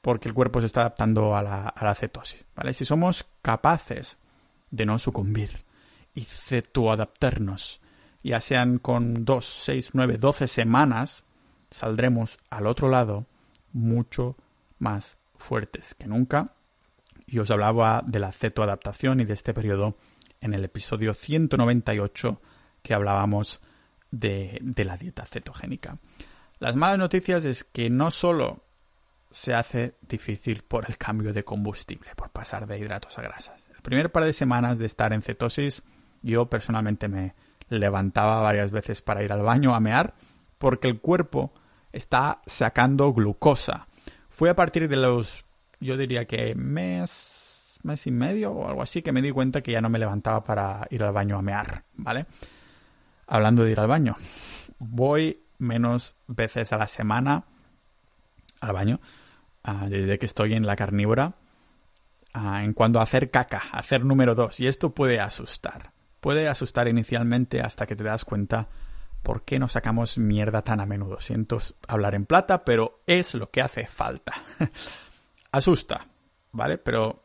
porque 0.00 0.28
el 0.28 0.34
cuerpo 0.34 0.60
se 0.60 0.66
está 0.66 0.80
adaptando 0.80 1.36
a 1.36 1.42
la, 1.42 1.68
a 1.68 1.84
la 1.84 1.94
cetosis. 1.94 2.44
¿vale? 2.54 2.72
Si 2.72 2.84
somos 2.84 3.26
capaces 3.42 4.18
de 4.70 4.86
no 4.86 4.98
sucumbir 4.98 5.64
y 6.14 6.22
cetoadaptarnos, 6.22 7.80
ya 8.22 8.40
sean 8.40 8.78
con 8.78 9.24
2, 9.24 9.60
6, 9.64 9.90
9, 9.92 10.18
12 10.18 10.48
semanas, 10.48 11.24
saldremos 11.70 12.38
al 12.50 12.66
otro 12.66 12.88
lado 12.88 13.26
mucho 13.72 14.36
más 14.78 15.16
fuertes 15.36 15.94
que 15.94 16.06
nunca. 16.06 16.54
Y 17.26 17.38
os 17.38 17.50
hablaba 17.50 18.02
de 18.06 18.20
la 18.20 18.32
cetoadaptación 18.32 19.20
y 19.20 19.24
de 19.24 19.34
este 19.34 19.52
periodo 19.52 19.96
en 20.40 20.54
el 20.54 20.64
episodio 20.64 21.14
198 21.14 22.40
que 22.82 22.94
hablábamos 22.94 23.60
de, 24.10 24.58
de 24.62 24.84
la 24.84 24.96
dieta 24.96 25.26
cetogénica. 25.26 25.98
Las 26.58 26.74
malas 26.74 26.98
noticias 26.98 27.44
es 27.44 27.64
que 27.64 27.90
no 27.90 28.10
solo 28.10 28.64
se 29.30 29.54
hace 29.54 29.94
difícil 30.02 30.62
por 30.62 30.88
el 30.88 30.96
cambio 30.96 31.32
de 31.32 31.44
combustible, 31.44 32.10
por 32.16 32.30
pasar 32.30 32.66
de 32.66 32.78
hidratos 32.78 33.18
a 33.18 33.22
grasas. 33.22 33.68
El 33.74 33.82
primer 33.82 34.10
par 34.10 34.24
de 34.24 34.32
semanas 34.32 34.78
de 34.78 34.86
estar 34.86 35.12
en 35.12 35.22
cetosis, 35.22 35.82
yo 36.22 36.46
personalmente 36.46 37.08
me 37.08 37.34
levantaba 37.68 38.40
varias 38.40 38.70
veces 38.70 39.02
para 39.02 39.22
ir 39.22 39.32
al 39.32 39.42
baño 39.42 39.74
a 39.74 39.80
mear, 39.80 40.14
porque 40.58 40.88
el 40.88 41.00
cuerpo 41.00 41.52
está 41.92 42.40
sacando 42.46 43.12
glucosa. 43.12 43.86
Fue 44.28 44.50
a 44.50 44.56
partir 44.56 44.88
de 44.88 44.96
los, 44.96 45.44
yo 45.80 45.96
diría 45.96 46.26
que 46.26 46.54
mes, 46.54 47.78
mes 47.82 48.06
y 48.06 48.10
medio 48.10 48.52
o 48.52 48.68
algo 48.68 48.82
así, 48.82 49.02
que 49.02 49.12
me 49.12 49.22
di 49.22 49.30
cuenta 49.30 49.62
que 49.62 49.72
ya 49.72 49.80
no 49.80 49.90
me 49.90 49.98
levantaba 49.98 50.44
para 50.44 50.86
ir 50.90 51.02
al 51.02 51.12
baño 51.12 51.38
a 51.38 51.42
mear, 51.42 51.84
¿vale? 51.94 52.26
Hablando 53.26 53.64
de 53.64 53.72
ir 53.72 53.80
al 53.80 53.88
baño, 53.88 54.16
voy 54.78 55.44
menos 55.58 56.16
veces 56.26 56.72
a 56.72 56.78
la 56.78 56.88
semana 56.88 57.44
al 58.60 58.72
baño 58.72 59.00
ah, 59.64 59.86
desde 59.88 60.18
que 60.18 60.26
estoy 60.26 60.54
en 60.54 60.66
la 60.66 60.76
carnívora 60.76 61.34
ah, 62.32 62.64
en 62.64 62.72
cuanto 62.72 63.00
a 63.00 63.02
hacer 63.02 63.30
caca, 63.30 63.62
hacer 63.72 64.04
número 64.04 64.34
dos. 64.34 64.60
Y 64.60 64.66
esto 64.66 64.94
puede 64.94 65.20
asustar. 65.20 65.92
Puede 66.20 66.48
asustar 66.48 66.88
inicialmente 66.88 67.60
hasta 67.60 67.86
que 67.86 67.96
te 67.96 68.04
das 68.04 68.24
cuenta 68.24 68.68
por 69.22 69.44
qué 69.44 69.58
no 69.58 69.68
sacamos 69.68 70.18
mierda 70.18 70.62
tan 70.62 70.80
a 70.80 70.86
menudo. 70.86 71.20
Siento 71.20 71.58
hablar 71.86 72.14
en 72.14 72.26
plata, 72.26 72.64
pero 72.64 73.02
es 73.06 73.34
lo 73.34 73.50
que 73.50 73.62
hace 73.62 73.86
falta. 73.86 74.32
Asusta, 75.52 76.06
¿vale? 76.52 76.78
Pero 76.78 77.24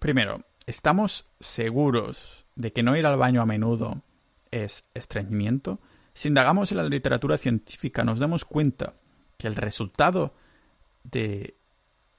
primero, 0.00 0.44
¿estamos 0.66 1.26
seguros 1.40 2.46
de 2.56 2.72
que 2.72 2.82
no 2.82 2.96
ir 2.96 3.06
al 3.06 3.16
baño 3.16 3.40
a 3.40 3.46
menudo 3.46 4.02
es 4.50 4.84
estreñimiento, 4.94 5.80
si 6.14 6.28
indagamos 6.28 6.72
en 6.72 6.78
la 6.78 6.84
literatura 6.84 7.38
científica 7.38 8.02
nos 8.02 8.18
damos 8.18 8.44
cuenta 8.44 8.94
que 9.36 9.46
el 9.46 9.54
resultado 9.54 10.34
de, 11.10 11.56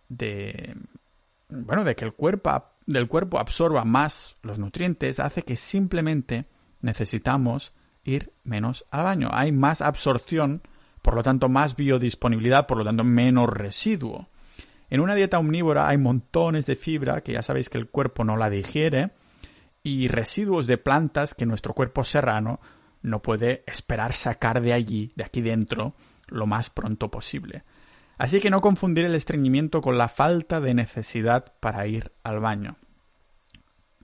de 0.07 0.75
bueno, 1.49 1.83
de 1.83 1.95
que 1.95 2.05
el 2.05 2.13
cuerpo, 2.13 2.63
del 2.85 3.07
cuerpo 3.07 3.39
absorba 3.39 3.85
más 3.85 4.35
los 4.41 4.59
nutrientes 4.59 5.19
hace 5.19 5.43
que 5.43 5.57
simplemente 5.57 6.45
necesitamos 6.81 7.73
ir 8.03 8.31
menos 8.43 8.85
al 8.91 9.03
baño. 9.03 9.29
Hay 9.31 9.51
más 9.51 9.81
absorción, 9.81 10.61
por 11.01 11.15
lo 11.15 11.23
tanto 11.23 11.49
más 11.49 11.75
biodisponibilidad, 11.75 12.67
por 12.67 12.77
lo 12.77 12.85
tanto 12.85 13.03
menos 13.03 13.49
residuo. 13.49 14.29
En 14.89 15.01
una 15.01 15.15
dieta 15.15 15.39
omnívora 15.39 15.87
hay 15.87 15.97
montones 15.97 16.65
de 16.65 16.75
fibra 16.75 17.21
que 17.21 17.33
ya 17.33 17.43
sabéis 17.43 17.69
que 17.69 17.77
el 17.77 17.89
cuerpo 17.89 18.23
no 18.23 18.37
la 18.37 18.49
digiere 18.49 19.11
y 19.83 20.07
residuos 20.07 20.67
de 20.67 20.77
plantas 20.77 21.35
que 21.35 21.45
nuestro 21.45 21.73
cuerpo 21.73 22.03
serrano 22.03 22.59
no 23.01 23.21
puede 23.21 23.63
esperar 23.65 24.13
sacar 24.13 24.61
de 24.61 24.73
allí, 24.73 25.13
de 25.15 25.23
aquí 25.23 25.41
dentro, 25.41 25.93
lo 26.27 26.47
más 26.47 26.69
pronto 26.69 27.09
posible. 27.09 27.63
Así 28.19 28.41
que 28.41 28.49
no 28.49 28.59
confundir 28.59 29.05
el 29.05 29.15
estreñimiento 29.15 29.79
con 29.79 29.97
la 29.97 30.09
falta 30.09 30.59
de 30.59 30.73
necesidad 30.73 31.53
para 31.61 31.87
ir 31.87 32.11
al 32.21 32.41
baño. 32.41 32.75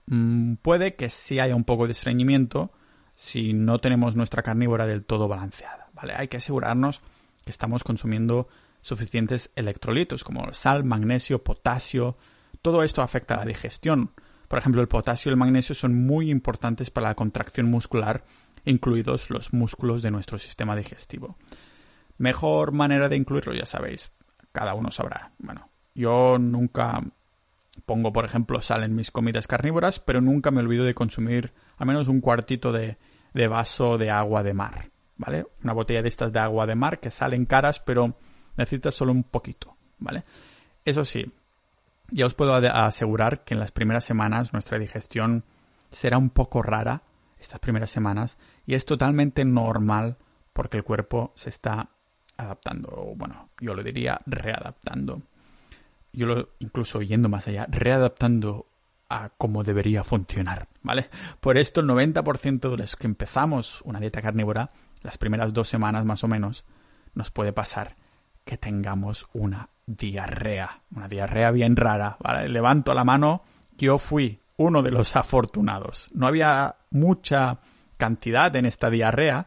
Mm, 0.06 0.54
puede 0.54 0.96
que 0.96 1.10
sí 1.10 1.38
haya 1.38 1.54
un 1.54 1.64
poco 1.64 1.86
de 1.86 1.92
estreñimiento 1.92 2.72
si 3.14 3.52
no 3.52 3.78
tenemos 3.78 4.16
nuestra 4.16 4.42
carnívora 4.42 4.86
del 4.86 5.04
todo 5.04 5.28
balanceada, 5.28 5.90
¿vale? 5.92 6.14
Hay 6.16 6.28
que 6.28 6.38
asegurarnos 6.38 7.02
que 7.44 7.50
estamos 7.50 7.84
consumiendo 7.84 8.48
suficientes 8.80 9.50
electrolitos 9.54 10.24
como 10.24 10.50
sal, 10.54 10.82
magnesio, 10.84 11.44
potasio. 11.44 12.16
Todo 12.62 12.82
esto 12.82 13.02
afecta 13.02 13.34
a 13.34 13.38
la 13.38 13.44
digestión, 13.44 14.12
por 14.48 14.58
ejemplo, 14.58 14.80
el 14.80 14.88
potasio 14.88 15.28
y 15.28 15.32
el 15.32 15.36
magnesio 15.36 15.74
son 15.74 15.94
muy 16.06 16.30
importantes 16.30 16.88
para 16.88 17.08
la 17.08 17.14
contracción 17.14 17.70
muscular, 17.70 18.24
incluidos 18.64 19.28
los 19.28 19.52
músculos 19.52 20.00
de 20.00 20.10
nuestro 20.10 20.38
sistema 20.38 20.74
digestivo. 20.74 21.36
Mejor 22.18 22.72
manera 22.72 23.08
de 23.08 23.16
incluirlo, 23.16 23.52
ya 23.52 23.66
sabéis, 23.66 24.10
cada 24.52 24.74
uno 24.74 24.90
sabrá. 24.90 25.32
Bueno, 25.38 25.68
yo 25.94 26.38
nunca 26.38 27.02
pongo, 27.84 28.12
por 28.12 28.24
ejemplo, 28.24 28.60
sal 28.62 28.84
en 28.84 28.94
mis 28.94 29.10
comidas 29.10 29.46
carnívoras, 29.46 30.00
pero 30.00 30.20
nunca 30.20 30.50
me 30.50 30.60
olvido 30.60 30.84
de 30.84 30.94
consumir 30.94 31.52
al 31.76 31.86
menos 31.86 32.08
un 32.08 32.20
cuartito 32.20 32.72
de, 32.72 32.96
de 33.34 33.48
vaso 33.48 33.98
de 33.98 34.10
agua 34.10 34.42
de 34.42 34.54
mar, 34.54 34.90
¿vale? 35.16 35.46
Una 35.62 35.74
botella 35.74 36.02
de 36.02 36.08
estas 36.08 36.32
de 36.32 36.38
agua 36.38 36.66
de 36.66 36.74
mar 36.74 37.00
que 37.00 37.10
salen 37.10 37.44
caras, 37.44 37.80
pero 37.80 38.16
necesitas 38.56 38.94
solo 38.94 39.12
un 39.12 39.24
poquito, 39.24 39.76
¿vale? 39.98 40.24
Eso 40.84 41.04
sí, 41.04 41.32
ya 42.10 42.26
os 42.26 42.34
puedo 42.34 42.54
asegurar 42.54 43.44
que 43.44 43.54
en 43.54 43.60
las 43.60 43.72
primeras 43.72 44.04
semanas 44.04 44.52
nuestra 44.52 44.78
digestión 44.78 45.44
será 45.90 46.18
un 46.18 46.30
poco 46.30 46.62
rara, 46.62 47.02
estas 47.38 47.60
primeras 47.60 47.90
semanas, 47.90 48.38
y 48.64 48.74
es 48.74 48.86
totalmente 48.86 49.44
normal 49.44 50.16
porque 50.52 50.78
el 50.78 50.84
cuerpo 50.84 51.32
se 51.34 51.50
está 51.50 51.90
adaptando, 52.36 52.88
o 52.90 53.14
bueno, 53.16 53.50
yo 53.60 53.74
lo 53.74 53.82
diría 53.82 54.20
readaptando. 54.26 55.22
Yo 56.12 56.26
lo, 56.26 56.48
incluso 56.60 57.02
yendo 57.02 57.28
más 57.28 57.46
allá, 57.48 57.66
readaptando 57.68 58.66
a 59.08 59.30
cómo 59.36 59.62
debería 59.62 60.02
funcionar, 60.02 60.68
¿vale? 60.82 61.08
Por 61.40 61.58
esto 61.58 61.80
el 61.80 61.86
90% 61.86 62.70
de 62.70 62.76
los 62.76 62.96
que 62.96 63.06
empezamos 63.06 63.80
una 63.82 64.00
dieta 64.00 64.22
carnívora, 64.22 64.70
las 65.02 65.18
primeras 65.18 65.52
dos 65.52 65.68
semanas 65.68 66.04
más 66.04 66.24
o 66.24 66.28
menos, 66.28 66.64
nos 67.14 67.30
puede 67.30 67.52
pasar 67.52 67.96
que 68.44 68.56
tengamos 68.56 69.28
una 69.32 69.68
diarrea, 69.86 70.82
una 70.94 71.08
diarrea 71.08 71.50
bien 71.50 71.76
rara, 71.76 72.16
¿vale? 72.20 72.48
Levanto 72.48 72.94
la 72.94 73.04
mano, 73.04 73.42
yo 73.76 73.98
fui 73.98 74.40
uno 74.56 74.82
de 74.82 74.90
los 74.90 75.16
afortunados. 75.16 76.08
No 76.12 76.26
había 76.26 76.76
mucha 76.90 77.58
cantidad 77.96 78.54
en 78.56 78.66
esta 78.66 78.90
diarrea 78.90 79.46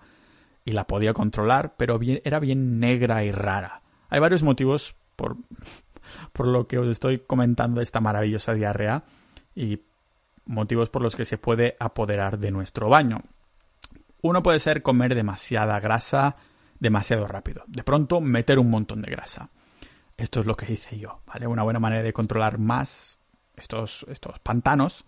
y 0.70 0.72
la 0.72 0.86
podía 0.86 1.14
controlar, 1.14 1.74
pero 1.78 2.00
era 2.24 2.40
bien 2.40 2.80
negra 2.80 3.24
y 3.24 3.32
rara. 3.32 3.82
Hay 4.10 4.20
varios 4.20 4.44
motivos 4.44 4.96
por, 5.16 5.38
por 6.32 6.46
lo 6.46 6.68
que 6.68 6.78
os 6.78 6.88
estoy 6.88 7.20
comentando 7.20 7.82
esta 7.82 8.00
maravillosa 8.00 8.54
diarrea 8.54 9.04
y 9.56 9.82
motivos 10.46 10.90
por 10.90 11.02
los 11.02 11.16
que 11.16 11.26
se 11.26 11.40
puede 11.40 11.76
apoderar 11.80 12.38
de 12.38 12.52
nuestro 12.52 12.88
baño. 12.88 13.24
Uno 14.22 14.44
puede 14.44 14.60
ser 14.60 14.84
comer 14.84 15.16
demasiada 15.16 15.80
grasa 15.80 16.36
demasiado 16.80 17.28
rápido. 17.28 17.64
De 17.68 17.84
pronto 17.84 18.22
meter 18.22 18.60
un 18.60 18.70
montón 18.70 19.02
de 19.02 19.12
grasa. 19.12 19.50
Esto 20.18 20.42
es 20.42 20.46
lo 20.46 20.56
que 20.56 20.72
hice 20.72 21.00
yo, 21.00 21.22
¿vale? 21.26 21.48
Una 21.48 21.64
buena 21.64 21.80
manera 21.80 22.04
de 22.04 22.14
controlar 22.14 22.60
más 22.60 23.18
estos, 23.56 24.06
estos 24.08 24.38
pantanos 24.40 25.04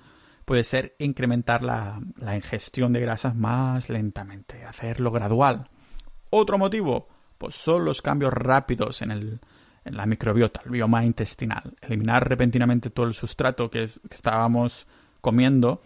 puede 0.51 0.65
ser 0.65 0.97
incrementar 0.99 1.63
la, 1.63 2.01
la 2.17 2.35
ingestión 2.35 2.91
de 2.91 2.99
grasas 2.99 3.37
más 3.37 3.89
lentamente, 3.89 4.65
hacerlo 4.65 5.09
gradual. 5.09 5.69
Otro 6.29 6.57
motivo, 6.57 7.07
pues 7.37 7.55
son 7.55 7.85
los 7.85 8.01
cambios 8.01 8.33
rápidos 8.33 9.01
en, 9.01 9.11
el, 9.11 9.39
en 9.85 9.95
la 9.95 10.05
microbiota, 10.05 10.59
el 10.65 10.71
bioma 10.71 11.05
intestinal. 11.05 11.77
Eliminar 11.79 12.27
repentinamente 12.27 12.89
todo 12.89 13.05
el 13.05 13.13
sustrato 13.13 13.71
que, 13.71 13.87
que 14.09 14.15
estábamos 14.15 14.87
comiendo 15.21 15.83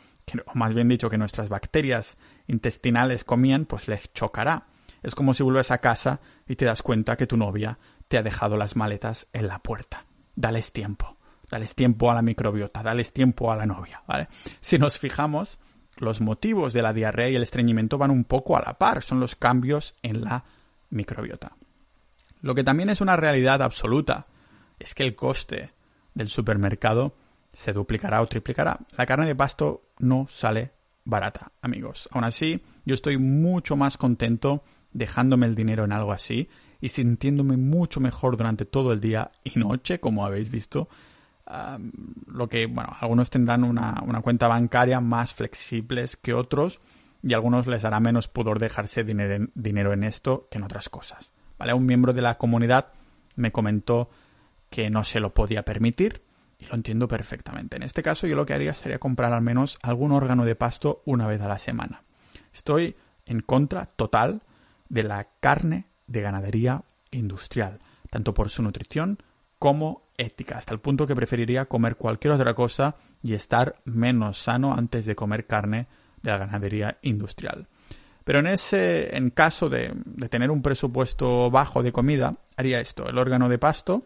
o 0.47 0.55
más 0.57 0.73
bien 0.73 0.87
dicho, 0.87 1.11
que 1.11 1.19
nuestras 1.19 1.47
bacterias 1.47 2.17
intestinales 2.47 3.23
comían, 3.23 3.65
pues 3.65 3.87
les 3.87 4.11
chocará. 4.13 4.65
Es 5.03 5.13
como 5.13 5.35
si 5.35 5.43
vuelves 5.43 5.69
a 5.69 5.77
casa 5.77 6.21
y 6.47 6.55
te 6.55 6.65
das 6.65 6.81
cuenta 6.81 7.17
que 7.17 7.27
tu 7.27 7.37
novia 7.37 7.77
te 8.07 8.17
ha 8.17 8.23
dejado 8.23 8.57
las 8.57 8.75
maletas 8.75 9.27
en 9.31 9.45
la 9.45 9.59
puerta. 9.59 10.07
Dales 10.35 10.71
tiempo, 10.71 11.17
dales 11.49 11.75
tiempo 11.75 12.11
a 12.11 12.15
la 12.15 12.21
microbiota, 12.21 12.83
dales 12.83 13.13
tiempo 13.13 13.51
a 13.51 13.55
la 13.55 13.65
novia, 13.65 14.03
¿vale? 14.07 14.27
Si 14.61 14.77
nos 14.77 14.99
fijamos, 14.99 15.59
los 15.97 16.21
motivos 16.21 16.73
de 16.73 16.81
la 16.81 16.93
diarrea 16.93 17.29
y 17.29 17.35
el 17.35 17.43
estreñimiento 17.43 17.97
van 17.97 18.11
un 18.11 18.23
poco 18.23 18.57
a 18.57 18.61
la 18.61 18.77
par, 18.77 19.01
son 19.01 19.19
los 19.19 19.35
cambios 19.35 19.95
en 20.01 20.21
la 20.21 20.43
microbiota. 20.89 21.55
Lo 22.41 22.53
que 22.53 22.63
también 22.63 22.89
es 22.89 23.01
una 23.01 23.15
realidad 23.15 23.61
absoluta 23.61 24.27
es 24.79 24.93
que 24.93 25.03
el 25.03 25.15
coste 25.15 25.71
del 26.13 26.29
supermercado 26.29 27.15
se 27.53 27.73
duplicará 27.73 28.21
o 28.21 28.27
triplicará. 28.27 28.79
La 28.97 29.05
carne 29.05 29.25
de 29.25 29.35
pasto 29.35 29.83
no 29.99 30.27
sale 30.29 30.71
barata, 31.05 31.51
amigos. 31.61 32.09
Aún 32.11 32.25
así, 32.25 32.63
yo 32.85 32.93
estoy 32.93 33.17
mucho 33.17 33.75
más 33.75 33.97
contento 33.97 34.63
dejándome 34.91 35.45
el 35.45 35.55
dinero 35.55 35.85
en 35.85 35.91
algo 35.91 36.11
así 36.11 36.49
y 36.81 36.89
sintiéndome 36.89 37.57
mucho 37.57 37.99
mejor 37.99 38.37
durante 38.37 38.65
todo 38.65 38.91
el 38.91 38.99
día 38.99 39.31
y 39.43 39.57
noche, 39.57 39.99
como 39.99 40.25
habéis 40.25 40.49
visto. 40.49 40.89
Lo 41.47 42.49
que, 42.49 42.65
bueno, 42.65 42.95
algunos 42.99 43.29
tendrán 43.29 43.63
una, 43.63 44.21
cuenta 44.23 44.47
bancaria 44.47 44.99
más 44.99 45.33
flexibles 45.33 46.15
que 46.15 46.33
otros 46.33 46.79
y 47.21 47.33
a 47.33 47.37
algunos 47.37 47.67
les 47.67 47.85
hará 47.85 47.99
menos 47.99 48.27
pudor 48.27 48.59
dejarse 48.59 49.03
dinero 49.03 49.35
en, 49.35 49.51
dinero 49.55 49.93
en 49.93 50.03
esto 50.03 50.47
que 50.49 50.57
en 50.57 50.63
otras 50.63 50.89
cosas. 50.89 51.31
¿Vale? 51.57 51.73
Un 51.73 51.85
miembro 51.85 52.13
de 52.13 52.21
la 52.21 52.37
comunidad 52.37 52.87
me 53.35 53.51
comentó 53.51 54.09
que 54.69 54.89
no 54.89 55.03
se 55.03 55.19
lo 55.19 55.33
podía 55.33 55.63
permitir 55.63 56.23
y 56.59 56.65
lo 56.65 56.75
entiendo 56.75 57.07
perfectamente. 57.07 57.75
En 57.77 57.83
este 57.83 58.03
caso 58.03 58.27
yo 58.27 58.35
lo 58.35 58.45
que 58.45 58.53
haría 58.53 58.73
sería 58.73 58.99
comprar 58.99 59.33
al 59.33 59.41
menos 59.41 59.77
algún 59.81 60.11
órgano 60.11 60.45
de 60.45 60.55
pasto 60.55 61.01
una 61.05 61.27
vez 61.27 61.41
a 61.41 61.47
la 61.47 61.59
semana. 61.59 62.03
Estoy 62.53 62.95
en 63.25 63.41
contra 63.41 63.85
total 63.85 64.41
de 64.89 65.03
la 65.03 65.27
carne 65.39 65.85
de 66.07 66.21
ganadería 66.21 66.83
industrial, 67.11 67.79
tanto 68.09 68.33
por 68.33 68.49
su 68.49 68.61
nutrición 68.61 69.19
como 69.65 70.03
ética, 70.15 70.59
hasta 70.59 70.75
el 70.75 70.79
punto 70.79 71.07
que 71.07 71.15
preferiría 71.15 71.65
comer 71.65 71.95
cualquier 71.95 72.33
otra 72.33 72.53
cosa 72.53 72.97
y 73.23 73.33
estar 73.33 73.77
menos 73.85 74.37
sano 74.37 74.75
antes 74.75 75.07
de 75.07 75.15
comer 75.15 75.47
carne 75.47 75.87
de 76.21 76.29
la 76.29 76.37
ganadería 76.37 76.99
industrial. 77.01 77.67
Pero 78.23 78.41
en 78.41 78.45
ese, 78.45 79.17
en 79.17 79.31
caso 79.31 79.67
de, 79.67 79.91
tener 80.29 80.51
un 80.51 80.61
presupuesto 80.61 81.49
bajo 81.49 81.81
de 81.81 81.91
comida, 81.91 82.35
haría 82.55 82.79
esto, 82.79 83.09
el 83.09 83.17
órgano 83.17 83.49
de 83.49 83.57
pasto 83.57 84.03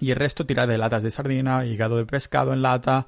y 0.00 0.10
el 0.10 0.16
resto 0.16 0.44
tirar 0.44 0.68
de 0.68 0.76
latas 0.76 1.02
de 1.02 1.10
sardina, 1.10 1.64
hígado 1.64 1.96
de 1.96 2.04
pescado 2.04 2.52
en 2.52 2.60
lata, 2.60 3.06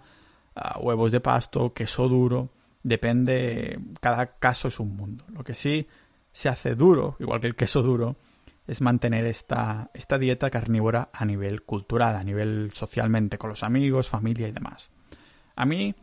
huevos 0.81 1.13
de 1.13 1.21
pasto, 1.21 1.75
queso 1.75 2.09
duro. 2.09 2.49
Depende, 2.85 3.79
cada 4.01 4.39
caso 4.39 4.69
es 4.69 4.81
un 4.81 4.97
mundo. 4.97 5.27
Lo 5.29 5.45
que 5.45 5.53
sí 5.53 5.87
se 6.33 6.49
hace 6.49 6.75
duro, 6.75 7.17
igual 7.21 7.39
que 7.39 7.49
el 7.49 7.55
queso 7.55 7.83
duro, 7.83 8.17
es 8.67 8.81
mantener 8.81 9.27
esta, 9.27 9.91
esta 9.95 10.19
dieta 10.19 10.51
carnívora 10.51 11.11
a 11.13 11.25
nivel 11.25 11.63
cultural, 11.63 12.17
a 12.17 12.25
nivel 12.25 12.71
socialmente, 12.73 13.39
con 13.39 13.51
los 13.51 13.63
amigos, 13.63 14.09
familia 14.09 14.49
y 14.49 14.53
demás. 14.53 14.91
A 15.55 15.65
mí 15.65 15.95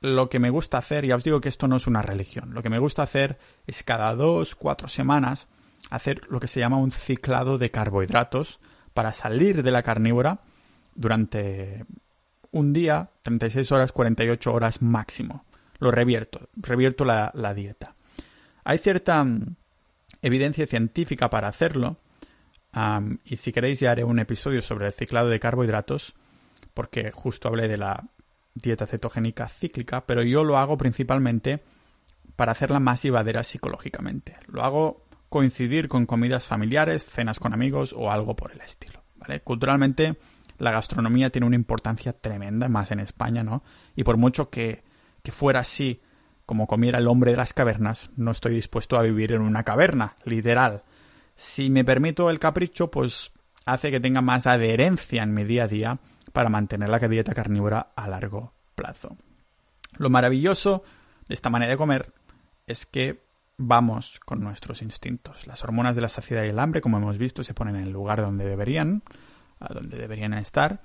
lo 0.00 0.28
que 0.28 0.38
me 0.38 0.50
gusta 0.50 0.78
hacer, 0.78 1.06
ya 1.06 1.16
os 1.16 1.24
digo 1.24 1.40
que 1.40 1.48
esto 1.48 1.68
no 1.68 1.76
es 1.76 1.86
una 1.86 2.02
religión, 2.02 2.54
lo 2.54 2.62
que 2.62 2.70
me 2.70 2.78
gusta 2.78 3.02
hacer 3.02 3.38
es 3.66 3.82
cada 3.82 4.14
dos, 4.14 4.54
cuatro 4.54 4.88
semanas 4.88 5.48
hacer 5.90 6.22
lo 6.28 6.40
que 6.40 6.48
se 6.48 6.60
llama 6.60 6.78
un 6.78 6.90
ciclado 6.90 7.58
de 7.58 7.70
carbohidratos 7.70 8.60
para 8.94 9.12
salir 9.12 9.62
de 9.62 9.70
la 9.70 9.82
carnívora 9.82 10.40
durante 10.94 11.84
un 12.50 12.72
día, 12.72 13.10
36 13.22 13.70
horas, 13.72 13.92
48 13.92 14.52
horas 14.52 14.82
máximo. 14.82 15.44
Lo 15.78 15.90
revierto, 15.90 16.48
revierto 16.56 17.04
la, 17.04 17.54
dieta. 17.54 17.94
Hay 18.64 18.78
cierta 18.78 19.24
evidencia 20.26 20.66
científica 20.66 21.30
para 21.30 21.48
hacerlo, 21.48 21.98
y 23.24 23.36
si 23.36 23.52
queréis 23.52 23.80
ya 23.80 23.92
haré 23.92 24.04
un 24.04 24.18
episodio 24.18 24.60
sobre 24.60 24.86
el 24.86 24.92
ciclado 24.92 25.28
de 25.28 25.40
carbohidratos, 25.40 26.14
porque 26.74 27.10
justo 27.10 27.48
hablé 27.48 27.68
de 27.68 27.78
la 27.78 28.04
dieta 28.54 28.86
cetogénica 28.86 29.48
cíclica, 29.48 30.04
pero 30.06 30.22
yo 30.22 30.44
lo 30.44 30.58
hago 30.58 30.76
principalmente 30.76 31.62
para 32.36 32.52
hacerla 32.52 32.80
más 32.80 33.02
llevadera 33.02 33.42
psicológicamente. 33.44 34.36
Lo 34.46 34.62
hago 34.62 35.06
coincidir 35.28 35.88
con 35.88 36.06
comidas 36.06 36.46
familiares, 36.46 37.06
cenas 37.06 37.38
con 37.38 37.54
amigos 37.54 37.94
o 37.96 38.10
algo 38.10 38.36
por 38.36 38.52
el 38.52 38.60
estilo. 38.60 39.02
Culturalmente, 39.42 40.16
la 40.58 40.70
gastronomía 40.70 41.30
tiene 41.30 41.46
una 41.46 41.56
importancia 41.56 42.12
tremenda, 42.12 42.68
más 42.68 42.90
en 42.90 43.00
España, 43.00 43.42
¿no? 43.42 43.62
Y 43.96 44.04
por 44.04 44.18
mucho 44.18 44.50
que, 44.50 44.84
que 45.22 45.32
fuera 45.32 45.60
así, 45.60 46.00
como 46.46 46.68
comiera 46.68 46.98
el 46.98 47.08
hombre 47.08 47.32
de 47.32 47.36
las 47.36 47.52
cavernas, 47.52 48.10
no 48.16 48.30
estoy 48.30 48.54
dispuesto 48.54 48.96
a 48.96 49.02
vivir 49.02 49.32
en 49.32 49.42
una 49.42 49.64
caverna, 49.64 50.16
literal. 50.24 50.84
Si 51.34 51.68
me 51.68 51.84
permito 51.84 52.30
el 52.30 52.38
capricho, 52.38 52.90
pues 52.90 53.32
hace 53.66 53.90
que 53.90 54.00
tenga 54.00 54.22
más 54.22 54.46
adherencia 54.46 55.24
en 55.24 55.34
mi 55.34 55.44
día 55.44 55.64
a 55.64 55.68
día 55.68 55.98
para 56.32 56.48
mantener 56.48 56.88
la 56.88 57.00
dieta 57.00 57.34
carnívora 57.34 57.88
a 57.96 58.08
largo 58.08 58.52
plazo. 58.74 59.16
Lo 59.98 60.08
maravilloso 60.08 60.84
de 61.28 61.34
esta 61.34 61.50
manera 61.50 61.72
de 61.72 61.76
comer 61.76 62.12
es 62.66 62.86
que 62.86 63.24
vamos 63.58 64.20
con 64.24 64.40
nuestros 64.40 64.82
instintos. 64.82 65.46
Las 65.46 65.64
hormonas 65.64 65.96
de 65.96 66.02
la 66.02 66.08
saciedad 66.08 66.44
y 66.44 66.48
el 66.48 66.58
hambre, 66.58 66.80
como 66.80 66.98
hemos 66.98 67.18
visto, 67.18 67.42
se 67.42 67.54
ponen 67.54 67.76
en 67.76 67.84
el 67.84 67.92
lugar 67.92 68.20
donde 68.20 68.44
deberían, 68.46 69.02
a 69.58 69.72
donde 69.72 69.98
deberían 69.98 70.34
estar. 70.34 70.80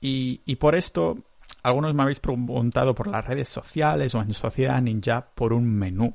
Y, 0.00 0.40
y 0.46 0.56
por 0.56 0.74
esto, 0.74 1.18
algunos 1.62 1.94
me 1.94 2.02
habéis 2.02 2.20
preguntado 2.20 2.94
por 2.94 3.06
las 3.06 3.24
redes 3.24 3.48
sociales 3.48 4.14
o 4.14 4.20
en 4.20 4.34
Sociedad 4.34 4.80
Ninja 4.80 5.26
por 5.34 5.52
un 5.52 5.66
menú. 5.66 6.14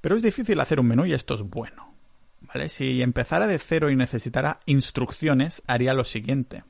Pero 0.00 0.16
es 0.16 0.22
difícil 0.22 0.58
hacer 0.60 0.80
un 0.80 0.86
menú 0.86 1.06
y 1.06 1.12
esto 1.12 1.34
es 1.34 1.42
bueno. 1.42 1.92
¿Vale? 2.40 2.68
Si 2.68 3.02
empezara 3.02 3.46
de 3.46 3.58
cero 3.58 3.90
y 3.90 3.96
necesitara 3.96 4.60
instrucciones, 4.66 5.62
haría 5.66 5.94
lo 5.94 6.04
siguiente. 6.04 6.64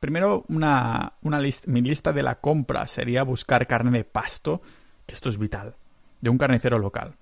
Primero, 0.00 0.44
una, 0.48 1.14
una 1.22 1.40
mi 1.66 1.82
lista 1.82 2.12
de 2.12 2.22
la 2.22 2.40
compra 2.40 2.86
sería 2.86 3.22
buscar 3.22 3.66
carne 3.66 3.90
de 3.90 4.04
pasto, 4.04 4.62
que 5.06 5.14
esto 5.14 5.28
es 5.28 5.38
vital 5.38 5.76
de 6.24 6.30
un 6.30 6.38
carnicero 6.38 6.78
local. 6.78 7.16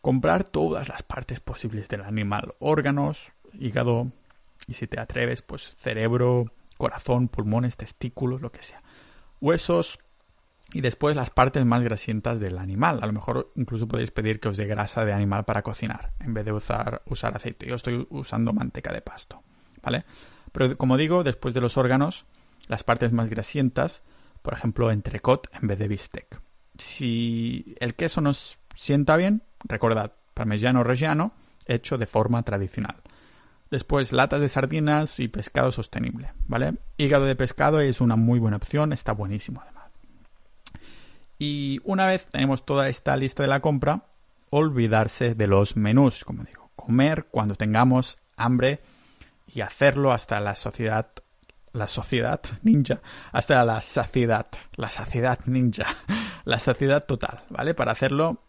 Comprar 0.00 0.44
todas 0.44 0.88
las 0.88 1.02
partes 1.02 1.40
posibles 1.40 1.88
del 1.88 2.02
animal, 2.02 2.54
órganos, 2.60 3.32
hígado 3.58 4.12
y 4.68 4.74
si 4.74 4.86
te 4.86 5.00
atreves, 5.00 5.42
pues 5.42 5.76
cerebro, 5.80 6.52
corazón, 6.80 7.28
pulmones, 7.28 7.76
testículos, 7.76 8.40
lo 8.40 8.50
que 8.50 8.62
sea. 8.62 8.82
Huesos 9.40 10.00
y 10.72 10.80
después 10.80 11.14
las 11.14 11.30
partes 11.30 11.64
más 11.64 11.82
grasientas 11.82 12.40
del 12.40 12.58
animal. 12.58 12.98
A 13.02 13.06
lo 13.06 13.12
mejor 13.12 13.52
incluso 13.54 13.86
podéis 13.86 14.10
pedir 14.10 14.40
que 14.40 14.48
os 14.48 14.56
dé 14.56 14.66
grasa 14.66 15.04
de 15.04 15.12
animal 15.12 15.44
para 15.44 15.62
cocinar 15.62 16.12
en 16.18 16.34
vez 16.34 16.44
de 16.44 16.52
usar, 16.52 17.02
usar 17.06 17.36
aceite. 17.36 17.66
Yo 17.66 17.76
estoy 17.76 18.06
usando 18.10 18.52
manteca 18.52 18.92
de 18.92 19.02
pasto, 19.02 19.44
¿vale? 19.82 20.04
Pero 20.50 20.76
como 20.76 20.96
digo, 20.96 21.22
después 21.22 21.54
de 21.54 21.60
los 21.60 21.76
órganos, 21.76 22.26
las 22.66 22.82
partes 22.82 23.12
más 23.12 23.30
grasientas, 23.30 24.02
por 24.42 24.54
ejemplo, 24.54 24.90
entrecot 24.90 25.46
en 25.60 25.68
vez 25.68 25.78
de 25.78 25.86
bistec 25.86 26.40
si 26.80 27.76
el 27.80 27.94
queso 27.94 28.20
nos 28.20 28.58
sienta 28.74 29.16
bien, 29.16 29.42
recordad, 29.64 30.12
parmigiano 30.34 30.82
reggiano, 30.82 31.32
hecho 31.66 31.98
de 31.98 32.06
forma 32.06 32.42
tradicional. 32.42 32.96
Después, 33.70 34.12
latas 34.12 34.40
de 34.40 34.48
sardinas 34.48 35.20
y 35.20 35.28
pescado 35.28 35.70
sostenible, 35.70 36.32
¿vale? 36.46 36.74
Hígado 36.96 37.24
de 37.24 37.36
pescado 37.36 37.80
es 37.80 38.00
una 38.00 38.16
muy 38.16 38.40
buena 38.40 38.56
opción, 38.56 38.92
está 38.92 39.12
buenísimo 39.12 39.60
además. 39.62 39.90
Y 41.38 41.80
una 41.84 42.06
vez 42.06 42.26
tenemos 42.26 42.66
toda 42.66 42.88
esta 42.88 43.16
lista 43.16 43.44
de 43.44 43.48
la 43.48 43.60
compra, 43.60 44.06
olvidarse 44.50 45.34
de 45.34 45.46
los 45.46 45.76
menús, 45.76 46.24
como 46.24 46.42
digo, 46.42 46.70
comer 46.74 47.26
cuando 47.30 47.54
tengamos 47.54 48.18
hambre 48.36 48.80
y 49.46 49.60
hacerlo 49.60 50.12
hasta 50.12 50.40
la 50.40 50.56
sociedad 50.56 51.12
la 51.72 51.86
sociedad 51.86 52.40
ninja 52.62 53.00
hasta 53.30 53.64
la 53.64 53.80
saciedad, 53.80 54.48
la 54.74 54.88
saciedad 54.88 55.38
ninja, 55.46 55.86
la 56.44 56.58
saciedad 56.58 57.04
total, 57.06 57.44
¿vale? 57.48 57.74
Para 57.74 57.92
hacerlo, 57.92 58.42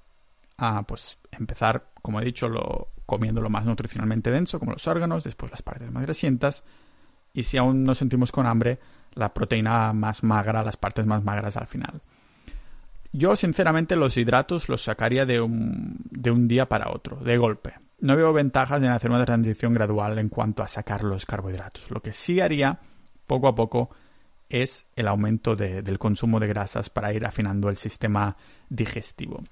ah, 0.58 0.84
pues 0.88 1.20
empezar, 1.32 1.92
como 2.02 2.20
he 2.20 2.26
dicho, 2.26 2.50
lo, 2.50 2.90
comiendo 3.12 3.42
lo 3.42 3.50
más 3.50 3.66
nutricionalmente 3.66 4.32
denso, 4.32 4.58
como 4.58 4.72
los 4.72 4.88
órganos, 4.88 5.26
después 5.26 5.52
las 5.52 5.62
partes 5.62 5.92
más 5.92 6.04
grasientas, 6.04 6.64
y 7.34 7.44
si 7.44 7.58
aún 7.58 7.84
nos 7.84 7.98
sentimos 7.98 8.32
con 8.32 8.46
hambre, 8.46 8.80
la 9.16 9.34
proteína 9.34 9.92
más 9.92 10.24
magra, 10.24 10.64
las 10.64 10.78
partes 10.78 11.06
más 11.06 11.22
magras 11.22 11.58
al 11.58 11.68
final. 11.68 12.00
Yo, 13.12 13.36
sinceramente, 13.36 13.98
los 13.98 14.16
hidratos 14.16 14.70
los 14.70 14.82
sacaría 14.82 15.26
de 15.26 15.42
un, 15.42 15.98
de 16.10 16.32
un 16.32 16.48
día 16.48 16.70
para 16.70 16.90
otro, 16.90 17.18
de 17.18 17.36
golpe. 17.36 17.74
No 18.00 18.16
veo 18.16 18.32
ventajas 18.32 18.82
en 18.82 18.92
hacer 18.92 19.12
una 19.12 19.26
transición 19.26 19.74
gradual 19.74 20.18
en 20.18 20.30
cuanto 20.30 20.64
a 20.64 20.70
sacar 20.70 21.04
los 21.04 21.26
carbohidratos. 21.26 21.92
Lo 21.92 22.02
que 22.02 22.14
sí 22.14 22.40
haría 22.40 22.80
poco 23.28 23.50
a 23.50 23.56
poco 23.56 23.90
es 24.48 24.86
el 24.96 25.10
aumento 25.10 25.58
del 25.58 26.00
consumo 26.00 26.40
de 26.40 26.48
grasas 26.48 26.90
para 26.90 27.12
ir 27.12 27.26
afinando 27.26 27.68
el 27.68 27.76
sistema 27.76 28.38
digestivo. 28.70 29.44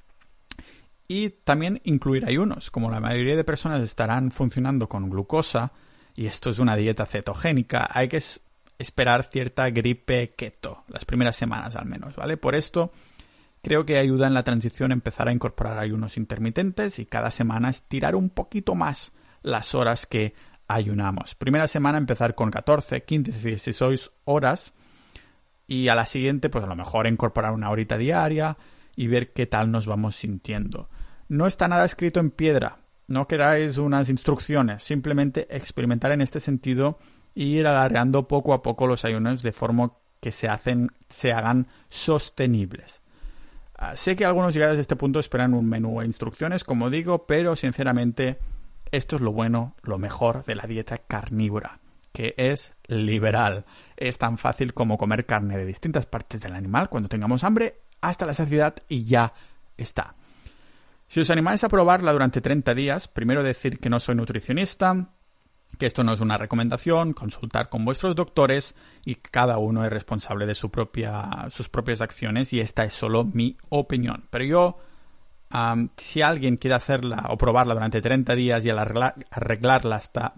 Y 1.09 1.31
también 1.31 1.81
incluir 1.83 2.25
ayunos, 2.25 2.71
como 2.71 2.89
la 2.89 3.01
mayoría 3.01 3.35
de 3.35 3.43
personas 3.43 3.81
estarán 3.81 4.31
funcionando 4.31 4.87
con 4.87 5.09
glucosa, 5.09 5.73
y 6.15 6.27
esto 6.27 6.49
es 6.49 6.59
una 6.59 6.77
dieta 6.77 7.05
cetogénica, 7.05 7.89
hay 7.91 8.07
que 8.07 8.23
esperar 8.77 9.23
cierta 9.23 9.69
gripe 9.69 10.29
keto, 10.29 10.85
las 10.87 11.03
primeras 11.03 11.35
semanas 11.35 11.75
al 11.75 11.87
menos, 11.87 12.15
¿vale? 12.15 12.37
Por 12.37 12.55
esto, 12.55 12.93
Creo 13.61 13.85
que 13.85 13.97
ayuda 13.97 14.27
en 14.27 14.33
la 14.33 14.43
transición 14.43 14.91
empezar 14.91 15.27
a 15.27 15.33
incorporar 15.33 15.79
ayunos 15.79 16.17
intermitentes 16.17 16.97
y 16.99 17.05
cada 17.05 17.29
semana 17.29 17.69
estirar 17.69 18.15
un 18.15 18.29
poquito 18.29 18.73
más 18.73 19.11
las 19.41 19.75
horas 19.75 20.05
que 20.05 20.33
ayunamos. 20.67 21.35
Primera 21.35 21.67
semana 21.67 21.97
empezar 21.97 22.35
con 22.35 22.51
14, 22.51 23.03
15, 23.03 23.31
16 23.31 24.11
horas 24.23 24.73
y 25.67 25.89
a 25.89 25.95
la 25.95 26.05
siguiente 26.05 26.49
pues 26.49 26.63
a 26.63 26.67
lo 26.67 26.75
mejor 26.75 27.07
incorporar 27.07 27.51
una 27.51 27.69
horita 27.69 27.97
diaria 27.97 28.57
y 28.95 29.07
ver 29.07 29.33
qué 29.33 29.45
tal 29.45 29.71
nos 29.71 29.85
vamos 29.85 30.15
sintiendo. 30.15 30.89
No 31.29 31.45
está 31.45 31.67
nada 31.67 31.85
escrito 31.85 32.19
en 32.19 32.31
piedra, 32.31 32.79
no 33.07 33.27
queráis 33.27 33.77
unas 33.77 34.09
instrucciones, 34.09 34.83
simplemente 34.83 35.45
experimentar 35.55 36.11
en 36.11 36.21
este 36.21 36.39
sentido 36.39 36.97
e 37.35 37.43
ir 37.43 37.67
alargando 37.67 38.27
poco 38.27 38.51
a 38.51 38.63
poco 38.63 38.87
los 38.87 39.05
ayunos 39.05 39.43
de 39.43 39.51
forma 39.51 39.93
que 40.21 40.31
se, 40.31 40.47
hacen, 40.47 40.91
se 41.07 41.31
hagan 41.31 41.67
sostenibles. 41.87 43.01
Ah, 43.75 43.95
sé 43.95 44.15
que 44.15 44.25
algunos 44.25 44.55
llegados 44.55 44.79
a 44.79 44.81
este 44.81 44.95
punto 44.95 45.19
esperan 45.19 45.53
un 45.53 45.69
menú 45.69 46.01
e 46.01 46.05
instrucciones, 46.05 46.63
como 46.63 46.89
digo, 46.89 47.27
pero 47.27 47.55
sinceramente 47.55 48.39
esto 48.91 49.15
es 49.15 49.21
lo 49.21 49.31
bueno, 49.31 49.75
lo 49.83 49.99
mejor 49.99 50.43
de 50.45 50.55
la 50.55 50.63
dieta 50.63 50.97
carnívora, 50.97 51.79
que 52.11 52.33
es 52.37 52.73
liberal. 52.87 53.65
Es 53.97 54.17
tan 54.17 54.39
fácil 54.39 54.73
como 54.73 54.97
comer 54.97 55.27
carne 55.27 55.57
de 55.57 55.65
distintas 55.67 56.07
partes 56.07 56.41
del 56.41 56.55
animal 56.55 56.89
cuando 56.89 57.07
tengamos 57.07 57.43
hambre 57.43 57.81
hasta 58.01 58.25
la 58.25 58.33
saciedad 58.33 58.75
y 58.87 59.05
ya 59.05 59.31
está. 59.77 60.15
Si 61.09 61.19
os 61.19 61.31
animáis 61.31 61.63
a 61.63 61.69
probarla 61.69 62.13
durante 62.13 62.39
30 62.39 62.75
días, 62.75 63.07
primero 63.07 63.41
decir 63.41 63.79
que 63.79 63.89
no 63.89 63.99
soy 63.99 64.13
nutricionista, 64.13 65.09
que 65.79 65.87
esto 65.87 66.03
no 66.03 66.13
es 66.13 66.19
una 66.19 66.37
recomendación, 66.37 67.13
consultar 67.13 67.69
con 67.69 67.83
vuestros 67.83 68.15
doctores 68.15 68.75
y 69.03 69.15
cada 69.15 69.57
uno 69.57 69.83
es 69.83 69.89
responsable 69.89 70.45
de 70.45 70.53
su 70.53 70.69
propia, 70.69 71.47
sus 71.49 71.67
propias 71.67 72.01
acciones 72.01 72.53
y 72.53 72.59
esta 72.59 72.85
es 72.85 72.93
solo 72.93 73.23
mi 73.23 73.57
opinión. 73.69 74.25
Pero 74.29 74.45
yo, 74.45 74.77
si 75.97 76.21
alguien 76.21 76.57
quiere 76.57 76.75
hacerla 76.75 77.25
o 77.29 77.37
probarla 77.39 77.73
durante 77.73 78.01
30 78.01 78.35
días 78.35 78.63
y 78.63 78.69
arreglarla 78.69 79.95
hasta 79.95 80.35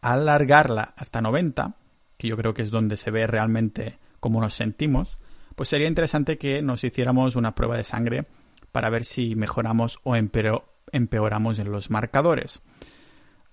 alargarla 0.00 0.94
hasta 0.96 1.20
90, 1.20 1.74
que 2.16 2.28
yo 2.28 2.36
creo 2.38 2.54
que 2.54 2.62
es 2.62 2.70
donde 2.70 2.96
se 2.96 3.10
ve 3.10 3.26
realmente 3.26 3.98
cómo 4.20 4.40
nos 4.40 4.54
sentimos, 4.54 5.18
pues 5.54 5.68
sería 5.68 5.86
interesante 5.86 6.38
que 6.38 6.62
nos 6.62 6.82
hiciéramos 6.82 7.36
una 7.36 7.54
prueba 7.54 7.76
de 7.76 7.84
sangre 7.84 8.26
para 8.72 8.90
ver 8.90 9.04
si 9.04 9.34
mejoramos 9.34 9.98
o 10.04 10.16
empeoramos 10.16 11.58
en 11.58 11.72
los 11.72 11.90
marcadores 11.90 12.62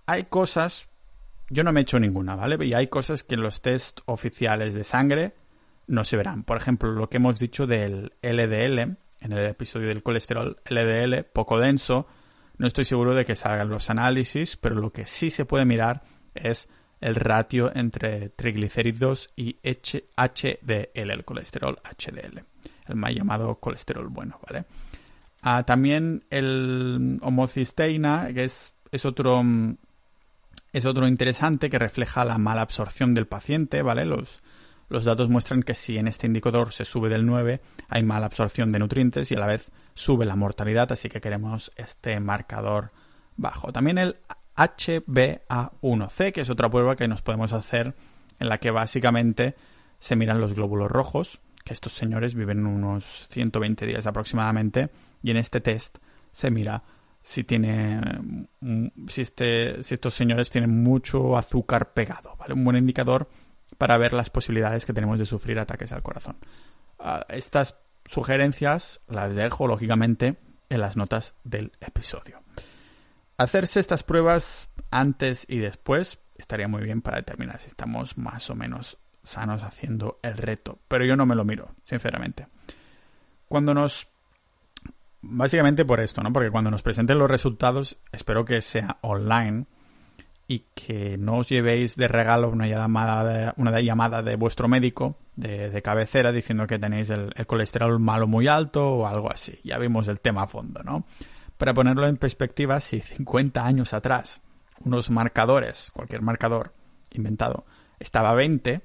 hay 0.06 0.24
cosas, 0.24 0.88
yo 1.50 1.64
no 1.64 1.72
me 1.72 1.82
he 1.82 1.84
hecho 1.84 2.00
ninguna, 2.00 2.36
¿vale? 2.36 2.64
Y 2.66 2.74
hay 2.74 2.88
cosas 2.88 3.24
que 3.24 3.36
en 3.36 3.42
los 3.42 3.62
test 3.62 4.02
oficiales 4.06 4.74
de 4.74 4.84
sangre 4.84 5.34
no 5.88 6.04
se 6.04 6.18
verán. 6.18 6.44
Por 6.44 6.58
ejemplo, 6.58 6.92
lo 6.92 7.10
que 7.10 7.18
hemos 7.18 7.40
dicho 7.40 7.68
del 7.68 8.14
LDL, 8.22 8.80
en 8.80 9.32
el 9.32 9.46
episodio 9.46 9.88
del 9.88 10.04
colesterol 10.04 10.58
LDL, 10.70 11.24
poco 11.24 11.60
denso, 11.60 12.08
no 12.58 12.68
estoy 12.68 12.86
seguro 12.86 13.16
de 13.16 13.26
que 13.26 13.36
salgan 13.36 13.70
los 13.70 13.90
análisis, 13.90 14.58
pero 14.58 14.76
lo 14.76 14.92
que 14.92 15.08
sí 15.08 15.30
se 15.30 15.46
puede 15.46 15.66
mirar 15.66 16.04
es 16.36 16.70
el 17.02 17.16
ratio 17.16 17.72
entre 17.76 18.30
triglicéridos 18.30 19.32
y 19.36 19.58
HDL, 19.64 20.90
el 20.94 21.26
colesterol 21.26 21.80
HDL, 21.84 22.44
el 22.88 22.96
más 22.96 23.14
llamado 23.14 23.56
colesterol 23.56 24.08
bueno, 24.08 24.40
¿vale? 24.48 24.66
Ah, 25.44 25.64
también 25.64 26.24
el 26.30 27.20
homocisteína, 27.22 28.34
que 28.34 28.46
es, 28.46 28.74
es 28.92 29.06
otro 29.06 29.44
mm, 29.44 29.76
es 30.74 30.86
otro 30.86 31.08
interesante 31.08 31.70
que 31.70 31.78
refleja 31.78 32.26
la 32.26 32.40
mala 32.40 32.62
absorción 32.62 33.14
del 33.14 33.28
paciente, 33.28 33.84
¿vale? 33.84 34.06
Los, 34.06 34.42
los 34.90 35.06
datos 35.06 35.30
muestran 35.30 35.62
que 35.62 35.76
si 35.76 35.98
en 35.98 36.08
este 36.08 36.26
indicador 36.26 36.74
se 36.74 36.84
sube 36.84 37.10
del 37.10 37.26
9, 37.26 37.62
hay 37.90 38.04
mala 38.04 38.26
absorción 38.26 38.72
de 38.72 38.80
nutrientes 38.80 39.32
y 39.32 39.36
a 39.36 39.40
la 39.40 39.48
vez 39.48 39.72
sube 39.94 40.26
la 40.26 40.36
mortalidad, 40.36 40.92
así 40.92 41.10
que 41.10 41.22
queremos 41.22 41.72
este 41.76 42.20
marcador 42.20 42.92
bajo. 43.38 43.72
También 43.72 44.00
el 44.00 44.18
HbA1c, 44.56 46.32
que 46.32 46.42
es 46.42 46.50
otra 46.50 46.70
prueba 46.70 46.96
que 46.96 47.08
nos 47.08 47.22
podemos 47.22 47.54
hacer 47.54 47.94
en 48.40 48.50
la 48.50 48.58
que 48.58 48.72
básicamente 48.72 49.56
se 50.00 50.16
miran 50.16 50.42
los 50.42 50.56
glóbulos 50.56 50.92
rojos, 50.92 51.40
que 51.64 51.74
estos 51.74 51.94
señores 51.94 52.34
viven 52.34 52.66
unos 52.66 53.28
120 53.30 53.86
días 53.86 54.08
aproximadamente, 54.08 54.90
y 55.24 55.32
en 55.32 55.38
este 55.38 55.62
test 55.62 55.98
se 56.32 56.52
mira 56.52 56.84
si 57.24 57.44
tiene 57.46 58.02
mm, 58.60 58.88
si, 59.08 59.22
este, 59.22 59.84
si 59.84 59.94
estos 59.94 60.14
señores 60.14 60.50
tienen 60.50 60.84
mucho 60.84 61.38
azúcar 61.38 61.94
pegado, 61.94 62.36
¿vale? 62.38 62.54
Un 62.54 62.64
buen 62.64 62.78
indicador 62.78 63.30
para 63.78 63.98
ver 63.98 64.14
las 64.14 64.30
posibilidades 64.30 64.86
que 64.86 64.94
tenemos 64.94 65.18
de 65.18 65.26
sufrir 65.26 65.58
ataques 65.58 65.92
al 65.94 66.04
corazón. 66.04 66.38
Ah, 67.00 67.26
estas 67.30 67.76
sugerencias 68.06 69.02
las 69.08 69.34
dejo, 69.34 69.68
lógicamente, 69.68 70.38
en 70.70 70.82
las 70.82 70.98
notas 70.98 71.34
del 71.44 71.72
episodio. 71.80 72.42
Hacerse 73.38 73.80
estas 73.80 74.04
pruebas 74.04 74.70
antes 74.92 75.46
y 75.48 75.58
después 75.58 76.20
estaría 76.38 76.68
muy 76.68 76.84
bien 76.84 77.02
para 77.02 77.18
determinar 77.18 77.60
si 77.62 77.68
estamos 77.68 78.18
más 78.18 78.50
o 78.50 78.56
menos 78.56 78.98
sanos 79.24 79.64
haciendo 79.64 80.20
el 80.22 80.38
reto, 80.38 80.80
pero 80.88 81.06
yo 81.06 81.16
no 81.16 81.26
me 81.26 81.36
lo 81.36 81.46
miro, 81.46 81.76
sinceramente. 81.86 82.48
Cuando 83.48 83.74
nos 83.74 84.08
básicamente 85.24 85.86
por 85.86 86.00
esto, 86.02 86.22
¿no? 86.22 86.32
Porque 86.32 86.52
cuando 86.52 86.70
nos 86.70 86.84
presenten 86.84 87.18
los 87.18 87.32
resultados, 87.32 87.98
espero 88.12 88.46
que 88.46 88.62
sea 88.62 88.98
online 89.02 89.66
y 90.48 90.66
que 90.76 91.18
no 91.18 91.38
os 91.38 91.50
llevéis 91.50 91.96
de 91.96 92.08
regalo 92.08 92.50
una 92.50 92.68
llamada 92.68 93.24
de, 93.24 93.54
una 93.56 93.80
llamada 93.80 94.22
de 94.22 94.36
vuestro 94.36 94.68
médico 94.68 95.18
de, 95.36 95.82
cabecera 95.82 96.32
diciendo 96.32 96.68
que 96.68 96.78
tenéis 96.78 97.10
el, 97.10 97.34
colesterol 97.48 98.00
malo 98.00 98.28
muy 98.28 98.48
alto 98.48 98.88
o 98.88 99.08
algo 99.08 99.32
así. 99.32 99.60
Ya 99.64 99.78
vimos 99.78 100.08
el 100.10 100.20
tema 100.20 100.44
a 100.44 100.48
fondo, 100.48 100.82
¿no? 100.84 101.06
Para 101.58 101.74
ponerlo 101.74 102.06
en 102.08 102.18
perspectiva, 102.18 102.80
si 102.82 103.00
50 103.00 103.66
años 103.66 103.94
atrás 103.94 104.42
unos 104.84 105.10
marcadores, 105.10 105.92
cualquier 105.94 106.22
marcador 106.22 106.74
inventado, 107.12 107.66
estaba 108.00 108.32
a 108.32 108.36
20 108.36 108.82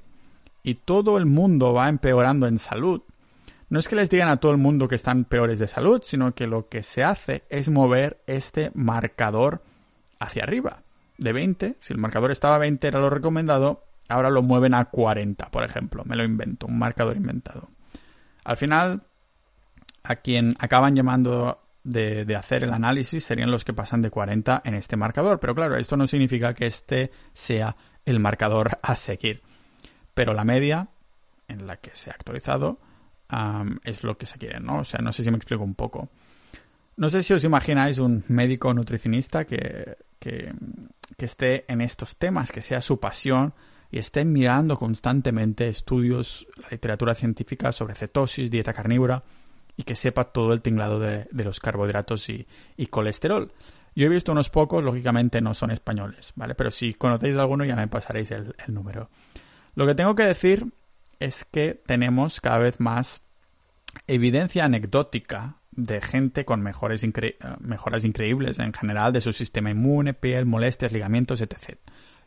y 0.62 0.74
todo 0.74 1.18
el 1.18 1.26
mundo 1.26 1.72
va 1.72 1.88
empeorando 1.88 2.46
en 2.46 2.58
salud, 2.58 3.02
no 3.70 3.78
es 3.78 3.88
que 3.88 3.96
les 3.96 4.08
digan 4.08 4.28
a 4.28 4.36
todo 4.36 4.52
el 4.52 4.58
mundo 4.58 4.88
que 4.88 4.94
están 4.94 5.24
peores 5.24 5.58
de 5.58 5.68
salud, 5.68 6.02
sino 6.02 6.34
que 6.34 6.46
lo 6.46 6.68
que 6.68 6.82
se 6.82 7.04
hace 7.04 7.44
es 7.50 7.68
mover 7.68 8.22
este 8.26 8.70
marcador 8.74 9.62
hacia 10.18 10.44
arriba. 10.44 10.82
De 11.18 11.32
20, 11.32 11.76
si 11.80 11.92
el 11.92 11.98
marcador 11.98 12.30
estaba 12.30 12.54
a 12.54 12.58
20 12.58 12.86
era 12.86 13.00
lo 13.00 13.10
recomendado, 13.10 13.84
ahora 14.08 14.30
lo 14.30 14.42
mueven 14.42 14.74
a 14.74 14.86
40, 14.86 15.50
por 15.50 15.64
ejemplo. 15.64 16.02
Me 16.06 16.16
lo 16.16 16.24
invento, 16.24 16.66
un 16.66 16.78
marcador 16.78 17.16
inventado. 17.16 17.68
Al 18.44 18.56
final, 18.56 19.02
a 20.02 20.16
quien 20.16 20.56
acaban 20.60 20.96
llamando 20.96 21.60
de, 21.84 22.24
de, 22.24 22.36
hacer 22.36 22.64
el 22.64 22.72
análisis 22.72 23.24
serían 23.24 23.50
los 23.50 23.64
que 23.64 23.72
pasan 23.72 24.00
de 24.00 24.10
40 24.10 24.62
en 24.64 24.74
este 24.74 24.96
marcador. 24.96 25.40
Pero 25.40 25.54
claro, 25.54 25.76
esto 25.76 25.96
no 25.96 26.06
significa 26.06 26.54
que 26.54 26.66
este 26.66 27.10
sea 27.34 27.76
el 28.06 28.20
marcador 28.20 28.78
a 28.80 28.96
seguir. 28.96 29.42
Pero 30.14 30.32
la 30.32 30.44
media 30.44 30.88
en 31.48 31.66
la 31.66 31.76
que 31.76 31.90
se 31.94 32.10
ha 32.10 32.14
actualizado 32.14 32.78
es 33.84 34.04
lo 34.04 34.16
que 34.16 34.26
se 34.26 34.38
quiere, 34.38 34.60
¿no? 34.60 34.80
O 34.80 34.84
sea, 34.84 35.00
no 35.02 35.12
sé 35.12 35.22
si 35.22 35.30
me 35.30 35.36
explico 35.36 35.62
un 35.62 35.74
poco. 35.74 36.08
No 36.96 37.10
sé 37.10 37.22
si 37.22 37.32
os 37.32 37.44
imagináis 37.44 37.98
un 37.98 38.24
médico 38.28 38.72
nutricionista 38.74 39.44
que, 39.44 39.96
que, 40.18 40.52
que 41.16 41.26
esté 41.26 41.64
en 41.70 41.80
estos 41.80 42.16
temas, 42.16 42.50
que 42.50 42.62
sea 42.62 42.80
su 42.80 42.98
pasión 42.98 43.54
y 43.90 43.98
esté 43.98 44.24
mirando 44.24 44.76
constantemente 44.76 45.68
estudios, 45.68 46.46
la 46.60 46.68
literatura 46.70 47.14
científica 47.14 47.72
sobre 47.72 47.94
cetosis, 47.94 48.50
dieta 48.50 48.72
carnívora 48.72 49.22
y 49.76 49.84
que 49.84 49.94
sepa 49.94 50.24
todo 50.24 50.52
el 50.52 50.60
tinglado 50.60 50.98
de, 50.98 51.28
los 51.32 51.60
carbohidratos 51.60 52.28
y, 52.28 52.46
y, 52.76 52.86
colesterol. 52.86 53.52
Yo 53.94 54.06
he 54.06 54.08
visto 54.08 54.32
unos 54.32 54.50
pocos, 54.50 54.82
lógicamente 54.82 55.40
no 55.40 55.54
son 55.54 55.70
españoles, 55.70 56.32
¿vale? 56.34 56.54
Pero 56.54 56.70
si 56.70 56.94
conocéis 56.94 57.36
alguno 57.36 57.64
ya 57.64 57.76
me 57.76 57.88
pasaréis 57.88 58.30
el, 58.32 58.54
el 58.66 58.74
número. 58.74 59.08
Lo 59.74 59.86
que 59.86 59.94
tengo 59.94 60.14
que 60.14 60.24
decir 60.24 60.66
es 61.20 61.44
que 61.44 61.74
tenemos 61.74 62.40
cada 62.40 62.58
vez 62.58 62.80
más 62.80 63.22
evidencia 64.06 64.64
anecdótica 64.64 65.56
de 65.72 66.00
gente 66.00 66.44
con 66.44 66.60
mejores 66.60 67.06
mejoras 67.60 68.04
increíbles 68.04 68.58
en 68.58 68.72
general 68.72 69.12
de 69.12 69.20
su 69.20 69.32
sistema 69.32 69.70
inmune, 69.70 70.14
piel, 70.14 70.46
molestias, 70.46 70.92
ligamentos, 70.92 71.40
etc. 71.40 71.78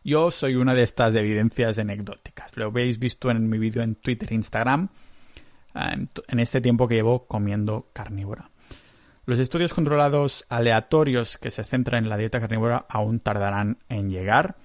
Yo 0.04 0.32
soy 0.32 0.56
una 0.56 0.74
de 0.74 0.84
estas 0.84 1.14
evidencias 1.16 1.78
anecdóticas. 1.78 2.56
Lo 2.56 2.68
habéis 2.68 2.98
visto 2.98 3.30
en 3.30 3.50
mi 3.50 3.58
vídeo 3.58 3.84
en 3.84 3.96
Twitter 3.96 4.32
e 4.32 4.36
Instagram 4.36 4.90
en 5.74 6.40
este 6.40 6.62
tiempo 6.62 6.88
que 6.88 6.96
llevo 6.96 7.28
comiendo 7.28 7.90
carnívora. 7.94 8.50
Los 9.26 9.40
estudios 9.40 9.74
controlados 9.74 10.46
aleatorios 10.50 11.38
que 11.38 11.52
se 11.52 11.64
centran 11.64 12.04
en 12.04 12.10
la 12.10 12.18
dieta 12.18 12.40
carnívora 12.40 12.86
aún 12.90 13.20
tardarán 13.20 13.78
en 13.88 14.10
llegar, 14.10 14.56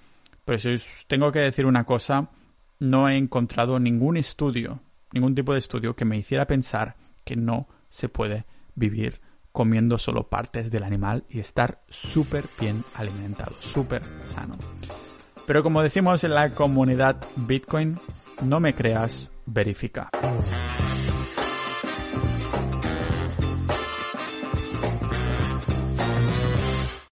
pero 0.45 0.59
si 0.59 0.75
os 0.75 0.87
tengo 1.07 1.31
que 1.31 1.41
decir 1.41 1.67
una 1.67 1.85
cosa, 1.85 2.31
no 2.79 3.09
he 3.09 3.17
encontrado 3.17 3.79
ningún 3.79 4.17
estudio, 4.17 4.81
ningún 5.13 5.35
tipo 5.35 5.53
de 5.53 5.59
estudio 5.59 5.97
que 5.97 6.05
me 6.05 6.17
hiciera 6.17 6.47
pensar 6.47 6.97
que 7.25 7.37
no 7.37 7.69
se 7.89 8.09
puede 8.09 8.47
vivir 8.75 9.21
comiendo 9.53 9.97
solo 9.97 10.29
partes 10.29 10.71
del 10.71 10.83
animal 10.83 11.25
y 11.31 11.41
estar 11.41 11.81
súper 11.89 12.45
bien 12.61 12.85
alimentado, 12.95 13.55
súper 13.59 14.03
sano. 14.27 14.59
Pero 15.47 15.63
como 15.63 15.83
decimos 15.83 16.25
en 16.25 16.35
la 16.35 16.55
comunidad 16.55 17.17
Bitcoin, 17.37 17.99
no 18.43 18.61
me 18.61 18.75
creas, 18.75 19.31
verifica. 19.47 20.11